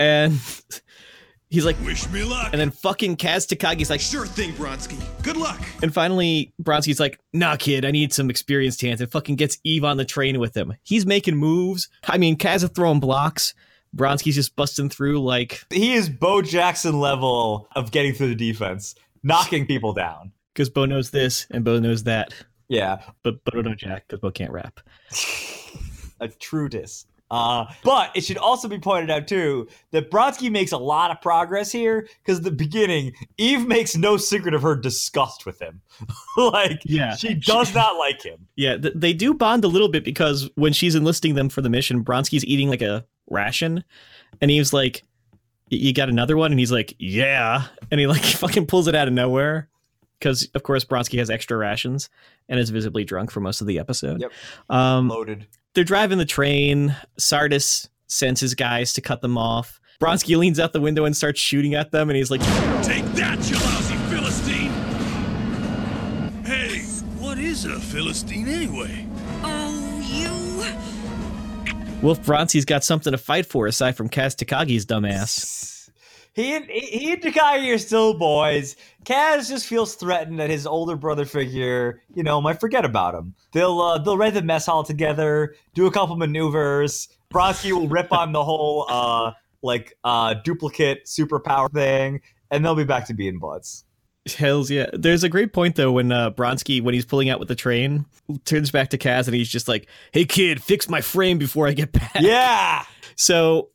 and 0.00 0.32
he's 1.50 1.64
like, 1.64 1.76
Wish 1.84 2.08
me 2.10 2.24
luck. 2.24 2.48
and 2.50 2.60
then 2.60 2.70
fucking 2.72 3.16
Kaz 3.16 3.46
Takagi's 3.46 3.90
like, 3.90 4.00
Sure 4.00 4.26
thing, 4.26 4.52
Bronski. 4.54 5.00
Good 5.22 5.36
luck. 5.36 5.60
And 5.82 5.94
finally, 5.94 6.52
Bronski's 6.60 6.98
like, 6.98 7.20
nah, 7.32 7.54
kid, 7.54 7.84
I 7.84 7.92
need 7.92 8.12
some 8.12 8.28
experienced 8.30 8.80
hands, 8.82 9.00
and 9.00 9.08
fucking 9.10 9.36
gets 9.36 9.58
Eve 9.62 9.84
on 9.84 9.96
the 9.98 10.04
train 10.04 10.40
with 10.40 10.56
him. 10.56 10.74
He's 10.82 11.06
making 11.06 11.36
moves. 11.36 11.88
I 12.08 12.18
mean, 12.18 12.36
Kaz 12.36 12.64
is 12.64 12.70
throwing 12.70 12.98
blocks, 12.98 13.54
Bronski's 13.96 14.34
just 14.34 14.54
busting 14.56 14.90
through 14.90 15.20
like 15.22 15.64
He 15.70 15.94
is 15.94 16.08
Bo 16.08 16.42
Jackson 16.42 17.00
level 17.00 17.68
of 17.74 17.90
getting 17.90 18.14
through 18.14 18.28
the 18.28 18.34
defense, 18.34 18.94
knocking 19.22 19.66
people 19.66 19.92
down. 19.92 20.32
because 20.54 20.68
Bo 20.70 20.84
knows 20.84 21.10
this 21.10 21.46
and 21.50 21.64
Bo 21.64 21.78
knows 21.78 22.04
that, 22.04 22.32
Yeah, 22.68 22.98
but 23.22 23.42
Bo 23.44 23.50
don't 23.52 23.64
know 23.64 23.74
Jack 23.74 24.04
because 24.08 24.20
Bo 24.20 24.30
can't 24.30 24.52
rap. 24.52 24.80
a 26.20 26.28
true 26.28 26.68
diss. 26.68 27.06
Uh, 27.28 27.64
but 27.82 28.12
it 28.14 28.22
should 28.22 28.38
also 28.38 28.68
be 28.68 28.78
pointed 28.78 29.10
out 29.10 29.26
too 29.26 29.66
that 29.90 30.12
Brodsky 30.12 30.48
makes 30.48 30.70
a 30.70 30.78
lot 30.78 31.10
of 31.10 31.20
progress 31.20 31.72
here 31.72 32.08
because 32.24 32.40
the 32.42 32.52
beginning, 32.52 33.12
Eve 33.36 33.66
makes 33.66 33.96
no 33.96 34.16
secret 34.16 34.54
of 34.54 34.62
her 34.62 34.76
disgust 34.76 35.44
with 35.44 35.60
him. 35.60 35.80
like, 36.36 36.80
Yeah. 36.84 37.16
she 37.16 37.34
does 37.34 37.74
not 37.74 37.96
like 37.98 38.22
him. 38.22 38.46
Yeah, 38.54 38.76
th- 38.76 38.94
they 38.96 39.12
do 39.12 39.34
bond 39.34 39.64
a 39.64 39.68
little 39.68 39.88
bit 39.88 40.04
because 40.04 40.48
when 40.54 40.72
she's 40.72 40.94
enlisting 40.94 41.34
them 41.34 41.48
for 41.48 41.62
the 41.62 41.68
mission, 41.68 42.04
Bronski's 42.04 42.44
eating 42.44 42.68
like 42.70 42.82
a 42.82 43.04
ration, 43.28 43.84
and 44.40 44.50
he's 44.50 44.72
like, 44.72 45.02
"Y- 45.70 45.78
"You 45.78 45.92
got 45.92 46.08
another 46.08 46.36
one?" 46.36 46.50
And 46.52 46.58
he's 46.58 46.72
like, 46.72 46.94
"Yeah," 46.98 47.64
and 47.90 48.00
he 48.00 48.06
like 48.06 48.22
fucking 48.24 48.66
pulls 48.66 48.86
it 48.88 48.94
out 48.94 49.08
of 49.08 49.14
nowhere 49.14 49.68
because, 50.18 50.48
of 50.54 50.62
course, 50.62 50.84
Bronski 50.84 51.18
has 51.18 51.28
extra 51.30 51.56
rations 51.56 52.08
and 52.48 52.58
is 52.60 52.70
visibly 52.70 53.04
drunk 53.04 53.30
for 53.30 53.40
most 53.40 53.60
of 53.60 53.66
the 53.66 53.78
episode. 53.78 54.20
Yep. 54.20 54.32
Um, 54.70 55.08
Loaded. 55.08 55.46
they're 55.74 55.84
driving 55.84 56.18
the 56.18 56.24
train. 56.24 56.94
Sardis 57.18 57.88
sends 58.06 58.40
his 58.40 58.54
guys 58.54 58.92
to 58.94 59.00
cut 59.00 59.20
them 59.20 59.36
off. 59.36 59.80
Bronski 60.00 60.36
leans 60.36 60.60
out 60.60 60.72
the 60.72 60.80
window 60.80 61.04
and 61.06 61.16
starts 61.16 61.40
shooting 61.40 61.74
at 61.74 61.90
them, 61.90 62.08
and 62.10 62.16
he's 62.16 62.30
like, 62.30 62.40
Take 62.84 63.04
that, 63.14 63.38
you 63.50 63.56
lousy 63.56 63.96
Philistine! 64.14 64.70
Hey, 66.44 66.80
what 67.18 67.38
is 67.38 67.64
a 67.64 67.80
Philistine 67.80 68.46
anyway? 68.46 69.06
"Wolf 72.02 72.20
Bronski's 72.22 72.64
got 72.64 72.84
something 72.84 73.10
to 73.10 73.18
fight 73.18 73.46
for 73.46 73.66
aside 73.66 73.96
from 73.96 74.08
Kaz 74.08 74.36
Takagi's 74.36 74.86
dumbass." 74.86 75.76
He 76.36 76.54
and 76.54 76.66
he 76.66 77.12
and 77.12 77.22
Takagi 77.22 77.74
are 77.74 77.78
still 77.78 78.12
boys. 78.12 78.76
Kaz 79.04 79.48
just 79.48 79.66
feels 79.66 79.94
threatened 79.94 80.38
that 80.38 80.50
his 80.50 80.66
older 80.66 80.94
brother 80.94 81.24
figure, 81.24 82.02
you 82.14 82.22
know, 82.22 82.42
might 82.42 82.60
forget 82.60 82.84
about 82.84 83.14
him. 83.14 83.34
They'll 83.52 83.80
uh, 83.80 83.96
they'll 83.96 84.18
raid 84.18 84.34
the 84.34 84.42
mess 84.42 84.66
hall 84.66 84.84
together, 84.84 85.54
do 85.72 85.86
a 85.86 85.90
couple 85.90 86.14
maneuvers. 86.16 87.08
Brodsky 87.32 87.72
will 87.72 87.88
rip 87.88 88.12
on 88.12 88.32
the 88.32 88.44
whole 88.44 88.84
uh 88.90 89.32
like 89.62 89.96
uh 90.04 90.34
duplicate 90.44 91.06
superpower 91.06 91.72
thing, 91.72 92.20
and 92.50 92.62
they'll 92.62 92.74
be 92.74 92.84
back 92.84 93.06
to 93.06 93.14
being 93.14 93.38
buds. 93.38 93.85
Hells 94.34 94.70
yeah. 94.70 94.86
There's 94.92 95.22
a 95.24 95.28
great 95.28 95.52
point 95.52 95.76
though 95.76 95.92
when 95.92 96.10
uh, 96.12 96.30
Bronski, 96.30 96.82
when 96.82 96.94
he's 96.94 97.04
pulling 97.04 97.28
out 97.30 97.38
with 97.38 97.48
the 97.48 97.54
train, 97.54 98.06
turns 98.44 98.70
back 98.70 98.90
to 98.90 98.98
Kaz 98.98 99.26
and 99.26 99.34
he's 99.36 99.48
just 99.48 99.68
like, 99.68 99.86
"Hey 100.12 100.24
kid, 100.24 100.62
fix 100.62 100.88
my 100.88 101.00
frame 101.00 101.38
before 101.38 101.66
I 101.68 101.72
get 101.72 101.92
back." 101.92 102.12
Yeah. 102.20 102.84
So 103.18 103.70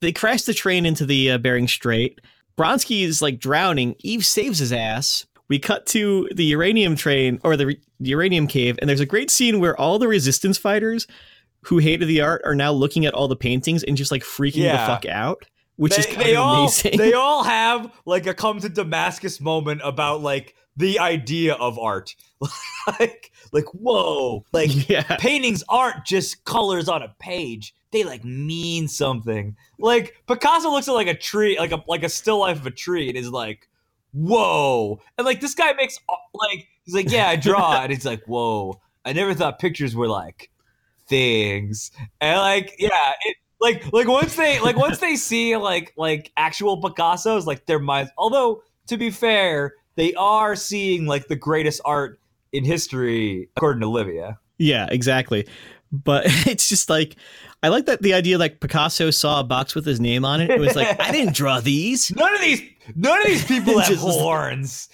they 0.00 0.10
crash 0.10 0.42
the 0.42 0.52
train 0.54 0.86
into 0.86 1.06
the 1.06 1.30
uh, 1.30 1.38
Bering 1.38 1.68
Strait. 1.68 2.20
Bronski 2.58 3.04
is 3.04 3.22
like 3.22 3.38
drowning. 3.38 3.94
Eve 4.00 4.26
saves 4.26 4.58
his 4.58 4.72
ass. 4.72 5.24
We 5.48 5.60
cut 5.60 5.86
to 5.86 6.28
the 6.34 6.44
uranium 6.46 6.96
train 6.96 7.38
or 7.44 7.56
the, 7.56 7.66
re- 7.66 7.80
the 8.00 8.10
uranium 8.10 8.48
cave, 8.48 8.76
and 8.80 8.88
there's 8.90 8.98
a 8.98 9.06
great 9.06 9.30
scene 9.30 9.60
where 9.60 9.78
all 9.80 10.00
the 10.00 10.08
resistance 10.08 10.58
fighters 10.58 11.06
who 11.62 11.78
hated 11.78 12.08
the 12.08 12.20
art 12.22 12.42
are 12.44 12.56
now 12.56 12.72
looking 12.72 13.06
at 13.06 13.14
all 13.14 13.28
the 13.28 13.36
paintings 13.36 13.84
and 13.84 13.96
just 13.96 14.10
like 14.10 14.22
freaking 14.24 14.64
Yeah. 14.64 14.72
the 14.72 14.92
fuck 14.92 15.06
out, 15.06 15.44
which 15.76 15.94
they, 15.94 15.98
is 15.98 16.06
kind 16.06 16.20
they 16.20 16.36
of 16.36 16.42
all 16.42 16.62
amazing. 16.64 16.98
they 16.98 17.12
all 17.14 17.44
have 17.44 17.92
like 18.04 18.26
a 18.26 18.34
come 18.34 18.60
to 18.60 18.68
Damascus 18.68 19.40
moment 19.40 19.80
about 19.84 20.20
like 20.20 20.54
the 20.76 20.98
idea 20.98 21.54
of 21.54 21.78
art. 21.78 22.14
like 23.00 23.32
like 23.52 23.66
whoa, 23.72 24.44
like 24.52 24.88
yeah. 24.88 25.16
paintings 25.16 25.62
aren't 25.68 26.04
just 26.04 26.44
colors 26.44 26.88
on 26.88 27.02
a 27.02 27.14
page. 27.18 27.74
They 27.92 28.04
like 28.04 28.24
mean 28.24 28.88
something. 28.88 29.56
Like 29.78 30.20
Picasso 30.26 30.70
looks 30.70 30.88
at 30.88 30.92
like 30.92 31.06
a 31.06 31.14
tree, 31.14 31.58
like 31.58 31.72
a 31.72 31.82
like 31.88 32.02
a 32.02 32.08
still 32.08 32.38
life 32.40 32.58
of 32.58 32.66
a 32.66 32.70
tree, 32.70 33.08
and 33.08 33.16
is 33.16 33.30
like, 33.30 33.68
"Whoa!" 34.12 35.00
And 35.16 35.24
like 35.24 35.40
this 35.40 35.54
guy 35.54 35.72
makes 35.74 35.98
uh, 36.08 36.14
like 36.34 36.68
he's 36.84 36.94
like, 36.94 37.10
"Yeah, 37.10 37.28
I 37.28 37.36
draw," 37.36 37.80
and 37.82 37.92
he's 37.92 38.04
like, 38.04 38.24
"Whoa!" 38.26 38.80
I 39.04 39.12
never 39.12 39.34
thought 39.34 39.58
pictures 39.58 39.94
were 39.94 40.08
like 40.08 40.50
things, 41.08 41.90
and 42.20 42.38
like 42.38 42.74
yeah, 42.78 43.12
it, 43.24 43.35
like 43.60 43.92
like 43.92 44.08
once 44.08 44.36
they 44.36 44.60
like 44.60 44.76
once 44.76 44.98
they 44.98 45.16
see 45.16 45.56
like 45.56 45.92
like 45.96 46.32
actual 46.36 46.80
Picasso's, 46.80 47.46
like 47.46 47.66
their 47.66 47.78
minds. 47.78 48.10
Although 48.18 48.62
to 48.88 48.96
be 48.96 49.10
fair, 49.10 49.74
they 49.96 50.14
are 50.14 50.56
seeing 50.56 51.06
like 51.06 51.28
the 51.28 51.36
greatest 51.36 51.80
art 51.84 52.18
in 52.52 52.64
history, 52.64 53.48
according 53.56 53.80
to 53.80 53.88
Livia. 53.88 54.38
Yeah, 54.58 54.86
exactly. 54.90 55.46
But 55.92 56.24
it's 56.46 56.68
just 56.68 56.90
like 56.90 57.16
I 57.62 57.68
like 57.68 57.86
that 57.86 58.02
the 58.02 58.14
idea 58.14 58.38
like 58.38 58.60
Picasso 58.60 59.10
saw 59.10 59.40
a 59.40 59.44
box 59.44 59.74
with 59.74 59.84
his 59.84 60.00
name 60.00 60.24
on 60.24 60.40
it. 60.40 60.50
It 60.50 60.60
was 60.60 60.76
like 60.76 61.00
I 61.00 61.10
didn't 61.10 61.34
draw 61.34 61.60
these. 61.60 62.10
None 62.16 62.34
of 62.34 62.40
these 62.40 62.62
none 62.94 63.18
of 63.20 63.26
these 63.26 63.44
people 63.48 63.78
have 63.78 63.96
horns. 63.98 64.88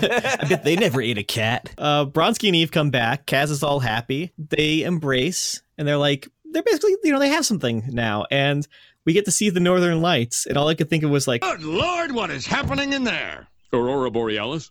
I 0.00 0.46
bet 0.48 0.64
they 0.64 0.76
never 0.76 1.00
ate 1.00 1.18
a 1.18 1.24
cat. 1.24 1.70
Uh, 1.78 2.04
Bronski 2.04 2.48
and 2.48 2.56
Eve 2.56 2.70
come 2.70 2.90
back. 2.90 3.26
Kaz 3.26 3.50
is 3.50 3.62
all 3.62 3.80
happy. 3.80 4.32
They 4.36 4.82
embrace, 4.82 5.62
and 5.76 5.86
they're 5.86 5.96
like, 5.96 6.28
they're 6.50 6.62
basically, 6.62 6.96
you 7.04 7.12
know, 7.12 7.18
they 7.18 7.28
have 7.28 7.46
something 7.46 7.84
now, 7.88 8.24
and 8.30 8.66
we 9.04 9.12
get 9.12 9.24
to 9.26 9.30
see 9.30 9.48
the 9.48 9.60
Northern 9.60 10.02
Lights. 10.02 10.44
And 10.44 10.58
all 10.58 10.68
I 10.68 10.74
could 10.74 10.90
think 10.90 11.04
of 11.04 11.10
was 11.10 11.28
like, 11.28 11.42
Good 11.42 11.62
Lord, 11.62 12.12
what 12.12 12.30
is 12.30 12.46
happening 12.46 12.92
in 12.92 13.04
there? 13.04 13.46
Aurora 13.72 14.10
Borealis? 14.10 14.70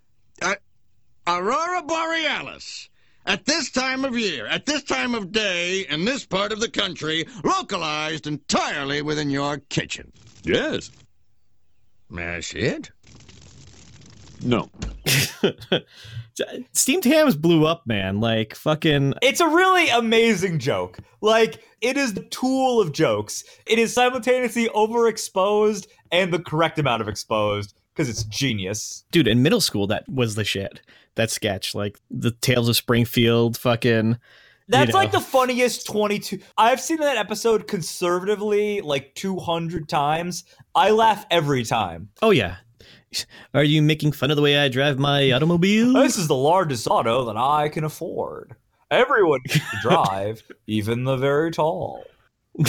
Aurora 1.28 1.84
Borealis. 1.84 2.90
At 3.26 3.46
this 3.46 3.70
time 3.72 4.06
of 4.06 4.18
year, 4.18 4.48
at 4.48 4.66
this 4.66 4.84
time 4.84 5.14
of 5.14 5.34
day, 5.34 5.86
in 5.90 6.06
this 6.06 6.26
part 6.26 6.54
of 6.54 6.62
the 6.62 6.70
country, 6.70 7.26
localized 7.44 8.26
entirely 8.26 9.02
within 9.02 9.30
your 9.30 9.58
kitchen. 9.70 10.14
Yes. 10.44 10.90
That's 12.10 12.54
it? 12.54 12.92
No. 14.43 14.69
steamed 16.73 17.06
hams 17.06 17.36
blew 17.36 17.65
up, 17.65 17.86
man. 17.86 18.19
Like 18.19 18.56
fucking. 18.56 19.15
It's 19.21 19.39
a 19.39 19.47
really 19.47 19.89
amazing 19.89 20.60
joke. 20.60 21.00
Like 21.21 21.63
it 21.82 21.97
is 21.97 22.13
the 22.13 22.23
tool 22.23 22.80
of 22.82 22.91
jokes. 22.91 23.43
It 23.65 23.80
is 23.80 23.93
simultaneously 23.93 24.69
overexposed 24.69 25.88
and 26.12 26.34
the 26.34 26.39
correct 26.39 26.80
amount 26.80 27.02
of 27.02 27.08
exposed 27.08 27.73
because 27.93 28.10
it's 28.10 28.23
genius. 28.23 29.06
Dude, 29.12 29.28
in 29.28 29.41
middle 29.41 29.62
school, 29.62 29.88
that 29.88 30.08
was 30.08 30.36
the 30.36 30.43
shit. 30.43 30.82
That 31.15 31.32
sketch, 31.32 31.73
like 31.73 32.00
the 32.12 32.32
Tales 32.32 32.69
of 32.69 32.76
Springfield, 32.76 33.58
fucking. 33.58 34.17
That's 34.69 34.89
you 34.89 34.93
know. 34.93 35.00
like 35.00 35.12
the 35.12 35.21
funniest 35.21 35.88
22. 35.88 36.39
I've 36.58 36.82
seen 36.82 36.97
that 36.97 37.17
episode 37.17 37.67
conservatively 37.67 38.82
like 38.82 39.15
200 39.15 39.88
times. 39.88 40.43
I 40.76 40.91
laugh 40.91 41.26
every 41.32 41.63
time. 41.63 42.10
Oh 42.21 42.32
yeah. 42.32 42.58
Are 43.54 43.63
you 43.63 43.82
making 43.82 44.12
fun 44.12 44.32
of 44.32 44.36
the 44.38 44.43
way 44.43 44.58
I 44.58 44.67
drive 44.67 45.00
my 45.00 45.32
automobile? 45.32 45.93
This 45.93 46.17
is 46.17 46.28
the 46.28 46.36
largest 46.36 46.88
auto 46.88 47.26
that 47.26 47.38
I 47.38 47.70
can 47.70 47.84
afford. 47.84 48.56
Everyone 48.91 49.41
can 49.48 49.62
drive, 49.82 50.43
even 50.67 51.04
the 51.04 51.17
very 51.17 51.52
tall. 51.52 52.04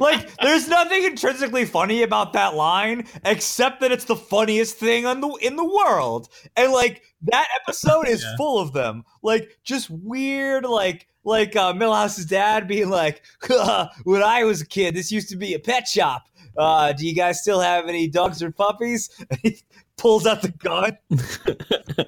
like, 0.00 0.34
there's 0.36 0.68
nothing 0.68 1.04
intrinsically 1.04 1.64
funny 1.64 2.02
about 2.02 2.32
that 2.32 2.54
line 2.54 3.06
except 3.24 3.80
that 3.80 3.92
it's 3.92 4.04
the 4.04 4.16
funniest 4.16 4.76
thing 4.76 5.06
on 5.06 5.20
the 5.20 5.28
in 5.42 5.56
the 5.56 5.64
world. 5.64 6.28
And 6.56 6.72
like 6.72 7.02
that 7.22 7.48
episode 7.62 8.08
is 8.08 8.22
Yeah. 8.22 8.36
full 8.36 8.58
of 8.58 8.72
them. 8.72 9.04
Like 9.22 9.58
just 9.64 9.90
weird, 9.90 10.64
like 10.64 11.08
like 11.24 11.54
uh, 11.54 11.72
Milhouse's 11.72 12.26
dad 12.26 12.66
being 12.66 12.90
like, 12.90 13.22
"When 14.04 14.22
I 14.22 14.42
was 14.44 14.60
a 14.60 14.66
kid, 14.66 14.94
this 14.96 15.12
used 15.12 15.28
to 15.30 15.36
be 15.36 15.54
a 15.54 15.58
pet 15.60 15.86
shop. 15.86 16.24
Uh, 16.56 16.92
do 16.92 17.06
you 17.06 17.14
guys 17.14 17.40
still 17.40 17.60
have 17.60 17.88
any 17.88 18.08
dogs 18.08 18.42
or 18.42 18.50
puppies?" 18.50 19.10
he 19.42 19.60
pulls 19.96 20.26
out 20.26 20.42
the 20.42 20.48
gun. 20.48 20.96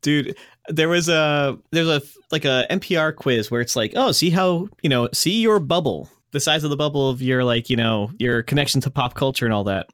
dude 0.00 0.36
there 0.68 0.88
was 0.88 1.08
a 1.08 1.58
there's 1.72 1.88
a 1.88 2.00
like 2.30 2.44
a 2.44 2.66
npr 2.70 3.14
quiz 3.16 3.50
where 3.50 3.60
it's 3.60 3.74
like 3.74 3.92
oh 3.96 4.12
see 4.12 4.30
how 4.30 4.68
you 4.82 4.88
know 4.88 5.08
see 5.12 5.40
your 5.40 5.58
bubble 5.58 6.08
the 6.34 6.40
size 6.40 6.64
of 6.64 6.70
the 6.70 6.76
bubble 6.76 7.08
of 7.08 7.22
your 7.22 7.44
like 7.44 7.70
you 7.70 7.76
know 7.76 8.10
your 8.18 8.42
connection 8.42 8.80
to 8.80 8.90
pop 8.90 9.14
culture 9.14 9.46
and 9.46 9.54
all 9.54 9.64
that. 9.64 9.86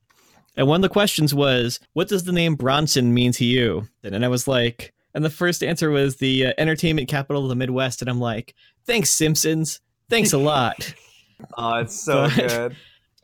And 0.57 0.67
one 0.67 0.77
of 0.77 0.83
the 0.83 0.89
questions 0.89 1.35
was 1.35 1.79
what 1.93 2.09
does 2.09 2.25
the 2.25 2.33
name 2.33 2.57
branson 2.57 3.15
mean 3.15 3.31
to 3.33 3.45
you? 3.45 3.87
And 4.03 4.25
i 4.25 4.29
was 4.29 4.49
like 4.49 4.93
and 5.15 5.25
the 5.25 5.31
first 5.31 5.63
answer 5.63 5.91
was 5.91 6.17
the 6.17 6.47
uh, 6.47 6.53
entertainment 6.57 7.09
capital 7.09 7.43
of 7.43 7.51
the 7.51 7.57
midwest. 7.57 8.01
And 8.01 8.11
i'm 8.11 8.19
like 8.19 8.55
thanks 8.87 9.11
simpsons. 9.11 9.81
Thanks 10.09 10.33
a 10.33 10.39
lot 10.39 10.95
Oh, 11.57 11.75
it's 11.77 12.01
so 12.01 12.29
But- 12.29 12.35
good. 12.49 12.77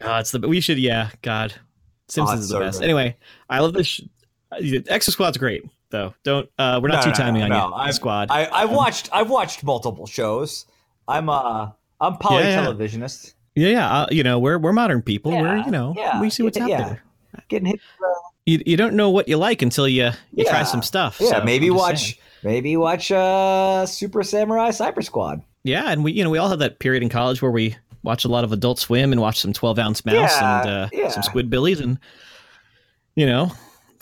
oh 0.03 0.17
it's 0.19 0.31
the 0.31 0.41
we 0.41 0.61
should 0.61 0.79
yeah 0.79 1.11
god 1.23 1.55
simpsons 2.09 2.41
it's 2.41 2.45
is 2.45 2.49
the 2.51 2.55
so 2.57 2.61
best 2.61 2.79
good. 2.81 2.85
anyway 2.85 3.17
i 3.49 3.61
love 3.61 3.73
this 3.73 3.87
sh- 3.87 4.01
exo 4.53 5.11
squad's 5.11 5.39
great 5.39 5.63
though 5.91 6.15
don't 6.23 6.49
uh 6.59 6.79
we're 6.83 6.89
not 6.89 6.97
No, 6.97 7.03
too 7.03 7.09
no, 7.11 7.15
timing 7.15 7.41
no, 7.41 7.45
on 7.47 7.51
no. 7.51 7.69
you 7.69 7.75
I've- 7.83 7.93
squad 7.93 8.29
I, 8.31 8.47
I've 8.51 8.71
watched 8.71 9.09
I've 9.13 9.31
watched 9.31 9.65
multiple 9.65 10.07
shows. 10.07 10.67
I'm 11.09 11.29
uh 11.29 11.71
I'm 12.01 12.17
poly 12.19 12.43
Yeah, 12.45 12.63
yeah. 12.63 12.67
televisionist. 12.67 13.35
Yeah, 13.55 13.69
yeah. 13.69 13.91
Uh, 14.03 14.07
you 14.11 14.23
know, 14.23 14.39
we're 14.39 14.59
we're 14.59 14.73
modern 14.75 15.01
people. 15.01 15.33
we're 15.33 15.57
you 15.59 15.71
know, 15.71 15.95
yeah, 15.97 16.21
we 16.21 16.29
see 16.29 16.43
what's 16.43 16.59
out 16.59 16.69
yeah. 16.69 16.85
there. 16.89 17.03
Getting 17.49 17.67
hit. 17.69 17.81
You, 18.45 18.61
you 18.67 18.77
don't 18.77 18.95
know 18.95 19.09
what 19.11 19.29
you 19.29 19.39
like 19.39 19.63
until 19.63 19.89
you 19.89 20.11
you 20.35 20.45
try 20.45 20.63
some 20.65 20.83
stuff. 20.83 21.19
Yeah, 21.21 21.31
so 21.39 21.45
maybe 21.45 21.71
watch 21.71 22.03
saying. 22.03 22.15
maybe 22.43 22.77
watch 22.77 23.11
uh 23.11 23.87
Super 23.87 24.23
Samurai 24.23 24.71
Cyber 24.71 25.03
Squad. 25.03 25.41
Yeah, 25.65 25.85
and 25.91 26.05
we 26.05 26.13
you 26.13 26.23
know 26.23 26.31
we 26.31 26.39
all 26.39 26.49
had 26.51 26.59
that 26.59 26.81
period 26.81 27.03
in 27.03 27.09
college 27.09 27.41
where 27.41 27.51
we 27.53 27.77
watch 28.07 28.25
a 28.25 28.29
lot 28.29 28.45
of 28.45 28.53
Adult 28.53 28.79
Swim 28.79 29.13
and 29.13 29.21
watch 29.21 29.41
some 29.41 29.53
Twelve 29.53 29.79
Ounce 29.79 30.05
Mouse 30.07 30.15
Yeah, 30.15 30.61
and 30.63 30.71
uh, 30.71 30.89
yeah. 30.93 31.09
some 31.09 31.23
Squidbillies, 31.23 31.81
and 31.83 31.99
you 33.17 33.27
know, 33.27 33.53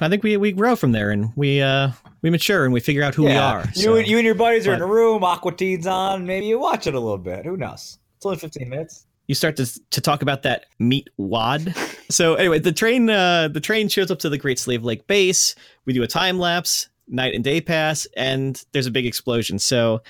I 0.01 0.09
think 0.09 0.23
we 0.23 0.37
we 0.37 0.53
grow 0.53 0.77
from 0.77 0.93
there 0.93 1.11
and 1.11 1.33
we 1.35 1.61
uh 1.61 1.91
we 2.23 2.31
mature 2.31 2.65
and 2.65 2.73
we 2.73 2.81
figure 2.81 3.03
out 3.03 3.15
who 3.15 3.25
we 3.25 3.31
Yeah. 3.31 3.51
are. 3.53 3.65
You, 3.75 3.83
so- 3.83 3.97
you 3.97 4.17
and 4.19 4.25
your 4.27 4.35
buddies 4.35 4.67
are 4.69 4.75
in 4.75 4.83
a 4.83 4.87
room, 4.87 5.25
Aqua 5.25 5.53
Teen's 5.53 5.87
on. 5.87 6.27
Maybe 6.27 6.47
you 6.47 6.59
watch 6.59 6.87
it 6.87 6.95
a 6.95 7.01
little 7.01 7.19
bit. 7.19 7.45
Who 7.45 7.57
knows? 7.57 7.99
It's 8.17 8.27
only 8.27 8.39
15 8.39 8.69
minutes. 8.69 9.07
you 9.27 9.35
start 9.35 9.57
to 9.57 9.67
to 9.91 10.01
talk 10.01 10.23
about 10.23 10.43
that 10.43 10.67
meat 10.79 11.09
wad. 11.17 11.75
so 12.11 12.35
anyway, 12.35 12.59
the 12.59 12.73
train 12.73 13.09
uh 13.11 13.49
the 13.49 13.61
train 13.61 13.89
shows 13.89 14.11
up 14.11 14.19
to 14.21 14.29
the 14.29 14.39
Great 14.39 14.59
Slave 14.59 14.85
Lake 14.85 15.07
base. 15.07 15.55
We 15.87 15.93
do 15.93 16.03
a 16.03 16.07
time 16.07 16.39
lapse, 16.39 16.89
night 17.09 17.35
and 17.35 17.43
day 17.45 17.61
pass, 17.61 18.07
and 18.17 18.63
there's 18.73 18.87
a 18.87 18.91
big 18.91 19.07
explosion. 19.07 19.59
So 19.59 20.03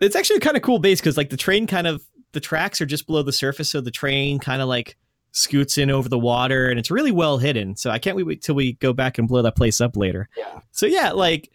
it's 0.00 0.16
actually 0.16 0.36
a 0.38 0.40
kind 0.40 0.56
of 0.56 0.62
cool 0.62 0.80
base 0.80 1.00
because 1.00 1.16
like 1.16 1.30
the 1.30 1.36
train 1.36 1.66
kind 1.66 1.86
of 1.86 2.02
the 2.32 2.40
tracks 2.40 2.80
are 2.80 2.86
just 2.86 3.06
below 3.06 3.22
the 3.22 3.32
surface, 3.32 3.70
so 3.70 3.80
the 3.80 3.90
train 3.90 4.38
kind 4.38 4.62
of 4.62 4.68
like 4.68 4.96
scoots 5.32 5.78
in 5.78 5.90
over 5.90 6.08
the 6.10 6.18
water 6.18 6.68
and 6.68 6.78
it's 6.78 6.90
really 6.90 7.10
well 7.12 7.38
hidden. 7.38 7.74
So 7.74 7.90
I 7.90 7.98
can't 7.98 8.16
wait 8.16 8.42
till 8.42 8.54
we 8.54 8.74
go 8.74 8.92
back 8.92 9.16
and 9.16 9.26
blow 9.26 9.40
that 9.42 9.56
place 9.56 9.80
up 9.80 9.96
later. 9.96 10.28
Yeah. 10.36 10.60
So 10.72 10.84
yeah, 10.86 11.12
like 11.12 11.50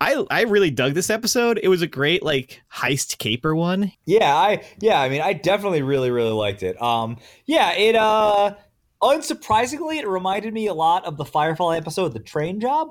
I 0.00 0.24
I 0.30 0.42
really 0.42 0.70
dug 0.70 0.94
this 0.94 1.10
episode. 1.10 1.58
It 1.62 1.68
was 1.68 1.82
a 1.82 1.86
great 1.86 2.22
like 2.22 2.62
heist 2.72 3.18
caper 3.18 3.54
one. 3.54 3.92
Yeah, 4.06 4.34
I 4.34 4.64
yeah, 4.80 5.00
I 5.00 5.08
mean, 5.08 5.20
I 5.20 5.32
definitely 5.32 5.82
really 5.82 6.10
really 6.10 6.30
liked 6.30 6.62
it. 6.62 6.80
Um, 6.80 7.16
yeah, 7.46 7.72
it 7.72 7.96
uh, 7.96 8.54
unsurprisingly, 9.02 9.98
it 9.98 10.06
reminded 10.08 10.52
me 10.54 10.66
a 10.66 10.74
lot 10.74 11.04
of 11.04 11.16
the 11.16 11.24
Firefly 11.24 11.76
episode, 11.76 12.12
the 12.14 12.20
train 12.20 12.60
job. 12.60 12.88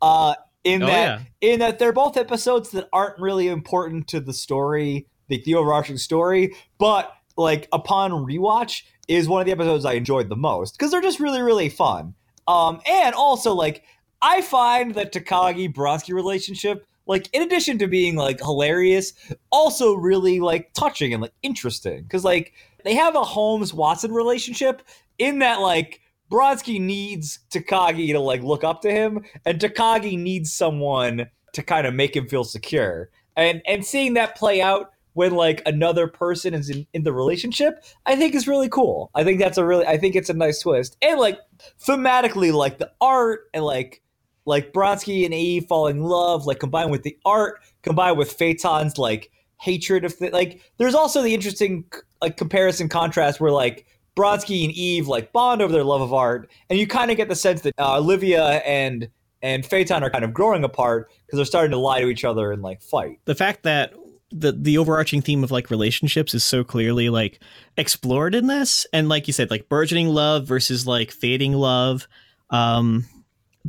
Uh, 0.00 0.34
in 0.64 0.82
Oh, 0.82 0.86
that 0.86 1.20
yeah. 1.42 1.48
in 1.52 1.60
that 1.60 1.78
they're 1.78 1.92
both 1.92 2.16
episodes 2.16 2.70
that 2.72 2.88
aren't 2.92 3.18
really 3.20 3.48
important 3.48 4.08
to 4.08 4.20
the 4.20 4.32
story, 4.32 5.06
the, 5.28 5.42
the 5.44 5.54
overarching 5.54 5.98
story, 5.98 6.54
but 6.78 7.12
like 7.36 7.68
upon 7.72 8.10
rewatch 8.10 8.82
is 9.06 9.28
one 9.28 9.40
of 9.40 9.46
the 9.46 9.52
episodes 9.52 9.84
I 9.84 9.94
enjoyed 9.94 10.28
the 10.28 10.36
most 10.36 10.76
because 10.76 10.90
they're 10.90 11.00
just 11.00 11.20
really 11.20 11.42
really 11.42 11.68
fun. 11.68 12.14
Um, 12.46 12.80
and 12.90 13.14
also 13.14 13.54
like 13.54 13.84
I 14.20 14.42
find 14.42 14.94
that 14.94 15.12
Takagi 15.12 15.72
Bronski 15.72 16.12
relationship, 16.12 16.86
like 17.06 17.28
in 17.32 17.42
addition 17.42 17.78
to 17.78 17.86
being 17.86 18.16
like 18.16 18.40
hilarious, 18.40 19.12
also 19.50 19.94
really 19.94 20.40
like 20.40 20.72
touching 20.72 21.12
and 21.12 21.22
like 21.22 21.34
interesting 21.42 22.02
because 22.02 22.24
like 22.24 22.52
they 22.84 22.94
have 22.94 23.14
a 23.14 23.24
Holmes 23.24 23.72
Watson 23.72 24.12
relationship 24.12 24.82
in 25.18 25.40
that 25.40 25.60
like 25.60 26.00
Bronski 26.30 26.80
needs 26.80 27.40
Takagi 27.50 28.12
to 28.12 28.20
like 28.20 28.42
look 28.42 28.64
up 28.64 28.82
to 28.82 28.90
him, 28.90 29.24
and 29.46 29.58
Takagi 29.58 30.18
needs 30.18 30.52
someone 30.52 31.28
to 31.54 31.62
kind 31.62 31.86
of 31.86 31.94
make 31.94 32.14
him 32.14 32.28
feel 32.28 32.44
secure. 32.44 33.10
And 33.36 33.62
and 33.66 33.84
seeing 33.84 34.14
that 34.14 34.36
play 34.36 34.60
out 34.60 34.92
when 35.18 35.34
like 35.34 35.60
another 35.66 36.06
person 36.06 36.54
is 36.54 36.70
in, 36.70 36.86
in 36.92 37.02
the 37.02 37.12
relationship, 37.12 37.84
I 38.06 38.14
think 38.14 38.36
is 38.36 38.46
really 38.46 38.68
cool. 38.68 39.10
I 39.16 39.24
think 39.24 39.40
that's 39.40 39.58
a 39.58 39.64
really 39.64 39.84
I 39.84 39.98
think 39.98 40.14
it's 40.14 40.30
a 40.30 40.32
nice 40.32 40.60
twist. 40.60 40.96
And 41.02 41.18
like 41.18 41.40
thematically, 41.84 42.52
like 42.52 42.78
the 42.78 42.92
art 43.00 43.48
and 43.52 43.64
like 43.64 44.00
like 44.44 44.72
Bronski 44.72 45.24
and 45.24 45.34
Eve 45.34 45.66
falling 45.68 45.96
in 45.96 46.02
love, 46.04 46.46
like 46.46 46.60
combined 46.60 46.92
with 46.92 47.02
the 47.02 47.18
art, 47.24 47.58
combined 47.82 48.16
with 48.16 48.30
Phaeton's 48.30 48.96
like 48.96 49.32
hatred 49.60 50.04
of 50.04 50.16
the, 50.20 50.30
like. 50.30 50.60
There's 50.76 50.94
also 50.94 51.20
the 51.20 51.34
interesting 51.34 51.84
like 52.22 52.36
comparison 52.36 52.88
contrast 52.88 53.40
where 53.40 53.50
like 53.50 53.86
Bronski 54.14 54.62
and 54.62 54.72
Eve 54.72 55.08
like 55.08 55.32
bond 55.32 55.60
over 55.60 55.72
their 55.72 55.82
love 55.82 56.00
of 56.00 56.14
art, 56.14 56.48
and 56.70 56.78
you 56.78 56.86
kind 56.86 57.10
of 57.10 57.16
get 57.16 57.28
the 57.28 57.34
sense 57.34 57.62
that 57.62 57.74
uh, 57.76 57.98
Olivia 57.98 58.62
and 58.64 59.08
and 59.42 59.66
Phaeton 59.66 60.04
are 60.04 60.10
kind 60.10 60.24
of 60.24 60.32
growing 60.32 60.62
apart 60.62 61.10
because 61.26 61.38
they're 61.38 61.44
starting 61.44 61.72
to 61.72 61.78
lie 61.78 62.02
to 62.02 62.06
each 62.06 62.24
other 62.24 62.52
and 62.52 62.62
like 62.62 62.82
fight. 62.82 63.18
the 63.24 63.34
fact 63.34 63.64
that 63.64 63.92
the 64.30 64.52
the 64.52 64.76
overarching 64.78 65.22
theme 65.22 65.42
of 65.42 65.50
like 65.50 65.70
relationships 65.70 66.34
is 66.34 66.44
so 66.44 66.62
clearly 66.62 67.08
like 67.08 67.40
explored 67.76 68.34
in 68.34 68.46
this. 68.46 68.86
And 68.92 69.08
like 69.08 69.26
you 69.26 69.32
said 69.32 69.50
like 69.50 69.68
burgeoning 69.68 70.08
love 70.08 70.46
versus 70.46 70.86
like 70.86 71.10
fading 71.10 71.54
love. 71.54 72.06
Um 72.50 73.06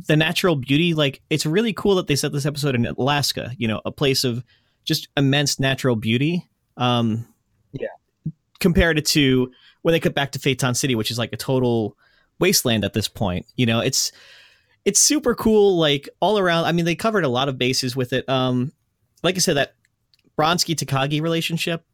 the 0.06 0.16
natural 0.16 0.56
beauty 0.56 0.94
like 0.94 1.20
it's 1.30 1.44
really 1.44 1.72
cool 1.72 1.94
that 1.96 2.06
they 2.06 2.16
set 2.16 2.32
this 2.32 2.46
episode 2.46 2.74
in 2.74 2.86
Alaska 2.86 3.52
you 3.58 3.68
know 3.68 3.80
a 3.84 3.90
place 3.92 4.24
of 4.24 4.44
just 4.84 5.08
immense 5.16 5.58
natural 5.58 5.96
beauty. 5.96 6.48
Um 6.76 7.26
Yeah. 7.72 7.88
compared 8.60 8.98
it 8.98 9.06
to 9.06 9.50
when 9.82 9.92
they 9.92 10.00
cut 10.00 10.14
back 10.14 10.32
to 10.32 10.38
Phaeton 10.38 10.74
City 10.74 10.94
which 10.94 11.10
is 11.10 11.18
like 11.18 11.32
a 11.32 11.36
total 11.38 11.96
wasteland 12.38 12.84
at 12.84 12.92
this 12.92 13.08
point 13.08 13.46
you 13.56 13.66
know 13.66 13.80
it's 13.80 14.12
it's 14.84 15.00
super 15.00 15.34
cool 15.34 15.78
like 15.78 16.08
all 16.20 16.38
around. 16.38 16.64
I 16.66 16.72
mean 16.72 16.84
they 16.84 16.94
covered 16.94 17.24
a 17.24 17.28
lot 17.28 17.48
of 17.48 17.56
bases 17.58 17.96
with 17.96 18.12
it. 18.12 18.28
Um 18.28 18.72
like 19.22 19.36
i 19.36 19.38
said 19.38 19.56
that 19.56 19.74
Bronski 20.40 20.74
Takagi 20.74 21.20
relationship 21.20 21.84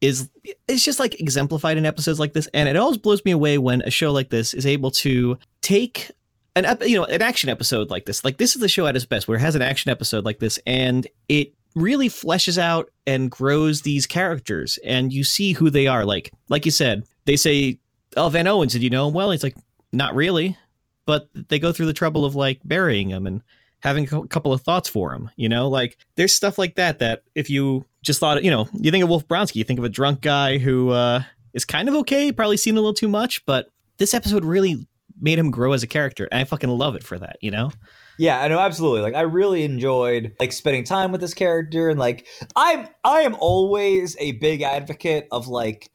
is 0.00 0.30
it's 0.68 0.84
just 0.84 0.98
like 0.98 1.20
exemplified 1.20 1.76
in 1.76 1.84
episodes 1.84 2.18
like 2.18 2.32
this 2.32 2.48
and 2.54 2.68
it 2.68 2.76
always 2.76 2.98
blows 2.98 3.22
me 3.24 3.30
away 3.30 3.58
when 3.58 3.82
a 3.82 3.90
show 3.90 4.10
like 4.10 4.30
this 4.30 4.54
is 4.54 4.66
able 4.66 4.90
to 4.90 5.38
take 5.60 6.10
an 6.56 6.64
ep- 6.64 6.86
you 6.86 6.96
know 6.96 7.04
an 7.04 7.20
action 7.20 7.50
episode 7.50 7.90
like 7.90 8.06
this. 8.06 8.24
Like 8.24 8.38
this 8.38 8.54
is 8.54 8.62
the 8.62 8.68
show 8.68 8.86
at 8.86 8.96
its 8.96 9.04
best 9.04 9.28
where 9.28 9.36
it 9.36 9.40
has 9.40 9.54
an 9.54 9.62
action 9.62 9.90
episode 9.90 10.24
like 10.24 10.38
this 10.38 10.58
and 10.66 11.06
it 11.28 11.52
really 11.74 12.08
fleshes 12.08 12.58
out 12.58 12.90
and 13.06 13.30
grows 13.30 13.82
these 13.82 14.06
characters 14.06 14.78
and 14.84 15.12
you 15.12 15.24
see 15.24 15.52
who 15.52 15.68
they 15.68 15.86
are. 15.86 16.04
Like 16.04 16.32
like 16.48 16.64
you 16.64 16.70
said 16.70 17.04
they 17.26 17.36
say 17.36 17.78
oh 18.16 18.30
Van 18.30 18.46
Owens 18.46 18.72
did 18.72 18.82
you 18.82 18.90
know 18.90 19.08
him? 19.08 19.14
Well 19.14 19.30
it's 19.30 19.42
like 19.42 19.56
not 19.92 20.14
really 20.14 20.56
but 21.06 21.28
they 21.48 21.58
go 21.58 21.72
through 21.72 21.86
the 21.86 21.92
trouble 21.92 22.24
of 22.24 22.34
like 22.34 22.60
burying 22.64 23.10
him 23.10 23.26
and 23.26 23.42
having 23.84 24.08
a 24.12 24.26
couple 24.26 24.52
of 24.52 24.62
thoughts 24.62 24.88
for 24.88 25.12
him. 25.12 25.30
You 25.36 25.48
know, 25.48 25.68
like 25.68 25.98
there's 26.16 26.32
stuff 26.32 26.58
like 26.58 26.74
that 26.76 26.98
that 26.98 27.22
if 27.34 27.50
you 27.50 27.84
just 28.02 28.18
thought, 28.18 28.42
you 28.42 28.50
know, 28.50 28.68
you 28.72 28.90
think 28.90 29.04
of 29.04 29.10
Wolf 29.10 29.28
Bronski, 29.28 29.56
you 29.56 29.64
think 29.64 29.78
of 29.78 29.84
a 29.84 29.90
drunk 29.90 30.22
guy 30.22 30.58
who 30.58 30.90
uh, 30.90 31.22
is 31.52 31.64
kind 31.64 31.88
of 31.88 31.94
okay, 31.96 32.32
probably 32.32 32.56
seen 32.56 32.74
a 32.74 32.80
little 32.80 32.94
too 32.94 33.08
much, 33.08 33.44
but 33.44 33.68
this 33.98 34.14
episode 34.14 34.44
really 34.44 34.88
made 35.20 35.38
him 35.38 35.50
grow 35.50 35.72
as 35.72 35.82
a 35.82 35.86
character, 35.86 36.26
and 36.32 36.40
I 36.40 36.44
fucking 36.44 36.70
love 36.70 36.96
it 36.96 37.04
for 37.04 37.18
that. 37.18 37.36
You 37.40 37.50
know, 37.50 37.70
Yeah, 38.18 38.40
I 38.40 38.48
know 38.48 38.58
absolutely. 38.58 39.02
Like 39.02 39.14
I 39.14 39.20
really 39.20 39.64
enjoyed 39.64 40.32
like 40.40 40.52
spending 40.52 40.84
time 40.84 41.12
with 41.12 41.20
this 41.20 41.34
character 41.34 41.90
and 41.90 41.98
like 42.00 42.26
I'm 42.56 42.88
I 43.04 43.20
am 43.20 43.36
always 43.38 44.16
a 44.18 44.32
big 44.32 44.62
advocate 44.62 45.28
of 45.30 45.46
like 45.46 45.90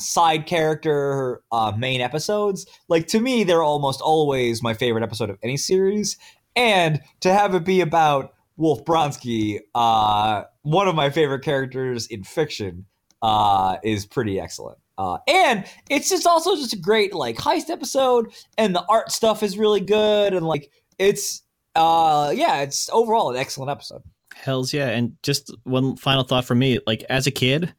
side 0.00 0.46
character 0.46 1.42
uh 1.52 1.72
main 1.76 2.00
episodes. 2.00 2.66
Like 2.88 3.06
to 3.08 3.20
me 3.20 3.44
they're 3.44 3.62
almost 3.62 4.00
always 4.00 4.62
my 4.62 4.74
favorite 4.74 5.04
episode 5.04 5.30
of 5.30 5.38
any 5.42 5.56
series 5.56 6.16
and 6.56 7.00
to 7.20 7.32
have 7.32 7.54
it 7.54 7.64
be 7.64 7.80
about 7.80 8.34
Wolf 8.56 8.84
Bronski, 8.84 9.60
uh 9.74 10.44
one 10.62 10.88
of 10.88 10.94
my 10.94 11.10
favorite 11.10 11.42
characters 11.42 12.06
in 12.06 12.24
fiction 12.24 12.86
uh 13.22 13.76
is 13.82 14.06
pretty 14.06 14.40
excellent. 14.40 14.78
Uh, 14.96 15.18
and 15.26 15.64
it's 15.90 16.08
just 16.08 16.24
also 16.24 16.54
just 16.54 16.72
a 16.72 16.78
great 16.78 17.12
like 17.12 17.36
heist 17.36 17.68
episode 17.68 18.32
and 18.56 18.76
the 18.76 18.84
art 18.88 19.10
stuff 19.10 19.42
is 19.42 19.58
really 19.58 19.80
good 19.80 20.32
and 20.32 20.46
like 20.46 20.70
it's 21.00 21.42
uh 21.74 22.32
yeah 22.32 22.60
it's 22.60 22.88
overall 22.92 23.28
an 23.28 23.36
excellent 23.36 23.72
episode 23.72 24.00
Hells 24.34 24.72
yeah. 24.72 24.88
And 24.88 25.16
just 25.22 25.54
one 25.64 25.96
final 25.96 26.24
thought 26.24 26.44
for 26.44 26.54
me, 26.54 26.78
like 26.86 27.04
as 27.08 27.26
a 27.26 27.30
kid, 27.30 27.72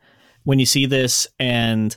when 0.43 0.59
you 0.59 0.65
see 0.65 0.85
this 0.85 1.27
and 1.39 1.95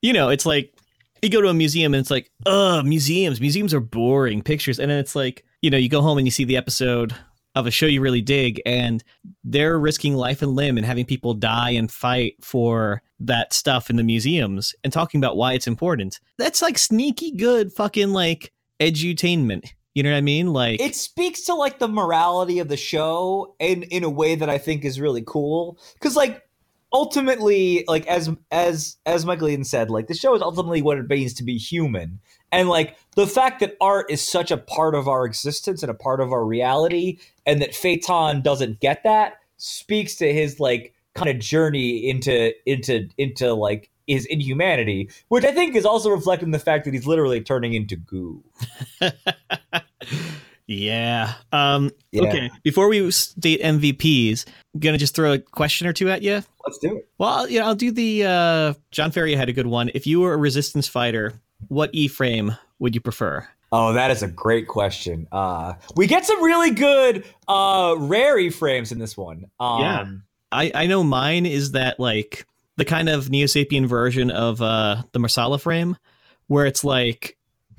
you 0.00 0.12
know, 0.12 0.28
it's 0.28 0.46
like 0.46 0.74
you 1.20 1.30
go 1.30 1.40
to 1.40 1.48
a 1.48 1.54
museum 1.54 1.94
and 1.94 2.00
it's 2.00 2.10
like, 2.10 2.30
uh, 2.46 2.82
museums. 2.84 3.40
Museums 3.40 3.72
are 3.72 3.80
boring 3.80 4.42
pictures. 4.42 4.80
And 4.80 4.90
then 4.90 4.98
it's 4.98 5.14
like, 5.14 5.44
you 5.62 5.70
know, 5.70 5.78
you 5.78 5.88
go 5.88 6.02
home 6.02 6.18
and 6.18 6.26
you 6.26 6.30
see 6.30 6.44
the 6.44 6.56
episode 6.56 7.14
of 7.54 7.66
a 7.66 7.70
show 7.70 7.86
you 7.86 8.00
really 8.00 8.20
dig 8.20 8.60
and 8.64 9.04
they're 9.44 9.78
risking 9.78 10.14
life 10.14 10.42
and 10.42 10.52
limb 10.52 10.76
and 10.76 10.86
having 10.86 11.04
people 11.04 11.34
die 11.34 11.70
and 11.70 11.90
fight 11.90 12.34
for 12.40 13.02
that 13.20 13.52
stuff 13.52 13.90
in 13.90 13.96
the 13.96 14.02
museums 14.02 14.74
and 14.82 14.92
talking 14.92 15.20
about 15.20 15.36
why 15.36 15.52
it's 15.52 15.66
important. 15.66 16.18
That's 16.38 16.62
like 16.62 16.78
sneaky 16.78 17.30
good 17.32 17.72
fucking 17.72 18.12
like 18.12 18.52
edutainment. 18.80 19.70
You 19.94 20.02
know 20.02 20.10
what 20.10 20.16
I 20.16 20.22
mean? 20.22 20.52
Like 20.52 20.80
it 20.80 20.96
speaks 20.96 21.42
to 21.42 21.54
like 21.54 21.78
the 21.78 21.88
morality 21.88 22.58
of 22.58 22.68
the 22.68 22.76
show 22.76 23.54
in 23.58 23.82
in 23.84 24.04
a 24.04 24.10
way 24.10 24.34
that 24.34 24.48
i 24.48 24.56
think 24.56 24.86
is 24.86 24.98
really 24.98 25.22
cool 25.26 25.78
because 25.94 26.16
like 26.16 26.42
ultimately 26.92 27.84
like 27.88 28.06
as 28.06 28.30
as 28.50 28.96
as 29.06 29.24
michael 29.24 29.48
eden 29.48 29.64
said 29.64 29.90
like 29.90 30.06
the 30.06 30.14
show 30.14 30.34
is 30.34 30.42
ultimately 30.42 30.82
what 30.82 30.98
it 30.98 31.08
means 31.08 31.32
to 31.32 31.42
be 31.42 31.56
human 31.56 32.20
and 32.50 32.68
like 32.68 32.96
the 33.16 33.26
fact 33.26 33.60
that 33.60 33.76
art 33.80 34.06
is 34.10 34.26
such 34.26 34.50
a 34.50 34.56
part 34.56 34.94
of 34.94 35.08
our 35.08 35.24
existence 35.24 35.82
and 35.82 35.90
a 35.90 35.94
part 35.94 36.20
of 36.20 36.32
our 36.32 36.44
reality 36.44 37.18
and 37.46 37.60
that 37.62 37.74
phaeton 37.74 38.42
doesn't 38.42 38.80
get 38.80 39.02
that 39.04 39.38
speaks 39.56 40.16
to 40.16 40.32
his 40.32 40.60
like 40.60 40.94
kind 41.14 41.30
of 41.30 41.38
journey 41.38 42.08
into 42.08 42.52
into 42.66 43.08
into 43.18 43.54
like 43.54 43.90
his 44.06 44.26
inhumanity 44.26 45.08
which 45.28 45.44
i 45.44 45.52
think 45.52 45.74
is 45.74 45.86
also 45.86 46.10
reflected 46.10 46.44
in 46.44 46.52
the 46.52 46.58
fact 46.58 46.84
that 46.84 46.92
he's 46.92 47.06
literally 47.06 47.40
turning 47.40 47.72
into 47.72 47.96
goo 47.96 48.42
Yeah. 50.66 51.34
Um, 51.52 51.90
Yeah. 52.12 52.22
Okay. 52.22 52.50
Before 52.62 52.88
we 52.88 53.10
state 53.10 53.60
MVPs, 53.62 54.46
I'm 54.74 54.80
gonna 54.80 54.98
just 54.98 55.14
throw 55.14 55.32
a 55.32 55.38
question 55.38 55.86
or 55.86 55.92
two 55.92 56.10
at 56.10 56.22
you. 56.22 56.42
Let's 56.66 56.78
do 56.78 56.96
it 56.96 57.08
Well, 57.18 57.48
you 57.48 57.58
know, 57.60 57.66
I'll 57.66 57.74
do 57.74 57.90
the 57.90 58.24
uh, 58.24 58.74
John 58.90 59.10
Ferry 59.10 59.34
had 59.34 59.48
a 59.48 59.52
good 59.52 59.66
one. 59.66 59.90
If 59.94 60.06
you 60.06 60.20
were 60.20 60.32
a 60.32 60.36
resistance 60.36 60.88
fighter, 60.88 61.34
what 61.68 61.90
E 61.92 62.08
frame 62.08 62.56
would 62.78 62.94
you 62.94 63.00
prefer? 63.00 63.46
Oh, 63.74 63.92
that 63.94 64.10
is 64.10 64.22
a 64.22 64.28
great 64.28 64.68
question. 64.68 65.26
Uh, 65.32 65.74
we 65.96 66.06
get 66.06 66.26
some 66.26 66.42
really 66.42 66.72
good 66.72 67.24
uh, 67.48 67.94
rare 67.98 68.38
E 68.38 68.50
frames 68.50 68.92
in 68.92 68.98
this 68.98 69.16
one. 69.16 69.46
Um, 69.60 69.80
Yeah. 69.80 70.06
I 70.52 70.70
I 70.74 70.86
know 70.86 71.02
mine 71.02 71.46
is 71.46 71.72
that 71.72 71.98
like 71.98 72.46
the 72.76 72.84
kind 72.84 73.08
of 73.08 73.30
Neo 73.30 73.46
Sapien 73.46 73.86
version 73.86 74.30
of 74.30 74.60
uh 74.60 75.02
the 75.12 75.18
Marsala 75.18 75.58
frame, 75.58 75.96
where 76.48 76.66
it's 76.66 76.84
like 76.84 77.38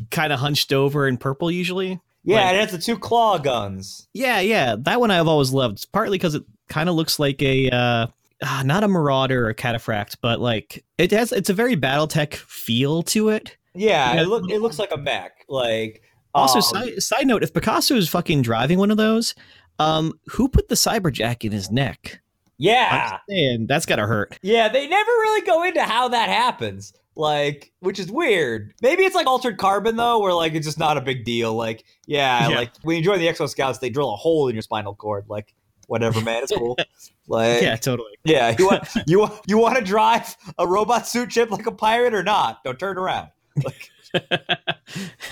kind 0.10 0.34
of 0.34 0.40
hunched 0.40 0.74
over 0.74 1.08
in 1.08 1.18
purple 1.18 1.52
usually. 1.52 2.00
Yeah, 2.24 2.38
Like- 2.38 2.46
and 2.48 2.58
it 2.58 2.60
has 2.62 2.72
the 2.72 2.78
two 2.80 2.98
claw 2.98 3.38
guns. 3.38 4.08
Yeah, 4.14 4.40
yeah, 4.40 4.76
that 4.80 5.00
one 5.00 5.12
I've 5.12 5.28
always 5.28 5.52
loved. 5.52 5.76
It's 5.76 5.86
partly 5.86 6.18
because 6.18 6.34
it 6.36 6.44
kind 6.70 6.90
of 6.90 6.96
looks 6.96 7.20
like 7.20 7.42
a 7.44 7.70
uh, 7.70 8.08
ah, 8.44 8.62
not 8.66 8.84
a 8.84 8.88
Marauder 8.88 9.46
or 9.46 9.50
a 9.50 9.56
Cataphract, 9.56 10.18
but 10.22 10.40
like 10.40 10.84
it 10.98 11.12
has. 11.12 11.32
It's 11.32 11.50
a 11.50 11.54
very 11.54 11.76
BattleTech 11.76 12.34
feel 12.36 13.02
to 13.04 13.30
it. 13.30 13.58
Yeah, 13.76 14.14
Yeah. 14.16 14.22
it 14.22 14.28
look 14.28 14.50
it 14.52 14.60
looks 14.62 14.78
like 14.80 14.92
a 14.92 14.98
mech. 14.98 15.46
Like 15.50 16.04
Also, 16.34 16.58
um, 16.58 16.62
side, 16.62 17.02
side 17.04 17.28
note: 17.28 17.44
if 17.44 17.54
Picasso 17.54 17.96
is 17.96 18.10
fucking 18.10 18.42
driving 18.44 18.78
one 18.80 18.92
of 18.92 18.98
those, 18.98 19.34
um, 19.80 20.14
who 20.28 20.48
put 20.50 20.70
the 20.70 20.76
cyberjack 20.76 21.44
in 21.44 21.52
his 21.52 21.72
neck? 21.72 22.20
yeah, 22.60 23.18
And 23.30 23.68
that's 23.68 23.86
gotta 23.86 24.06
hurt. 24.06 24.38
yeah, 24.44 24.70
they 24.70 24.88
never 24.88 25.10
really 25.12 25.42
go 25.46 25.64
into 25.64 25.82
how 25.84 26.08
that 26.10 26.30
happens. 26.30 26.94
Like, 27.16 27.72
which 27.80 28.00
is 28.00 28.12
weird. 28.12 28.74
Maybe 28.82 29.04
it's 29.04 29.16
like 29.16 29.28
altered 29.28 29.58
carbon 29.58 29.98
though, 29.98 30.20
where 30.20 30.34
like 30.34 30.54
it's 30.54 30.66
just 30.66 30.80
not 30.80 30.98
a 30.98 31.02
big 31.02 31.26
deal. 31.26 31.54
Like, 31.56 31.84
yeah, 32.08 32.48
Yeah. 32.50 32.56
like 32.56 32.72
when 32.84 32.98
you 32.98 33.04
join 33.04 33.20
the 33.20 33.28
Exo 33.28 33.48
Scouts, 33.50 33.80
they 33.80 33.90
drill 33.90 34.14
a 34.14 34.16
hole 34.16 34.48
in 34.48 34.56
your 34.56 34.62
spinal 34.64 34.96
cord. 34.96 35.26
Like, 35.30 35.54
whatever, 35.94 36.20
man, 36.22 36.42
it's 36.44 36.52
cool. 36.52 36.76
Like, 37.28 37.62
Yeah, 37.62 37.78
totally. 37.78 38.12
yeah, 38.26 38.54
you 38.60 38.66
want 38.66 38.88
you 39.08 39.20
want 39.20 39.34
you 39.48 39.58
want 39.58 39.78
to 39.78 39.84
drive 39.84 40.36
a 40.58 40.68
robot 40.68 41.08
suit 41.08 41.32
ship 41.32 41.52
like 41.52 41.66
a 41.68 41.72
pirate 41.72 42.14
or 42.14 42.22
not? 42.24 42.62
Don't 42.66 42.78
turn 42.78 42.98
around. 42.98 43.30
Like, 43.64 43.90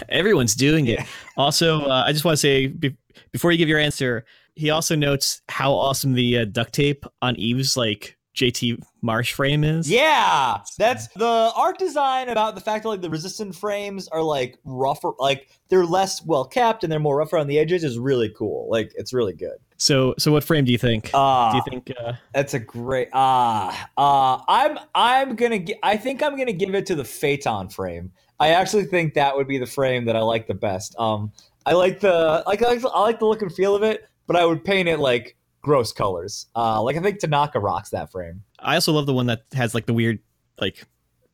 Everyone's 0.09 0.55
doing 0.55 0.87
it. 0.87 0.99
Also, 1.35 1.81
uh, 1.81 2.03
I 2.07 2.13
just 2.13 2.23
want 2.23 2.33
to 2.33 2.39
say 2.39 2.67
be- 2.67 2.95
before 3.33 3.51
you 3.51 3.57
give 3.57 3.67
your 3.67 3.79
answer, 3.79 4.23
he 4.55 4.69
also 4.69 4.95
notes 4.95 5.41
how 5.49 5.73
awesome 5.73 6.13
the 6.13 6.37
uh, 6.39 6.45
duct 6.45 6.73
tape 6.73 7.05
on 7.21 7.35
Eve's 7.35 7.75
like 7.75 8.17
JT 8.37 8.81
Marsh 9.01 9.33
frame 9.33 9.63
is. 9.65 9.89
Yeah, 9.91 10.59
that's 10.77 11.07
the 11.09 11.51
art 11.55 11.77
design 11.77 12.29
about 12.29 12.55
the 12.55 12.61
fact 12.61 12.83
that 12.83 12.89
like 12.89 13.01
the 13.01 13.09
resistant 13.09 13.53
frames 13.55 14.07
are 14.07 14.23
like 14.23 14.57
rougher, 14.63 15.11
like 15.19 15.49
they're 15.67 15.85
less 15.85 16.25
well 16.25 16.45
kept 16.45 16.83
and 16.83 16.91
they're 16.91 16.99
more 16.99 17.17
rougher 17.17 17.37
on 17.37 17.47
the 17.47 17.59
edges 17.59 17.83
is 17.83 17.99
really 17.99 18.29
cool. 18.37 18.69
Like 18.71 18.93
it's 18.95 19.11
really 19.11 19.33
good. 19.33 19.57
So, 19.81 20.13
so 20.19 20.31
what 20.31 20.43
frame 20.43 20.63
do 20.63 20.71
you 20.71 20.77
think? 20.77 21.09
Uh, 21.11 21.49
do 21.49 21.57
you 21.57 21.63
think? 21.67 21.91
Uh, 21.99 22.13
that's 22.35 22.53
a 22.53 22.59
great. 22.59 23.09
Ah, 23.13 23.89
uh, 23.97 24.39
I'm 24.47 24.77
I'm 24.93 25.35
gonna. 25.35 25.57
gi- 25.57 25.79
I 25.81 25.97
think 25.97 26.21
I'm 26.21 26.37
gonna 26.37 26.53
give 26.53 26.75
it 26.75 26.85
to 26.85 26.95
the 26.95 27.03
Phaeton 27.03 27.69
frame. 27.69 28.11
I 28.39 28.49
actually 28.49 28.85
think 28.85 29.15
that 29.15 29.35
would 29.35 29.47
be 29.47 29.57
the 29.57 29.65
frame 29.65 30.05
that 30.05 30.15
I 30.15 30.19
like 30.19 30.45
the 30.45 30.53
best. 30.53 30.95
Um, 30.99 31.31
I 31.65 31.73
like 31.73 31.99
the 31.99 32.43
like 32.45 32.61
I 32.61 32.67
like, 32.67 32.85
I 32.85 32.99
like 33.01 33.17
the 33.17 33.25
look 33.25 33.41
and 33.41 33.51
feel 33.51 33.75
of 33.75 33.81
it, 33.81 34.07
but 34.27 34.35
I 34.35 34.45
would 34.45 34.63
paint 34.63 34.87
it 34.87 34.99
like 34.99 35.35
gross 35.63 35.91
colors. 35.91 36.45
Uh, 36.55 36.79
like 36.83 36.95
I 36.95 36.99
think 36.99 37.17
Tanaka 37.17 37.59
rocks 37.59 37.89
that 37.89 38.11
frame. 38.11 38.43
I 38.59 38.75
also 38.75 38.93
love 38.93 39.07
the 39.07 39.15
one 39.15 39.25
that 39.25 39.45
has 39.53 39.73
like 39.73 39.87
the 39.87 39.95
weird 39.95 40.19
like 40.59 40.85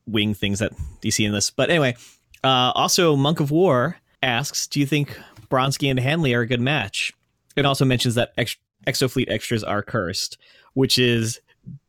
wing 0.06 0.34
things 0.34 0.60
that 0.60 0.72
you 1.02 1.12
see 1.12 1.26
in 1.26 1.34
this. 1.34 1.52
But 1.52 1.70
anyway, 1.70 1.98
uh, 2.46 2.72
also 2.76 3.18
Monk 3.18 3.42
of 3.42 3.52
War 3.52 3.98
asks, 4.24 4.68
"Do 4.68 4.80
you 4.80 4.86
think 4.86 5.20
Bronski 5.52 5.90
and 5.92 6.00
Hanley 6.00 6.34
are 6.34 6.42
a 6.42 6.48
good 6.48 6.62
match?" 6.62 7.12
It 7.58 7.66
also 7.66 7.84
mentions 7.84 8.16
that 8.16 8.32
ex- 8.38 8.56
Exofleet 8.86 9.30
extras 9.30 9.64
are 9.64 9.82
cursed, 9.84 10.38
which 10.74 10.98
is 10.98 11.42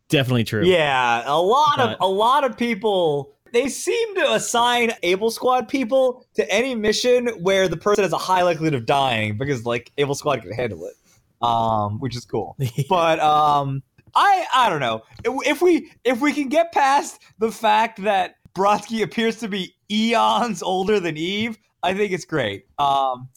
definitely 0.09 0.45
true. 0.45 0.65
Yeah, 0.65 1.23
a 1.27 1.41
lot 1.41 1.79
of 1.79 1.97
a 2.01 2.09
lot 2.09 2.43
of 2.45 2.57
people 2.57 3.37
they 3.53 3.69
seem 3.69 4.15
to 4.17 4.33
assign 4.33 4.93
Able 5.03 5.31
Squad 5.31 5.69
people 5.69 6.27
to 6.35 6.51
any 6.51 6.75
mission 6.75 7.29
where 7.41 7.69
the 7.69 7.77
person 7.77 8.03
has 8.03 8.13
a 8.13 8.19
high 8.19 8.43
likelihood 8.43 8.75
of 8.75 8.87
dying 8.87 9.39
because 9.39 9.65
like 9.65 9.93
Able 9.99 10.15
Squad 10.15 10.43
can 10.43 10.53
handle 10.53 10.87
it, 10.87 10.95
um, 11.41 12.01
which 12.01 12.17
is 12.17 12.25
cool. 12.25 12.57
but 12.89 13.21
um, 13.21 13.83
I 14.15 14.47
I 14.55 14.71
don't 14.71 14.81
know 14.81 15.03
if, 15.25 15.47
if 15.47 15.63
we 15.63 15.93
if 16.05 16.21
we 16.21 16.33
can 16.33 16.49
get 16.49 16.73
past 16.73 17.21
the 17.39 17.53
fact 17.53 18.03
that 18.03 18.37
Bronski 18.55 19.03
appears 19.03 19.37
to 19.37 19.49
be 19.49 19.75
eons 19.91 20.63
older 20.63 20.99
than 20.99 21.17
Eve, 21.17 21.59
I 21.83 21.95
think 21.95 22.13
it's 22.13 22.25
great. 22.25 22.67
Um, 22.79 23.29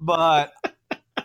but 0.00 0.52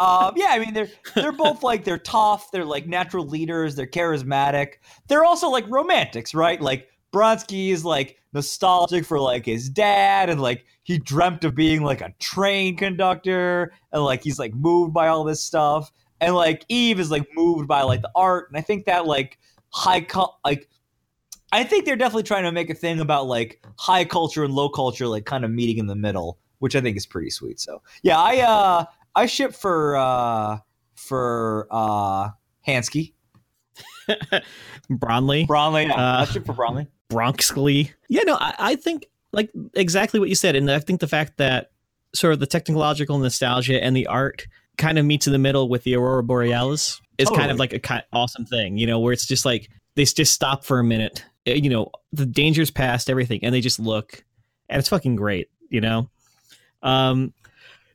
um, 0.02 0.34
yeah, 0.36 0.48
I 0.50 0.58
mean 0.58 0.74
they're 0.74 0.90
they're 1.14 1.32
both 1.32 1.62
like 1.72 1.84
they're 1.84 2.00
tough, 2.00 2.50
they're 2.50 2.66
like 2.66 2.88
natural 2.88 3.28
leaders, 3.28 3.76
they're 3.76 3.86
charismatic. 3.86 4.74
They're 5.08 5.24
also 5.24 5.50
like 5.50 5.66
romantics, 5.70 6.34
right? 6.34 6.60
Like 6.60 6.90
Bronski 7.14 7.70
is 7.70 7.86
like 7.86 8.18
nostalgic 8.34 9.06
for 9.06 9.20
like 9.20 9.46
his 9.46 9.70
dad 9.70 10.32
and 10.32 10.42
like 10.42 10.66
he 10.82 10.98
dreamt 10.98 11.44
of 11.44 11.54
being 11.54 11.84
like 11.84 12.02
a 12.02 12.16
train 12.20 12.78
conductor 12.78 13.74
and 13.92 14.04
like 14.04 14.24
he's 14.24 14.40
like 14.40 14.56
moved 14.56 14.92
by 14.92 15.08
all 15.08 15.24
this 15.24 15.44
stuff. 15.44 15.92
And 16.20 16.34
like 16.34 16.66
Eve 16.68 17.00
is 17.00 17.12
like 17.12 17.28
moved 17.36 17.68
by 17.68 17.84
like 17.84 18.02
the 18.02 18.12
art 18.16 18.50
and 18.50 18.58
I 18.58 18.62
think 18.62 18.86
that 18.86 19.06
like 19.06 19.38
high 19.70 20.02
co- 20.02 20.34
like 20.44 20.68
I 21.52 21.64
think 21.64 21.86
they're 21.86 21.96
definitely 21.96 22.24
trying 22.24 22.46
to 22.46 22.52
make 22.52 22.72
a 22.72 22.74
thing 22.76 23.02
about 23.02 23.28
like 23.28 23.64
high 23.78 24.06
culture 24.06 24.44
and 24.44 24.54
low 24.54 24.70
culture 24.70 25.06
like 25.06 25.26
kind 25.26 25.46
of 25.46 25.52
meeting 25.52 25.78
in 25.78 25.86
the 25.86 25.96
middle, 25.96 26.40
which 26.58 26.76
I 26.76 26.82
think 26.82 26.98
is 26.98 27.06
pretty 27.06 27.30
sweet. 27.30 27.60
So, 27.60 27.84
yeah, 28.02 28.18
I 28.20 28.40
uh 28.40 28.86
I 29.15 29.26
ship 29.26 29.54
for 29.54 29.95
uh 29.95 30.60
for 30.95 31.67
uh 31.71 32.30
Hansky. 32.67 33.13
Bronley, 34.89 35.45
Bronley, 35.45 35.86
yeah, 35.86 35.93
Uh, 35.93 36.21
I 36.21 36.26
ship 36.26 36.45
for 36.45 36.54
Bronley. 36.54 36.88
Bronxley. 37.10 37.91
Yeah, 38.10 38.24
no, 38.24 38.36
I, 38.36 38.54
I 38.58 38.76
think 38.76 39.08
like 39.34 39.50
exactly 39.74 40.19
what 40.19 40.30
you 40.30 40.36
said, 40.36 40.56
and 40.56 40.69
I 40.69 40.80
think 40.80 41.00
the 41.00 41.08
fact 41.08 41.38
that 41.38 41.71
sort 42.13 42.34
of 42.34 42.39
the 42.39 42.47
technological 42.47 43.17
nostalgia 43.17 43.82
and 43.84 43.95
the 43.95 44.08
art 44.08 44.47
kind 44.78 44.97
of 45.00 45.06
meets 45.06 45.28
in 45.28 45.34
the 45.34 45.39
middle 45.39 45.69
with 45.69 45.84
the 45.84 45.95
aurora 45.95 46.24
borealis 46.24 47.02
is 47.17 47.30
kind 47.30 47.52
of 47.52 47.60
like 47.60 47.71
a 47.74 47.80
ki 47.80 48.00
awesome 48.12 48.45
thing, 48.45 48.78
you 48.78 48.88
know, 48.88 49.00
where 49.00 49.13
it's 49.13 49.26
just 49.26 49.45
like 49.45 49.69
they 49.95 50.04
just 50.06 50.34
stop 50.34 50.65
for 50.65 50.80
a 50.80 50.84
minute, 50.84 51.24
Uh, 51.47 51.52
you 51.52 51.69
know, 51.69 51.91
the 52.12 52.26
danger's 52.26 52.71
past 52.71 53.10
everything, 53.10 53.39
and 53.43 53.54
they 53.54 53.62
just 53.62 53.80
look, 53.80 54.24
and 54.69 54.80
it's 54.80 54.89
fucking 54.89 55.15
great, 55.15 55.50
you 55.69 55.82
know. 55.82 56.10
Um, 56.84 57.34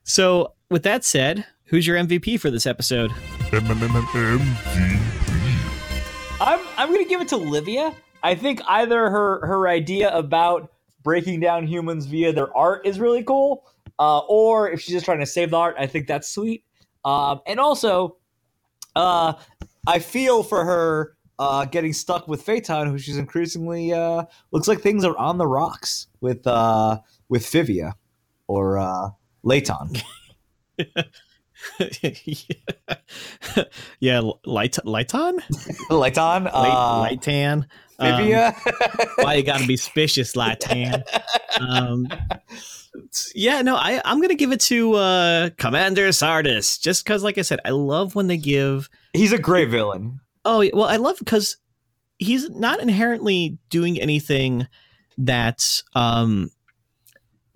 so 0.03 0.53
with 0.69 0.83
that 0.83 1.03
said, 1.03 1.45
who's 1.65 1.87
your 1.87 1.97
MVP 1.97 2.39
for 2.39 2.51
this 2.51 2.65
episode? 2.65 3.11
I'm 6.39 6.59
I'm 6.77 6.91
gonna 6.91 7.05
give 7.05 7.21
it 7.21 7.27
to 7.29 7.37
Livia. 7.37 7.93
I 8.23 8.35
think 8.35 8.61
either 8.67 9.09
her 9.09 9.45
her 9.45 9.67
idea 9.67 10.13
about 10.15 10.71
breaking 11.03 11.39
down 11.39 11.65
humans 11.65 12.05
via 12.05 12.33
their 12.33 12.55
art 12.55 12.85
is 12.85 12.99
really 12.99 13.23
cool, 13.23 13.65
uh, 13.99 14.19
or 14.27 14.69
if 14.69 14.81
she's 14.81 14.93
just 14.93 15.05
trying 15.05 15.19
to 15.19 15.25
save 15.25 15.51
the 15.51 15.57
art, 15.57 15.75
I 15.79 15.87
think 15.87 16.07
that's 16.07 16.27
sweet. 16.27 16.63
Um, 17.05 17.41
and 17.47 17.59
also, 17.59 18.17
uh, 18.95 19.33
I 19.87 19.99
feel 19.99 20.43
for 20.43 20.65
her 20.65 21.15
uh, 21.39 21.65
getting 21.65 21.93
stuck 21.93 22.27
with 22.27 22.41
Phaeton, 22.41 22.89
who 22.89 22.97
she's 22.97 23.17
increasingly 23.17 23.93
uh, 23.93 24.25
looks 24.51 24.67
like 24.67 24.81
things 24.81 25.05
are 25.05 25.17
on 25.17 25.37
the 25.37 25.47
rocks 25.47 26.07
with 26.19 26.45
uh, 26.45 26.99
with 27.29 27.43
Fivia 27.43 27.93
or 28.47 28.77
uh, 28.77 29.09
Layton. 29.43 29.91
yeah, 32.01 32.53
yeah, 33.99 34.21
light 34.45 34.77
light 34.85 35.07
Lighton, 35.09 35.39
Layton, 35.89 36.47
uh, 36.47 36.51
Light 36.53 37.21
Lightan. 37.21 37.65
Um, 37.99 38.53
why 39.15 39.35
you 39.35 39.43
gotta 39.43 39.65
be 39.65 39.77
suspicious, 39.77 40.33
Lightan? 40.33 41.03
Um, 41.59 42.07
yeah, 43.33 43.61
no, 43.61 43.75
I 43.75 44.01
I'm 44.05 44.21
gonna 44.21 44.35
give 44.35 44.51
it 44.51 44.61
to 44.61 44.93
uh, 44.93 45.49
Commander 45.57 46.11
Sardis 46.11 46.77
just 46.77 47.03
because, 47.03 47.23
like 47.23 47.37
I 47.37 47.41
said, 47.41 47.59
I 47.65 47.71
love 47.71 48.15
when 48.15 48.27
they 48.27 48.37
give. 48.37 48.89
He's 49.13 49.33
a 49.33 49.39
great 49.39 49.69
villain. 49.69 50.19
Oh 50.45 50.63
well, 50.73 50.87
I 50.87 50.97
love 50.97 51.17
because 51.19 51.57
he's 52.19 52.49
not 52.49 52.79
inherently 52.81 53.57
doing 53.69 53.99
anything 53.99 54.67
that's 55.17 55.83
um 55.95 56.51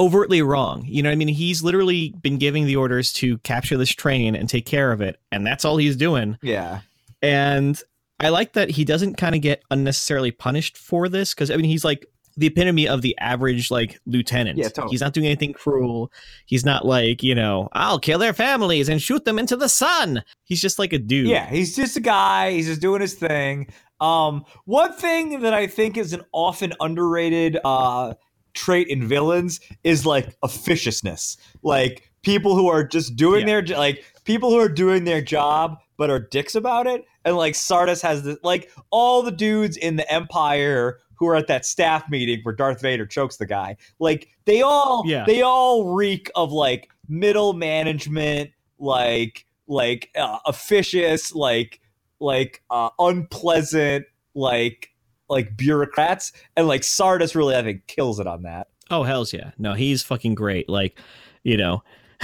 overtly 0.01 0.41
wrong. 0.41 0.83
You 0.87 1.03
know 1.03 1.09
what 1.09 1.13
I 1.13 1.17
mean? 1.17 1.27
He's 1.27 1.63
literally 1.63 2.13
been 2.21 2.37
giving 2.37 2.65
the 2.65 2.75
orders 2.75 3.13
to 3.13 3.37
capture 3.39 3.77
this 3.77 3.91
train 3.91 4.35
and 4.35 4.49
take 4.49 4.65
care 4.65 4.91
of 4.91 4.99
it, 4.99 5.19
and 5.31 5.45
that's 5.45 5.63
all 5.63 5.77
he's 5.77 5.95
doing. 5.95 6.37
Yeah. 6.41 6.81
And 7.21 7.79
I 8.19 8.29
like 8.29 8.53
that 8.53 8.71
he 8.71 8.83
doesn't 8.83 9.15
kind 9.15 9.35
of 9.35 9.41
get 9.41 9.63
unnecessarily 9.69 10.31
punished 10.31 10.77
for 10.77 11.07
this 11.07 11.33
because 11.33 11.51
I 11.51 11.55
mean 11.55 11.65
he's 11.65 11.85
like 11.85 12.07
the 12.37 12.47
epitome 12.47 12.87
of 12.87 13.01
the 13.01 13.15
average 13.19 13.69
like 13.69 13.99
lieutenant. 14.05 14.57
Yeah, 14.57 14.69
totally. 14.69 14.91
He's 14.91 15.01
not 15.01 15.13
doing 15.13 15.27
anything 15.27 15.53
cruel. 15.53 16.11
He's 16.45 16.65
not 16.65 16.85
like, 16.85 17.21
you 17.21 17.35
know, 17.35 17.69
I'll 17.73 17.99
kill 17.99 18.19
their 18.19 18.33
families 18.33 18.89
and 18.89 19.01
shoot 19.01 19.25
them 19.25 19.37
into 19.37 19.55
the 19.55 19.69
sun. 19.69 20.23
He's 20.43 20.61
just 20.61 20.79
like 20.79 20.93
a 20.93 20.97
dude. 20.97 21.27
Yeah, 21.27 21.47
he's 21.47 21.75
just 21.75 21.97
a 21.97 22.01
guy. 22.01 22.51
He's 22.51 22.67
just 22.67 22.81
doing 22.81 23.01
his 23.01 23.13
thing. 23.13 23.67
Um, 23.99 24.45
one 24.65 24.93
thing 24.93 25.41
that 25.41 25.53
I 25.53 25.67
think 25.67 25.97
is 25.97 26.13
an 26.13 26.23
often 26.31 26.73
underrated 26.79 27.59
uh, 27.63 28.15
trait 28.53 28.87
in 28.87 29.07
villains 29.07 29.59
is 29.83 30.05
like 30.05 30.35
officiousness. 30.43 31.37
Like 31.63 32.09
people 32.23 32.55
who 32.55 32.67
are 32.67 32.83
just 32.83 33.15
doing 33.15 33.45
their 33.45 33.61
like 33.63 34.03
people 34.25 34.49
who 34.51 34.59
are 34.59 34.69
doing 34.69 35.03
their 35.05 35.21
job 35.21 35.77
but 35.97 36.09
are 36.09 36.19
dicks 36.19 36.55
about 36.55 36.87
it. 36.87 37.03
And 37.25 37.35
like 37.35 37.55
Sardis 37.55 38.01
has 38.01 38.23
this 38.23 38.37
like 38.43 38.71
all 38.89 39.21
the 39.23 39.31
dudes 39.31 39.77
in 39.77 39.95
the 39.95 40.11
Empire 40.11 40.99
who 41.15 41.27
are 41.27 41.35
at 41.35 41.47
that 41.47 41.65
staff 41.65 42.09
meeting 42.09 42.39
where 42.43 42.55
Darth 42.55 42.81
Vader 42.81 43.05
chokes 43.05 43.37
the 43.37 43.45
guy. 43.45 43.77
Like 43.99 44.27
they 44.45 44.61
all 44.61 45.03
Yeah. 45.05 45.23
they 45.25 45.41
all 45.43 45.93
reek 45.93 46.31
of 46.35 46.51
like 46.51 46.89
middle 47.07 47.53
management, 47.53 48.49
like 48.79 49.45
like 49.67 50.09
uh, 50.15 50.39
officious, 50.45 51.33
like 51.35 51.79
like 52.19 52.61
uh, 52.69 52.89
unpleasant 52.99 54.05
like 54.33 54.90
like 55.31 55.57
bureaucrats, 55.57 56.31
and 56.55 56.67
like 56.67 56.83
Sardis 56.83 57.35
really 57.35 57.55
I 57.55 57.63
think 57.63 57.87
kills 57.87 58.19
it 58.19 58.27
on 58.27 58.43
that. 58.43 58.67
Oh 58.89 59.03
hell's 59.03 59.33
yeah! 59.33 59.51
No, 59.57 59.73
he's 59.73 60.03
fucking 60.03 60.35
great. 60.35 60.69
Like, 60.69 60.99
you 61.43 61.57
know, 61.57 61.83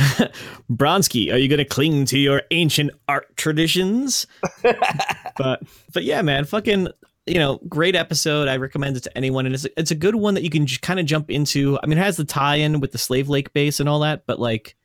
Bronski, 0.71 1.33
are 1.33 1.37
you 1.37 1.47
gonna 1.47 1.65
cling 1.65 2.05
to 2.05 2.19
your 2.19 2.43
ancient 2.51 2.91
art 3.07 3.35
traditions? 3.37 4.27
but 5.37 5.63
but 5.93 6.03
yeah, 6.03 6.21
man, 6.21 6.45
fucking 6.45 6.89
you 7.27 7.35
know, 7.39 7.59
great 7.67 7.95
episode. 7.95 8.47
I 8.47 8.57
recommend 8.57 8.97
it 8.97 9.03
to 9.03 9.17
anyone, 9.17 9.45
and 9.45 9.53
it's 9.53 9.65
it's 9.77 9.91
a 9.91 9.95
good 9.95 10.15
one 10.15 10.33
that 10.35 10.43
you 10.43 10.49
can 10.49 10.65
j- 10.65 10.77
kind 10.81 10.99
of 10.99 11.05
jump 11.05 11.29
into. 11.29 11.77
I 11.81 11.87
mean, 11.87 11.97
it 11.97 12.03
has 12.03 12.17
the 12.17 12.25
tie-in 12.25 12.79
with 12.79 12.91
the 12.91 12.97
Slave 12.97 13.29
Lake 13.29 13.53
base 13.53 13.79
and 13.79 13.89
all 13.89 13.99
that, 13.99 14.25
but 14.25 14.39
like, 14.39 14.75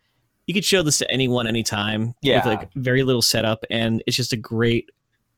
you 0.47 0.55
could 0.55 0.65
show 0.65 0.83
this 0.83 0.99
to 0.99 1.11
anyone 1.11 1.47
anytime. 1.47 2.15
Yeah. 2.21 2.37
with 2.39 2.47
like 2.47 2.73
very 2.75 3.03
little 3.03 3.23
setup, 3.23 3.65
and 3.71 4.03
it's 4.07 4.17
just 4.17 4.33
a 4.33 4.37
great 4.37 4.91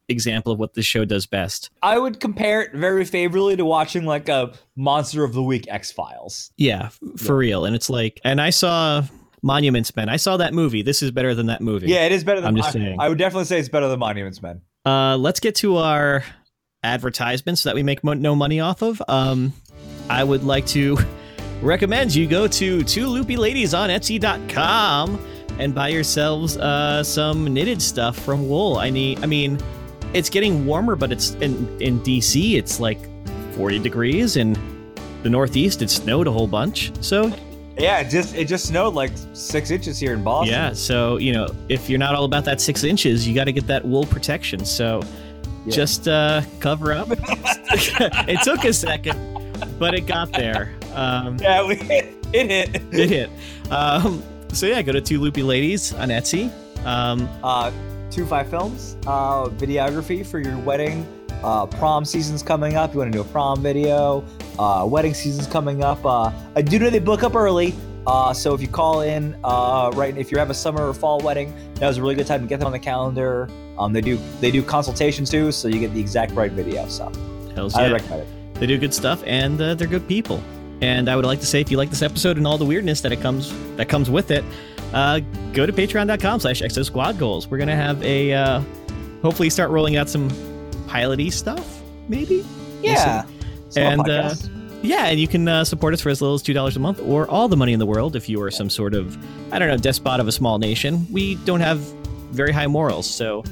example 0.08 0.52
of 0.52 0.58
what 0.58 0.74
this 0.74 0.86
show 0.86 1.04
does 1.04 1.26
best. 1.26 1.70
I 1.82 1.98
would 1.98 2.20
compare 2.20 2.62
it 2.62 2.72
very 2.72 3.04
favorably 3.04 3.56
to 3.56 3.64
watching 3.64 4.04
like 4.04 4.28
a 4.28 4.52
Monster 4.76 5.24
of 5.24 5.32
the 5.32 5.42
Week 5.42 5.66
X 5.68 5.90
Files. 5.92 6.52
Yeah, 6.56 6.90
for 7.16 7.36
real. 7.36 7.64
And 7.64 7.74
it's 7.74 7.88
like, 7.88 8.20
and 8.24 8.40
I 8.40 8.50
saw 8.50 9.04
Monuments 9.42 9.94
Men. 9.94 10.08
I 10.08 10.16
saw 10.16 10.36
that 10.38 10.54
movie. 10.54 10.82
This 10.82 11.02
is 11.02 11.10
better 11.10 11.34
than 11.34 11.46
that 11.46 11.60
movie. 11.60 11.88
Yeah, 11.88 12.06
it 12.06 12.12
is 12.12 12.24
better 12.24 12.40
than. 12.40 12.48
I'm 12.48 12.56
just 12.56 12.70
I, 12.70 12.72
saying. 12.72 12.96
I 12.98 13.08
would 13.08 13.18
definitely 13.18 13.44
say 13.44 13.58
it's 13.58 13.68
better 13.68 13.88
than 13.88 13.98
Monuments 13.98 14.40
Men. 14.40 14.62
Uh, 14.86 15.16
let's 15.16 15.40
get 15.40 15.54
to 15.56 15.76
our 15.76 16.24
advertisements 16.82 17.62
that 17.62 17.74
we 17.74 17.82
make 17.82 18.02
mo- 18.04 18.14
no 18.14 18.34
money 18.34 18.60
off 18.60 18.82
of. 18.82 19.02
Um, 19.08 19.52
I 20.08 20.24
would 20.24 20.44
like 20.44 20.66
to 20.68 20.98
recommend 21.62 22.14
you 22.14 22.26
go 22.26 22.46
to 22.46 22.82
two 22.84 23.06
loopy 23.06 23.36
ladies 23.36 23.74
on 23.74 23.90
Etsy.com 23.90 25.18
and 25.58 25.74
buy 25.74 25.88
yourselves 25.88 26.56
uh, 26.56 27.02
some 27.02 27.52
knitted 27.52 27.80
stuff 27.80 28.18
from 28.18 28.48
wool. 28.48 28.78
I 28.78 28.90
need. 28.90 29.22
I 29.22 29.26
mean, 29.26 29.58
it's 30.14 30.30
getting 30.30 30.64
warmer, 30.64 30.96
but 30.96 31.12
it's 31.12 31.32
in 31.34 31.68
in 31.80 32.00
DC. 32.00 32.54
It's 32.54 32.80
like 32.80 32.98
40 33.54 33.78
degrees 33.80 34.36
in 34.36 34.56
the 35.22 35.30
Northeast. 35.30 35.82
It 35.82 35.90
snowed 35.90 36.26
a 36.26 36.32
whole 36.32 36.46
bunch. 36.46 36.92
So 37.02 37.32
Yeah, 37.76 38.00
it 38.00 38.08
just 38.10 38.34
it 38.34 38.46
just 38.46 38.66
snowed 38.66 38.94
like 38.94 39.12
six 39.32 39.70
inches 39.70 39.98
here 39.98 40.12
in 40.14 40.22
Boston. 40.22 40.52
yeah, 40.52 40.72
so 40.72 41.16
you 41.18 41.32
know, 41.32 41.48
if 41.68 41.90
you're 41.90 41.98
not 41.98 42.14
all 42.14 42.24
about 42.24 42.44
that 42.44 42.60
six 42.60 42.84
inches, 42.84 43.26
you 43.26 43.34
got 43.34 43.44
to 43.44 43.52
get 43.52 43.66
that 43.66 43.84
wool 43.84 44.04
protection. 44.06 44.64
So 44.64 45.02
just 45.68 46.08
uh, 46.08 46.42
cover 46.60 46.92
up. 46.92 47.08
it 47.10 48.42
took 48.42 48.64
a 48.64 48.72
second, 48.72 49.18
but 49.78 49.94
it 49.94 50.02
got 50.02 50.32
there. 50.32 50.74
Um, 50.94 51.36
yeah, 51.40 51.66
we 51.66 51.74
it 52.32 52.50
hit. 52.50 52.82
it 52.92 53.08
hit. 53.08 53.30
Um, 53.70 54.22
so 54.52 54.66
yeah, 54.66 54.82
go 54.82 54.92
to 54.92 55.00
Two 55.00 55.20
Loopy 55.20 55.42
Ladies 55.42 55.92
on 55.94 56.10
Etsy. 56.10 56.50
Um, 56.84 57.28
Uh, 57.42 57.72
two 58.14 58.24
five 58.24 58.48
films, 58.48 58.96
uh, 59.06 59.46
videography 59.46 60.24
for 60.24 60.38
your 60.38 60.56
wedding. 60.58 61.06
Uh, 61.42 61.66
prom 61.66 62.04
season's 62.04 62.42
coming 62.42 62.76
up. 62.76 62.92
You 62.92 63.00
want 63.00 63.12
to 63.12 63.18
do 63.18 63.22
a 63.22 63.32
prom 63.32 63.60
video? 63.60 64.24
Uh, 64.58 64.86
wedding 64.88 65.12
season's 65.12 65.48
coming 65.48 65.82
up. 65.82 66.04
Uh, 66.06 66.30
I 66.54 66.62
do 66.62 66.78
know 66.78 66.90
they 66.90 67.00
book 67.00 67.24
up 67.24 67.34
early. 67.34 67.74
Uh, 68.06 68.32
so 68.32 68.54
if 68.54 68.60
you 68.60 68.68
call 68.68 69.00
in, 69.00 69.36
uh, 69.42 69.90
right, 69.94 70.16
if 70.16 70.30
you 70.30 70.38
have 70.38 70.50
a 70.50 70.54
summer 70.54 70.88
or 70.88 70.94
fall 70.94 71.20
wedding, 71.20 71.52
that 71.74 71.88
was 71.88 71.96
a 71.96 72.02
really 72.02 72.14
good 72.14 72.26
time 72.26 72.42
to 72.42 72.46
get 72.46 72.60
them 72.60 72.66
on 72.66 72.72
the 72.72 72.78
calendar. 72.78 73.48
Um, 73.78 73.92
they 73.92 74.00
do 74.00 74.18
they 74.40 74.50
do 74.50 74.62
consultations 74.62 75.28
too, 75.28 75.50
so 75.50 75.68
you 75.68 75.80
get 75.80 75.92
the 75.92 76.00
exact 76.00 76.32
right 76.32 76.52
video. 76.52 76.86
So 76.86 77.10
hells 77.54 77.74
I 77.74 77.86
yeah. 77.86 77.94
recommend 77.94 78.22
it. 78.22 78.54
They 78.54 78.66
do 78.66 78.78
good 78.78 78.94
stuff, 78.94 79.22
and 79.26 79.60
uh, 79.60 79.74
they're 79.74 79.88
good 79.88 80.06
people. 80.06 80.40
And 80.80 81.08
I 81.08 81.16
would 81.16 81.24
like 81.24 81.40
to 81.40 81.46
say, 81.46 81.60
if 81.60 81.70
you 81.70 81.78
like 81.78 81.90
this 81.90 82.02
episode 82.02 82.36
and 82.36 82.46
all 82.46 82.58
the 82.58 82.64
weirdness 82.64 83.00
that 83.00 83.10
it 83.10 83.20
comes 83.20 83.52
that 83.76 83.88
comes 83.88 84.08
with 84.10 84.30
it, 84.30 84.44
uh, 84.94 85.20
go 85.52 85.66
to 85.66 85.72
patreon.com/slash 85.72 86.62
exo 86.62 86.84
squad 86.84 87.18
goals. 87.18 87.48
We're 87.48 87.58
gonna 87.58 87.76
have 87.76 88.02
a 88.02 88.32
uh, 88.32 88.62
hopefully 89.20 89.50
start 89.50 89.70
rolling 89.70 89.96
out 89.96 90.08
some 90.08 90.30
piloty 90.88 91.30
stuff, 91.32 91.82
maybe. 92.08 92.44
We'll 92.82 92.92
Yeah. 92.92 93.24
and 93.76 94.08
uh, 94.08 94.34
yeah, 94.82 95.06
and 95.06 95.18
you 95.18 95.26
can 95.28 95.48
uh, 95.48 95.64
support 95.64 95.94
us 95.94 96.00
for 96.00 96.10
as 96.10 96.20
little 96.20 96.34
as 96.34 96.42
two 96.42 96.52
dollars 96.52 96.76
a 96.76 96.80
month, 96.80 97.00
or 97.00 97.26
all 97.28 97.48
the 97.48 97.56
money 97.56 97.72
in 97.72 97.78
the 97.78 97.86
world 97.86 98.16
if 98.16 98.28
you 98.28 98.40
are 98.42 98.50
some 98.50 98.70
sort 98.70 98.94
of 98.94 99.16
I 99.52 99.58
don't 99.58 99.68
know 99.68 99.76
despot 99.76 100.20
of 100.20 100.28
a 100.28 100.32
small 100.32 100.58
nation. 100.58 101.06
We 101.10 101.34
don't 101.44 101.60
have 101.60 101.78
very 102.30 102.52
high 102.52 102.66
morals, 102.66 103.08
so 103.08 103.42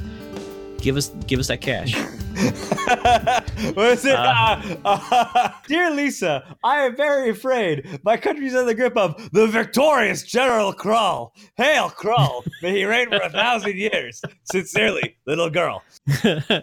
give 0.81 0.97
us 0.97 1.09
give 1.27 1.41
us 1.41 1.49
that 1.49 1.61
cash. 1.61 1.95
what 3.75 3.93
is 3.93 4.05
it? 4.07 4.15
Uh, 4.15 4.77
uh, 4.85 5.51
dear 5.69 5.91
Lisa, 5.91 6.57
I 6.65 6.81
am 6.81 6.97
very 6.97 7.29
afraid. 7.29 8.01
My 8.05 8.17
country's 8.17 8.55
in 8.55 8.65
the 8.65 8.75
grip 8.75 8.97
of 8.97 9.31
the 9.33 9.47
victorious 9.47 10.23
General 10.23 10.73
Krull. 10.73 11.33
Hail 11.57 11.91
Krull! 11.91 12.47
May 12.63 12.79
he 12.79 12.85
reign 12.87 13.11
for 13.11 13.17
a 13.17 13.29
thousand 13.29 13.77
years. 13.77 14.23
Sincerely, 14.51 15.17
little 15.27 15.51
girl. 15.51 15.83
I 16.25 16.61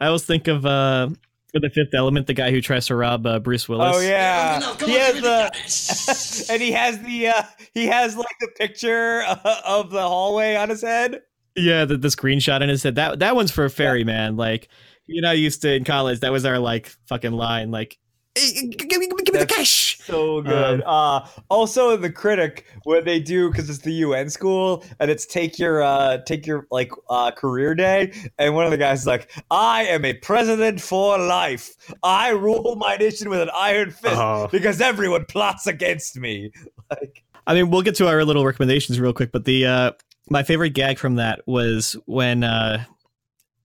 always 0.00 0.24
think 0.24 0.48
of 0.48 0.66
uh, 0.66 1.10
for 1.52 1.60
the 1.60 1.70
Fifth 1.70 1.94
Element, 1.94 2.26
the 2.26 2.34
guy 2.34 2.50
who 2.50 2.60
tries 2.60 2.86
to 2.86 2.96
rob 2.96 3.26
uh, 3.26 3.38
Bruce 3.38 3.68
Willis. 3.68 3.96
Oh 3.96 4.00
yeah, 4.00 4.60
he 4.84 4.94
has 4.94 5.20
the, 5.20 6.52
and 6.52 6.60
he 6.60 6.72
has 6.72 6.98
the, 7.00 7.28
uh, 7.28 7.42
he 7.72 7.86
has 7.86 8.16
like 8.16 8.26
the 8.40 8.48
picture 8.56 9.22
uh, 9.22 9.60
of 9.64 9.90
the 9.90 10.02
hallway 10.02 10.56
on 10.56 10.68
his 10.68 10.82
head. 10.82 11.22
Yeah, 11.58 11.84
the, 11.84 11.96
the 11.96 12.08
screenshot 12.08 12.60
in 12.62 12.68
his 12.68 12.82
head. 12.82 12.94
That 12.96 13.18
that 13.20 13.34
one's 13.36 13.50
for 13.50 13.64
a 13.64 13.70
fairy 13.70 14.04
man. 14.04 14.36
Like 14.36 14.68
you 15.06 15.20
know, 15.22 15.30
I 15.30 15.34
used 15.34 15.62
to 15.62 15.72
in 15.74 15.84
college. 15.84 16.20
That 16.20 16.32
was 16.32 16.44
our 16.44 16.58
like 16.58 16.88
fucking 17.06 17.32
line. 17.32 17.70
Like, 17.70 17.98
give 18.34 18.62
me, 18.62 18.76
give 18.78 19.00
me 19.00 19.40
the 19.40 19.46
cash. 19.48 19.98
So 20.00 20.42
good. 20.42 20.82
uh 20.86 21.26
also 21.50 21.90
in 21.94 22.00
the 22.02 22.10
critic 22.12 22.66
when 22.84 23.04
they 23.04 23.18
do 23.20 23.50
because 23.50 23.68
it's 23.68 23.80
the 23.80 23.92
UN 23.92 24.30
school 24.30 24.84
and 25.00 25.10
it's 25.10 25.26
take 25.26 25.58
your 25.58 25.82
uh 25.82 26.18
take 26.18 26.46
your 26.46 26.66
like 26.70 26.90
uh 27.10 27.30
career 27.30 27.74
day 27.74 28.12
and 28.38 28.54
one 28.54 28.64
of 28.64 28.70
the 28.70 28.76
guys 28.78 29.00
is 29.00 29.06
like 29.06 29.30
I 29.50 29.84
am 29.84 30.04
a 30.04 30.14
president 30.14 30.80
for 30.80 31.18
life. 31.18 31.74
I 32.02 32.30
rule 32.30 32.76
my 32.76 32.96
nation 32.96 33.28
with 33.28 33.40
an 33.40 33.50
iron 33.54 33.90
fist 33.90 34.14
Oh. 34.16 34.48
because 34.52 34.80
everyone 34.80 35.24
plots 35.26 35.66
against 35.66 36.16
me. 36.16 36.50
Like 36.90 37.22
I 37.46 37.52
mean, 37.54 37.68
we'll 37.70 37.82
get 37.82 37.94
to 37.96 38.08
our 38.08 38.24
little 38.24 38.44
recommendations 38.46 38.98
real 39.00 39.12
quick, 39.12 39.30
but 39.32 39.44
the 39.44 39.66
uh 39.66 39.92
my 40.30 40.42
favorite 40.42 40.70
gag 40.70 40.98
from 40.98 41.16
that 41.16 41.40
was 41.46 41.96
when 42.06 42.44
uh 42.44 42.84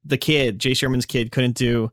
the 0.05 0.18
kid, 0.18 0.59
Jay 0.59 0.74
Sherman's 0.74 1.05
kid, 1.05 1.32
couldn't 1.32 1.55
do 1.55 1.91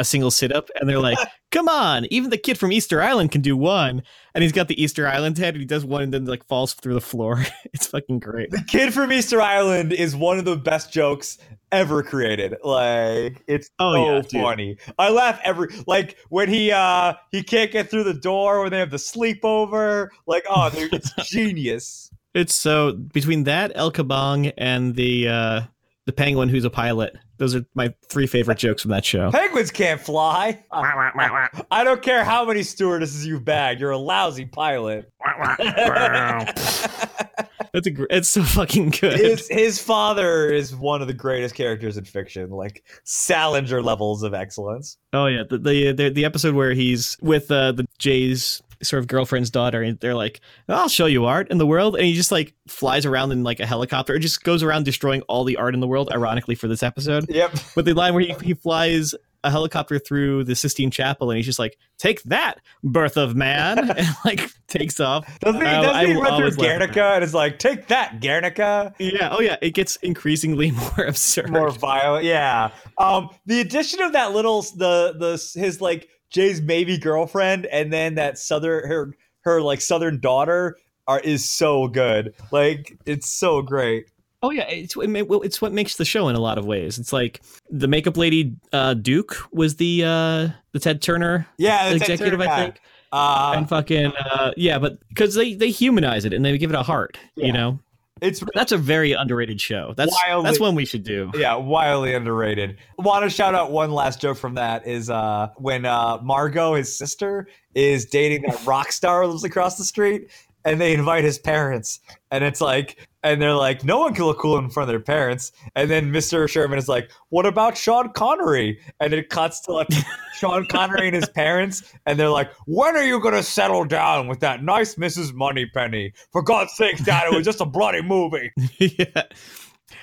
a 0.00 0.04
single 0.04 0.30
sit 0.30 0.52
up, 0.52 0.68
and 0.78 0.88
they're 0.88 1.00
like, 1.00 1.18
"Come 1.50 1.68
on, 1.68 2.06
even 2.12 2.30
the 2.30 2.36
kid 2.38 2.56
from 2.58 2.70
Easter 2.70 3.02
Island 3.02 3.32
can 3.32 3.40
do 3.40 3.56
one." 3.56 4.02
And 4.34 4.42
he's 4.42 4.52
got 4.52 4.68
the 4.68 4.80
Easter 4.80 5.08
Island 5.08 5.36
head, 5.38 5.54
and 5.54 5.60
he 5.60 5.66
does 5.66 5.84
one, 5.84 6.02
and 6.02 6.14
then 6.14 6.24
like 6.26 6.46
falls 6.46 6.74
through 6.74 6.94
the 6.94 7.00
floor. 7.00 7.44
it's 7.72 7.86
fucking 7.88 8.20
great. 8.20 8.50
the 8.50 8.62
kid 8.62 8.94
from 8.94 9.12
Easter 9.12 9.40
Island 9.40 9.92
is 9.92 10.14
one 10.14 10.38
of 10.38 10.44
the 10.44 10.56
best 10.56 10.92
jokes 10.92 11.38
ever 11.72 12.02
created. 12.04 12.54
Like 12.62 13.42
it's 13.48 13.70
Oh, 13.80 13.94
so 13.94 14.04
yeah, 14.14 14.20
dude. 14.22 14.42
funny. 14.42 14.76
I 14.98 15.08
laugh 15.10 15.40
every 15.42 15.68
like 15.88 16.16
when 16.28 16.48
he 16.48 16.70
uh 16.70 17.14
he 17.32 17.42
can't 17.42 17.72
get 17.72 17.90
through 17.90 18.04
the 18.04 18.14
door 18.14 18.60
when 18.62 18.70
they 18.70 18.78
have 18.78 18.90
the 18.92 18.98
sleepover. 18.98 20.08
Like 20.26 20.44
oh, 20.48 20.70
dude, 20.70 20.92
it's 20.94 21.10
genius. 21.28 22.10
It's 22.38 22.54
so 22.54 22.92
between 22.92 23.44
that 23.44 23.72
El 23.74 23.90
Kabong 23.90 24.52
and 24.56 24.94
the 24.94 25.28
uh 25.28 25.60
the 26.06 26.12
penguin 26.12 26.48
who's 26.48 26.64
a 26.64 26.70
pilot. 26.70 27.16
Those 27.36 27.54
are 27.54 27.64
my 27.74 27.92
three 28.08 28.26
favorite 28.26 28.58
jokes 28.58 28.82
from 28.82 28.92
that 28.92 29.04
show. 29.04 29.30
Penguins 29.30 29.70
can't 29.70 30.00
fly. 30.00 30.64
I 30.72 31.82
don't 31.84 32.02
care 32.02 32.24
how 32.24 32.46
many 32.46 32.62
stewardesses 32.62 33.26
you've 33.26 33.44
bagged. 33.44 33.80
You're 33.80 33.90
a 33.90 33.98
lousy 33.98 34.46
pilot. 34.46 35.12
That's 37.72 37.86
a 37.86 38.14
it's 38.16 38.28
so 38.28 38.42
fucking 38.42 38.90
good. 38.90 39.18
his 39.18 39.48
his 39.48 39.80
father 39.80 40.52
is 40.52 40.74
one 40.74 41.00
of 41.02 41.08
the 41.08 41.14
greatest 41.14 41.54
characters 41.54 41.96
in 41.96 42.04
fiction, 42.04 42.50
like 42.50 42.84
Salinger 43.04 43.82
levels 43.82 44.22
of 44.22 44.34
excellence. 44.34 44.96
Oh 45.12 45.26
yeah, 45.26 45.42
the 45.48 45.58
the 45.58 45.92
the, 45.92 46.08
the 46.10 46.24
episode 46.24 46.54
where 46.54 46.72
he's 46.72 47.16
with 47.20 47.50
uh, 47.50 47.72
the 47.72 47.86
Jay's 47.98 48.62
sort 48.80 49.00
of 49.00 49.08
girlfriend's 49.08 49.50
daughter, 49.50 49.82
and 49.82 49.98
they're 49.98 50.14
like, 50.14 50.40
"I'll 50.68 50.88
show 50.88 51.06
you 51.06 51.24
art 51.24 51.50
in 51.50 51.58
the 51.58 51.66
world," 51.66 51.96
and 51.96 52.04
he 52.04 52.14
just 52.14 52.30
like 52.30 52.54
flies 52.68 53.04
around 53.06 53.32
in 53.32 53.42
like 53.42 53.58
a 53.60 53.66
helicopter. 53.66 54.14
It 54.14 54.20
just 54.20 54.44
goes 54.44 54.62
around 54.62 54.84
destroying 54.84 55.22
all 55.22 55.44
the 55.44 55.56
art 55.56 55.74
in 55.74 55.80
the 55.80 55.88
world. 55.88 56.10
Ironically, 56.12 56.54
for 56.54 56.68
this 56.68 56.82
episode, 56.82 57.26
Yep. 57.28 57.52
but 57.74 57.84
the 57.84 57.92
line 57.94 58.14
where 58.14 58.22
he, 58.22 58.34
he 58.42 58.54
flies 58.54 59.14
a 59.48 59.50
helicopter 59.50 59.98
through 59.98 60.44
the 60.44 60.54
Sistine 60.54 60.90
Chapel, 60.90 61.30
and 61.30 61.36
he's 61.36 61.46
just 61.46 61.58
like, 61.58 61.76
"Take 61.98 62.22
that, 62.24 62.60
birth 62.84 63.16
of 63.16 63.34
man," 63.34 63.78
and 63.98 64.06
like 64.24 64.48
takes 64.68 65.00
off. 65.00 65.26
Doesn't 65.40 65.60
he, 65.60 65.66
I- 65.66 65.82
doesn't 65.82 65.96
I 65.96 66.06
he 66.06 66.12
run 66.14 66.24
through 66.24 66.30
always 66.34 66.58
laugh 66.58 66.68
at 66.70 66.78
that. 66.78 66.92
Guernica 66.92 67.14
and 67.14 67.24
it's 67.24 67.34
like, 67.34 67.58
take 67.58 67.88
that, 67.88 68.20
Guernica? 68.20 68.94
Yeah. 68.98 69.30
Oh 69.32 69.40
yeah. 69.40 69.56
It 69.60 69.74
gets 69.74 69.96
increasingly 69.96 70.70
more 70.96 71.06
absurd. 71.06 71.50
More 71.50 71.70
violent. 71.70 72.24
Yeah. 72.24 72.70
Um, 72.98 73.30
the 73.46 73.60
addition 73.60 74.00
of 74.02 74.12
that 74.12 74.32
little 74.32 74.62
the 74.62 75.14
the 75.18 75.60
his 75.60 75.80
like 75.80 76.08
Jay's 76.30 76.60
maybe 76.60 76.98
girlfriend 76.98 77.66
and 77.66 77.92
then 77.92 78.16
that 78.16 78.38
southern 78.38 78.86
her 78.88 79.14
her 79.42 79.62
like 79.62 79.80
southern 79.80 80.20
daughter 80.20 80.76
are 81.06 81.20
is 81.20 81.48
so 81.48 81.88
good. 81.88 82.34
Like 82.52 82.98
it's 83.06 83.32
so 83.32 83.62
great. 83.62 84.10
Oh 84.42 84.50
yeah, 84.50 84.68
it's 84.68 84.96
what 84.96 85.08
ma- 85.08 85.22
well, 85.22 85.42
it's 85.42 85.60
what 85.60 85.72
makes 85.72 85.96
the 85.96 86.04
show 86.04 86.28
in 86.28 86.36
a 86.36 86.40
lot 86.40 86.58
of 86.58 86.64
ways. 86.64 86.98
It's 86.98 87.12
like 87.12 87.40
the 87.70 87.88
makeup 87.88 88.16
lady 88.16 88.54
uh, 88.72 88.94
Duke 88.94 89.36
was 89.52 89.76
the 89.76 90.04
uh, 90.04 90.48
the 90.72 90.78
Ted 90.80 91.02
Turner 91.02 91.46
Yeah, 91.58 91.90
executive, 91.90 92.38
Turner 92.38 92.50
I 92.50 92.56
think, 92.64 92.80
Uh, 93.10 93.54
and 93.56 93.68
fucking 93.68 94.12
uh, 94.16 94.52
yeah, 94.56 94.78
but 94.78 94.98
because 95.08 95.34
they 95.34 95.54
they 95.54 95.70
humanize 95.70 96.24
it 96.24 96.32
and 96.32 96.44
they 96.44 96.56
give 96.56 96.70
it 96.70 96.76
a 96.76 96.82
heart, 96.84 97.18
Yeah. 97.36 97.46
you 97.46 97.52
know. 97.52 97.80
It's 98.20 98.42
That's 98.54 98.72
a 98.72 98.76
very 98.76 99.12
underrated 99.12 99.60
show. 99.60 99.94
That's 99.96 100.12
Wildly- 100.26 100.44
that's 100.48 100.58
one 100.60 100.74
we 100.74 100.84
should 100.84 101.04
do. 101.04 101.30
yeah, 101.36 101.54
wildly 101.54 102.14
underrated. 102.14 102.76
Want 102.98 103.22
to 103.24 103.30
shout 103.30 103.54
out 103.54 103.70
one 103.70 103.92
last 103.92 104.20
joke 104.20 104.36
from 104.38 104.54
that 104.54 104.86
is 104.88 105.08
uh 105.10 105.48
when 105.56 105.84
uh 105.84 106.18
Margot, 106.22 106.74
his 106.74 106.96
sister, 106.96 107.46
is 107.74 108.04
dating 108.06 108.42
that 108.42 108.64
rock 108.66 108.90
star 108.92 109.22
who 109.22 109.28
lives 109.30 109.44
across 109.44 109.78
the 109.78 109.84
street, 109.84 110.30
and 110.64 110.80
they 110.80 110.94
invite 110.94 111.22
his 111.24 111.38
parents, 111.38 112.00
and 112.32 112.42
it's 112.42 112.60
like, 112.60 113.07
and 113.22 113.40
they're 113.40 113.54
like, 113.54 113.84
no 113.84 113.98
one 113.98 114.14
can 114.14 114.24
look 114.24 114.38
cool 114.38 114.58
in 114.58 114.70
front 114.70 114.88
of 114.88 114.92
their 114.92 115.00
parents, 115.00 115.52
and 115.74 115.90
then 115.90 116.12
Mr. 116.12 116.48
Sherman 116.48 116.78
is 116.78 116.88
like, 116.88 117.10
what 117.30 117.46
about 117.46 117.76
Sean 117.76 118.12
Connery? 118.12 118.80
And 119.00 119.12
it 119.12 119.28
cuts 119.28 119.60
to 119.62 119.72
like 119.72 119.88
Sean 120.34 120.66
Connery 120.66 121.08
and 121.08 121.14
his 121.16 121.28
parents, 121.28 121.82
and 122.06 122.18
they're 122.18 122.30
like, 122.30 122.50
when 122.66 122.96
are 122.96 123.04
you 123.04 123.20
gonna 123.20 123.42
settle 123.42 123.84
down 123.84 124.28
with 124.28 124.40
that 124.40 124.62
nice 124.62 124.94
Mrs. 124.96 125.34
Moneypenny? 125.34 126.12
For 126.32 126.42
God's 126.42 126.72
sake, 126.74 127.02
Dad, 127.04 127.32
it 127.32 127.34
was 127.34 127.44
just 127.44 127.60
a 127.60 127.66
bloody 127.66 128.02
movie. 128.02 128.52
yeah. 128.78 129.22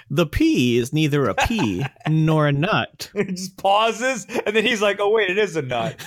The 0.10 0.26
P 0.26 0.78
is 0.78 0.94
neither 0.94 1.28
a 1.28 1.36
pea 1.36 1.86
nor 2.10 2.48
a 2.48 2.52
nut. 2.52 3.10
He 3.16 3.24
just 3.26 3.58
pauses, 3.58 4.26
and 4.46 4.56
then 4.56 4.66
he's 4.66 4.82
like, 4.82 5.00
"Oh 5.00 5.10
wait, 5.10 5.30
it 5.30 5.38
is 5.38 5.56
a 5.56 5.62
nut." 5.62 6.00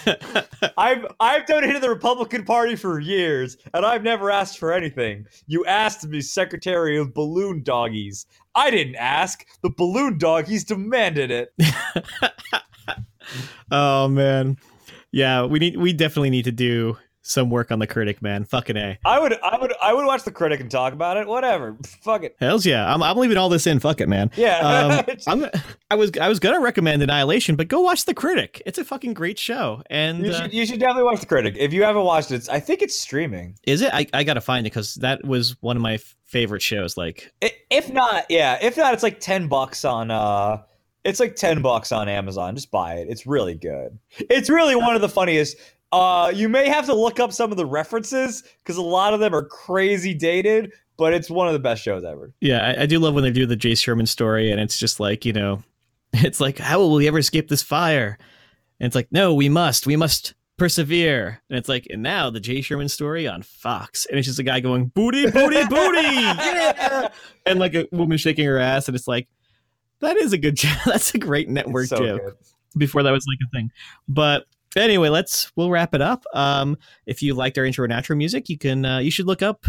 I've 0.78 1.06
I've 1.20 1.46
donated 1.46 1.76
to 1.76 1.80
the 1.80 1.88
Republican 1.88 2.44
Party 2.44 2.76
for 2.76 3.00
years, 3.00 3.56
and 3.74 3.84
I've 3.84 4.02
never 4.02 4.30
asked 4.30 4.58
for 4.58 4.72
anything. 4.72 5.26
You 5.46 5.64
asked 5.64 6.00
to 6.02 6.08
be 6.08 6.20
Secretary 6.20 6.98
of 6.98 7.14
Balloon 7.14 7.62
Doggies. 7.62 8.26
I 8.54 8.70
didn't 8.70 8.96
ask. 8.96 9.44
The 9.62 9.70
balloon 9.70 10.18
doggies 10.18 10.64
demanded 10.64 11.30
it. 11.30 11.52
Oh 13.70 14.08
man. 14.08 14.56
Yeah, 15.12 15.44
we 15.44 15.58
need 15.58 15.76
we 15.76 15.92
definitely 15.92 16.30
need 16.30 16.44
to 16.44 16.52
do 16.52 16.96
some 17.28 17.50
work 17.50 17.70
on 17.70 17.78
the 17.78 17.86
critic, 17.86 18.22
man. 18.22 18.44
Fucking 18.44 18.76
A. 18.76 18.98
I 19.04 19.18
would 19.20 19.38
I 19.42 19.58
would 19.60 19.74
I 19.82 19.92
would 19.92 20.06
watch 20.06 20.24
the 20.24 20.30
critic 20.30 20.60
and 20.60 20.70
talk 20.70 20.94
about 20.94 21.18
it. 21.18 21.26
Whatever. 21.26 21.76
Fuck 22.00 22.24
it. 22.24 22.36
Hells 22.40 22.64
yeah. 22.64 22.92
I'm, 22.92 23.02
I'm 23.02 23.16
leaving 23.18 23.36
all 23.36 23.50
this 23.50 23.66
in. 23.66 23.80
Fuck 23.80 24.00
it, 24.00 24.08
man. 24.08 24.30
Yeah. 24.34 25.04
Um, 25.06 25.16
I'm, 25.44 25.50
I 25.90 25.94
was 25.94 26.10
I 26.20 26.28
was 26.28 26.40
gonna 26.40 26.60
recommend 26.60 27.02
Annihilation, 27.02 27.54
but 27.54 27.68
go 27.68 27.80
watch 27.80 28.06
The 28.06 28.14
Critic. 28.14 28.62
It's 28.64 28.78
a 28.78 28.84
fucking 28.84 29.12
great 29.12 29.38
show. 29.38 29.82
And 29.90 30.24
you 30.24 30.32
uh, 30.32 30.42
should 30.42 30.54
you 30.54 30.64
should 30.66 30.80
definitely 30.80 31.04
watch 31.04 31.20
the 31.20 31.26
critic. 31.26 31.54
If 31.58 31.72
you 31.72 31.82
haven't 31.84 32.04
watched 32.04 32.30
it, 32.30 32.48
I 32.50 32.60
think 32.60 32.80
it's 32.80 32.98
streaming. 32.98 33.56
is 33.64 33.82
it? 33.82 33.92
I, 33.92 34.06
I 34.14 34.24
gotta 34.24 34.40
find 34.40 34.66
it 34.66 34.70
because 34.70 34.94
that 34.96 35.22
was 35.24 35.54
one 35.60 35.76
of 35.76 35.82
my 35.82 35.94
f- 35.94 36.16
favorite 36.24 36.62
shows. 36.62 36.96
Like, 36.96 37.30
If 37.42 37.92
not, 37.92 38.24
yeah. 38.30 38.58
If 38.62 38.76
not, 38.78 38.94
it's 38.94 39.02
like 39.02 39.20
ten 39.20 39.48
bucks 39.48 39.84
on 39.84 40.10
uh 40.10 40.62
it's 41.04 41.20
like 41.20 41.36
ten 41.36 41.62
bucks 41.62 41.92
on 41.92 42.08
Amazon. 42.08 42.54
Just 42.54 42.70
buy 42.70 42.94
it. 42.94 43.08
It's 43.10 43.26
really 43.26 43.54
good. 43.54 43.98
It's 44.18 44.48
really 44.50 44.76
one 44.76 44.94
of 44.94 45.00
the 45.02 45.08
funniest. 45.08 45.56
Uh 45.92 46.30
you 46.34 46.48
may 46.48 46.68
have 46.68 46.86
to 46.86 46.94
look 46.94 47.18
up 47.20 47.32
some 47.32 47.50
of 47.50 47.56
the 47.56 47.66
references 47.66 48.42
because 48.58 48.76
a 48.76 48.82
lot 48.82 49.14
of 49.14 49.20
them 49.20 49.34
are 49.34 49.44
crazy 49.44 50.14
dated, 50.14 50.72
but 50.96 51.14
it's 51.14 51.30
one 51.30 51.46
of 51.46 51.52
the 51.54 51.58
best 51.58 51.82
shows 51.82 52.04
ever. 52.04 52.32
yeah, 52.40 52.74
I, 52.76 52.82
I 52.82 52.86
do 52.86 52.98
love 52.98 53.14
when 53.14 53.24
they 53.24 53.30
do 53.30 53.46
the 53.46 53.56
Jay 53.56 53.74
Sherman 53.74 54.06
story, 54.06 54.50
and 54.50 54.60
it's 54.60 54.78
just 54.78 55.00
like 55.00 55.24
you 55.24 55.32
know, 55.32 55.62
it's 56.12 56.40
like 56.40 56.58
how 56.58 56.78
will 56.78 56.94
we 56.94 57.08
ever 57.08 57.18
escape 57.18 57.48
this 57.48 57.62
fire? 57.62 58.18
And 58.80 58.86
it's 58.86 58.96
like 58.96 59.08
no, 59.10 59.32
we 59.34 59.48
must, 59.48 59.86
we 59.86 59.96
must 59.96 60.34
persevere. 60.58 61.40
And 61.48 61.58
it's 61.58 61.68
like 61.68 61.86
and 61.88 62.02
now 62.02 62.28
the 62.28 62.40
Jay 62.40 62.60
Sherman 62.60 62.88
story 62.88 63.26
on 63.26 63.42
Fox, 63.42 64.04
and 64.06 64.18
it's 64.18 64.26
just 64.26 64.38
a 64.38 64.42
guy 64.42 64.60
going 64.60 64.86
booty, 64.86 65.30
booty, 65.30 65.64
booty, 65.66 66.02
yeah, 66.02 67.08
and 67.46 67.58
like 67.58 67.74
a 67.74 67.88
woman 67.92 68.18
shaking 68.18 68.44
her 68.44 68.58
ass, 68.58 68.88
and 68.88 68.94
it's 68.94 69.08
like 69.08 69.28
that 70.00 70.16
is 70.16 70.32
a 70.32 70.38
good 70.38 70.56
joke. 70.56 70.78
That's 70.84 71.14
a 71.14 71.18
great 71.18 71.48
network 71.48 71.86
so 71.86 71.96
joke. 71.96 72.22
good. 72.22 72.34
before 72.76 73.02
that 73.02 73.10
was 73.10 73.24
like 73.26 73.38
a 73.48 73.56
thing. 73.56 73.70
But 74.08 74.46
anyway, 74.76 75.08
let's 75.08 75.50
we'll 75.56 75.70
wrap 75.70 75.94
it 75.94 76.02
up. 76.02 76.24
Um, 76.34 76.76
if 77.06 77.22
you 77.22 77.34
liked 77.34 77.58
our 77.58 77.64
intro 77.64 77.84
and 77.84 77.92
outro 77.92 78.16
music, 78.16 78.48
you 78.48 78.58
can 78.58 78.84
uh, 78.84 78.98
you 78.98 79.10
should 79.10 79.26
look 79.26 79.42
up 79.42 79.66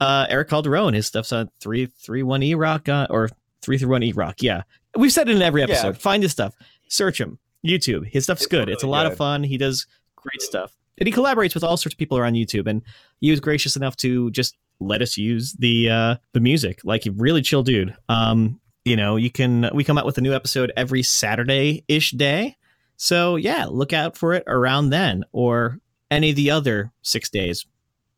uh, 0.00 0.26
Eric 0.28 0.48
Calderone. 0.48 0.94
His 0.94 1.06
stuff's 1.06 1.32
on 1.32 1.50
three 1.60 1.86
three 1.86 2.22
one 2.22 2.42
E 2.42 2.54
Rock 2.54 2.88
uh, 2.88 3.06
or 3.10 3.28
three 3.62 3.78
three 3.78 3.88
one 3.88 4.02
E 4.02 4.12
Rock. 4.12 4.42
Yeah, 4.42 4.62
we've 4.96 5.12
said 5.12 5.28
it 5.28 5.36
in 5.36 5.42
every 5.42 5.62
episode. 5.62 5.94
Yeah. 5.94 6.00
Find 6.00 6.22
his 6.22 6.32
stuff, 6.32 6.54
search 6.88 7.20
him. 7.20 7.38
YouTube. 7.64 8.10
His 8.10 8.24
stuff's 8.24 8.42
It's 8.42 8.50
good. 8.50 8.68
it's 8.68 8.82
a 8.82 8.88
lot 8.88 9.04
good. 9.04 9.12
of 9.12 9.18
fun. 9.18 9.44
He 9.44 9.56
does 9.56 9.86
great 10.16 10.42
stuff, 10.42 10.76
and 10.98 11.06
he 11.06 11.12
collaborates 11.12 11.54
with 11.54 11.62
all 11.62 11.76
sorts 11.76 11.94
of 11.94 11.98
people 11.98 12.18
around 12.18 12.34
YouTube. 12.34 12.66
And 12.66 12.82
he 13.20 13.30
was 13.30 13.38
gracious 13.38 13.76
enough 13.76 13.96
to 13.98 14.30
just 14.32 14.56
let 14.80 15.00
us 15.00 15.16
use 15.16 15.52
the 15.52 15.88
uh, 15.88 16.16
the 16.32 16.40
music. 16.40 16.80
Like, 16.82 17.06
a 17.06 17.12
really 17.12 17.40
chill 17.40 17.62
dude. 17.62 17.96
Um, 18.08 18.58
you 18.84 18.96
know, 18.96 19.14
you 19.14 19.30
can 19.30 19.70
we 19.72 19.84
come 19.84 19.96
out 19.96 20.04
with 20.04 20.18
a 20.18 20.20
new 20.20 20.34
episode 20.34 20.72
every 20.76 21.04
Saturday 21.04 21.84
ish 21.86 22.10
day. 22.10 22.56
So 23.02 23.34
yeah, 23.34 23.66
look 23.68 23.92
out 23.92 24.16
for 24.16 24.32
it 24.32 24.44
around 24.46 24.90
then 24.90 25.24
or 25.32 25.80
any 26.08 26.30
of 26.30 26.36
the 26.36 26.52
other 26.52 26.92
six 27.02 27.28
days. 27.30 27.66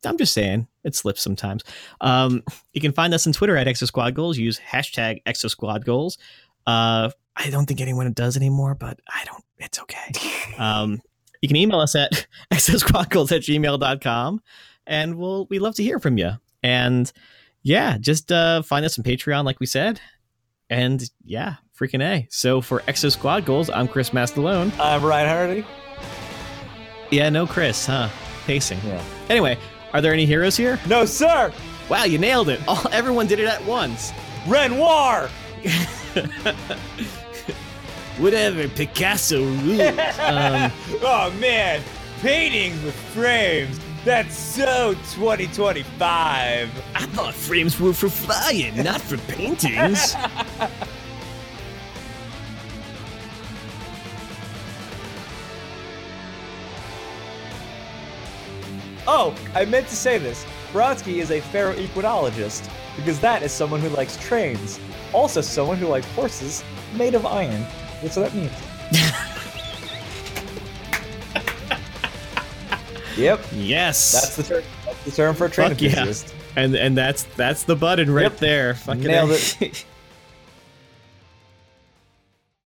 I'm 0.04 0.18
just 0.18 0.34
saying 0.34 0.68
it 0.84 0.94
slips 0.94 1.22
sometimes. 1.22 1.64
Um, 2.02 2.42
you 2.74 2.82
can 2.82 2.92
find 2.92 3.14
us 3.14 3.26
on 3.26 3.32
Twitter 3.32 3.56
at 3.56 3.66
Exo 3.66 3.86
Squad 3.86 4.14
Goals. 4.14 4.36
Use 4.36 4.60
hashtag 4.60 5.22
Exo 5.24 5.48
Squad 5.48 5.86
Goals. 5.86 6.18
Uh, 6.66 7.08
I 7.34 7.48
don't 7.48 7.64
think 7.64 7.80
anyone 7.80 8.12
does 8.12 8.36
anymore, 8.36 8.74
but 8.74 9.00
I 9.08 9.24
don't. 9.24 9.42
It's 9.58 9.80
okay. 9.80 10.12
Um, 10.58 11.00
you 11.40 11.48
can 11.48 11.56
email 11.56 11.80
us 11.80 11.96
at 11.96 12.26
exosquadgoals 12.52 13.32
at 13.32 13.40
gmail.com 13.42 14.40
and 14.86 15.14
we'll 15.16 15.46
we 15.46 15.58
love 15.58 15.74
to 15.76 15.82
hear 15.82 15.98
from 15.98 16.16
you. 16.18 16.32
And 16.62 17.10
yeah, 17.62 17.96
just 17.98 18.30
uh, 18.30 18.60
find 18.62 18.84
us 18.84 18.98
on 18.98 19.04
Patreon, 19.04 19.44
like 19.44 19.60
we 19.60 19.66
said. 19.66 19.98
And 20.70 21.02
yeah, 21.24 21.56
freaking 21.78 22.02
A. 22.02 22.26
So 22.30 22.60
for 22.60 22.80
Exo 22.80 23.10
Squad 23.10 23.44
Goals, 23.44 23.68
I'm 23.70 23.88
Chris 23.88 24.10
Mastalone. 24.10 24.72
I'm 24.78 25.04
Ryan 25.04 25.28
Hardy. 25.28 25.66
Yeah, 27.10 27.28
no 27.30 27.46
Chris, 27.46 27.86
huh? 27.86 28.08
Pacing. 28.46 28.78
Yeah. 28.84 29.02
Anyway, 29.28 29.58
are 29.92 30.00
there 30.00 30.12
any 30.12 30.26
heroes 30.26 30.56
here? 30.56 30.78
No, 30.88 31.04
sir. 31.04 31.52
Wow, 31.88 32.04
you 32.04 32.18
nailed 32.18 32.48
it. 32.48 32.60
All 32.68 32.80
everyone 32.92 33.26
did 33.26 33.38
it 33.40 33.46
at 33.46 33.64
once. 33.64 34.12
Renoir. 34.46 35.28
Whatever, 38.18 38.68
Picasso 38.68 39.42
rules. 39.42 39.80
um, 40.20 40.70
oh 41.02 41.34
man, 41.40 41.82
paintings 42.20 42.82
with 42.84 42.94
frames. 42.94 43.80
That's 44.04 44.36
so 44.36 44.92
2025. 45.14 45.98
I 45.98 47.06
thought 47.06 47.34
frames 47.34 47.80
were 47.80 47.94
for 47.94 48.08
flying, 48.10 48.76
not 48.84 49.00
for 49.00 49.16
paintings. 49.32 50.14
Oh, 59.06 59.34
I 59.54 59.64
meant 59.64 59.88
to 59.88 59.96
say 59.96 60.18
this. 60.18 60.44
Bronski 60.72 61.18
is 61.20 61.30
a 61.30 61.40
ferroequinologist 61.40 62.68
because 62.96 63.20
that 63.20 63.42
is 63.42 63.52
someone 63.52 63.80
who 63.80 63.88
likes 63.90 64.16
trains. 64.16 64.80
Also, 65.12 65.40
someone 65.40 65.76
who 65.76 65.86
likes 65.86 66.06
horses 66.14 66.64
made 66.96 67.14
of 67.14 67.26
iron. 67.26 67.62
What's 68.00 68.16
that 68.16 68.34
mean? 68.34 68.50
yep, 73.16 73.40
yes. 73.52 74.12
that's 74.12 74.36
the 74.36 74.42
term. 74.42 74.62
That's 74.84 75.04
the 75.04 75.10
term 75.10 75.34
for 75.34 75.46
a 75.46 75.50
train 75.50 75.70
Fuck 75.70 75.80
yeah. 75.82 75.88
enthusiast. 75.90 76.34
and 76.56 76.74
and 76.74 76.96
that's 76.96 77.24
that's 77.36 77.64
the 77.64 77.76
button 77.76 78.10
right 78.10 78.22
Yep. 78.24 78.38
there. 78.38 78.74
Fucking 78.74 79.02
Nailed 79.02 79.30
it. 79.60 79.84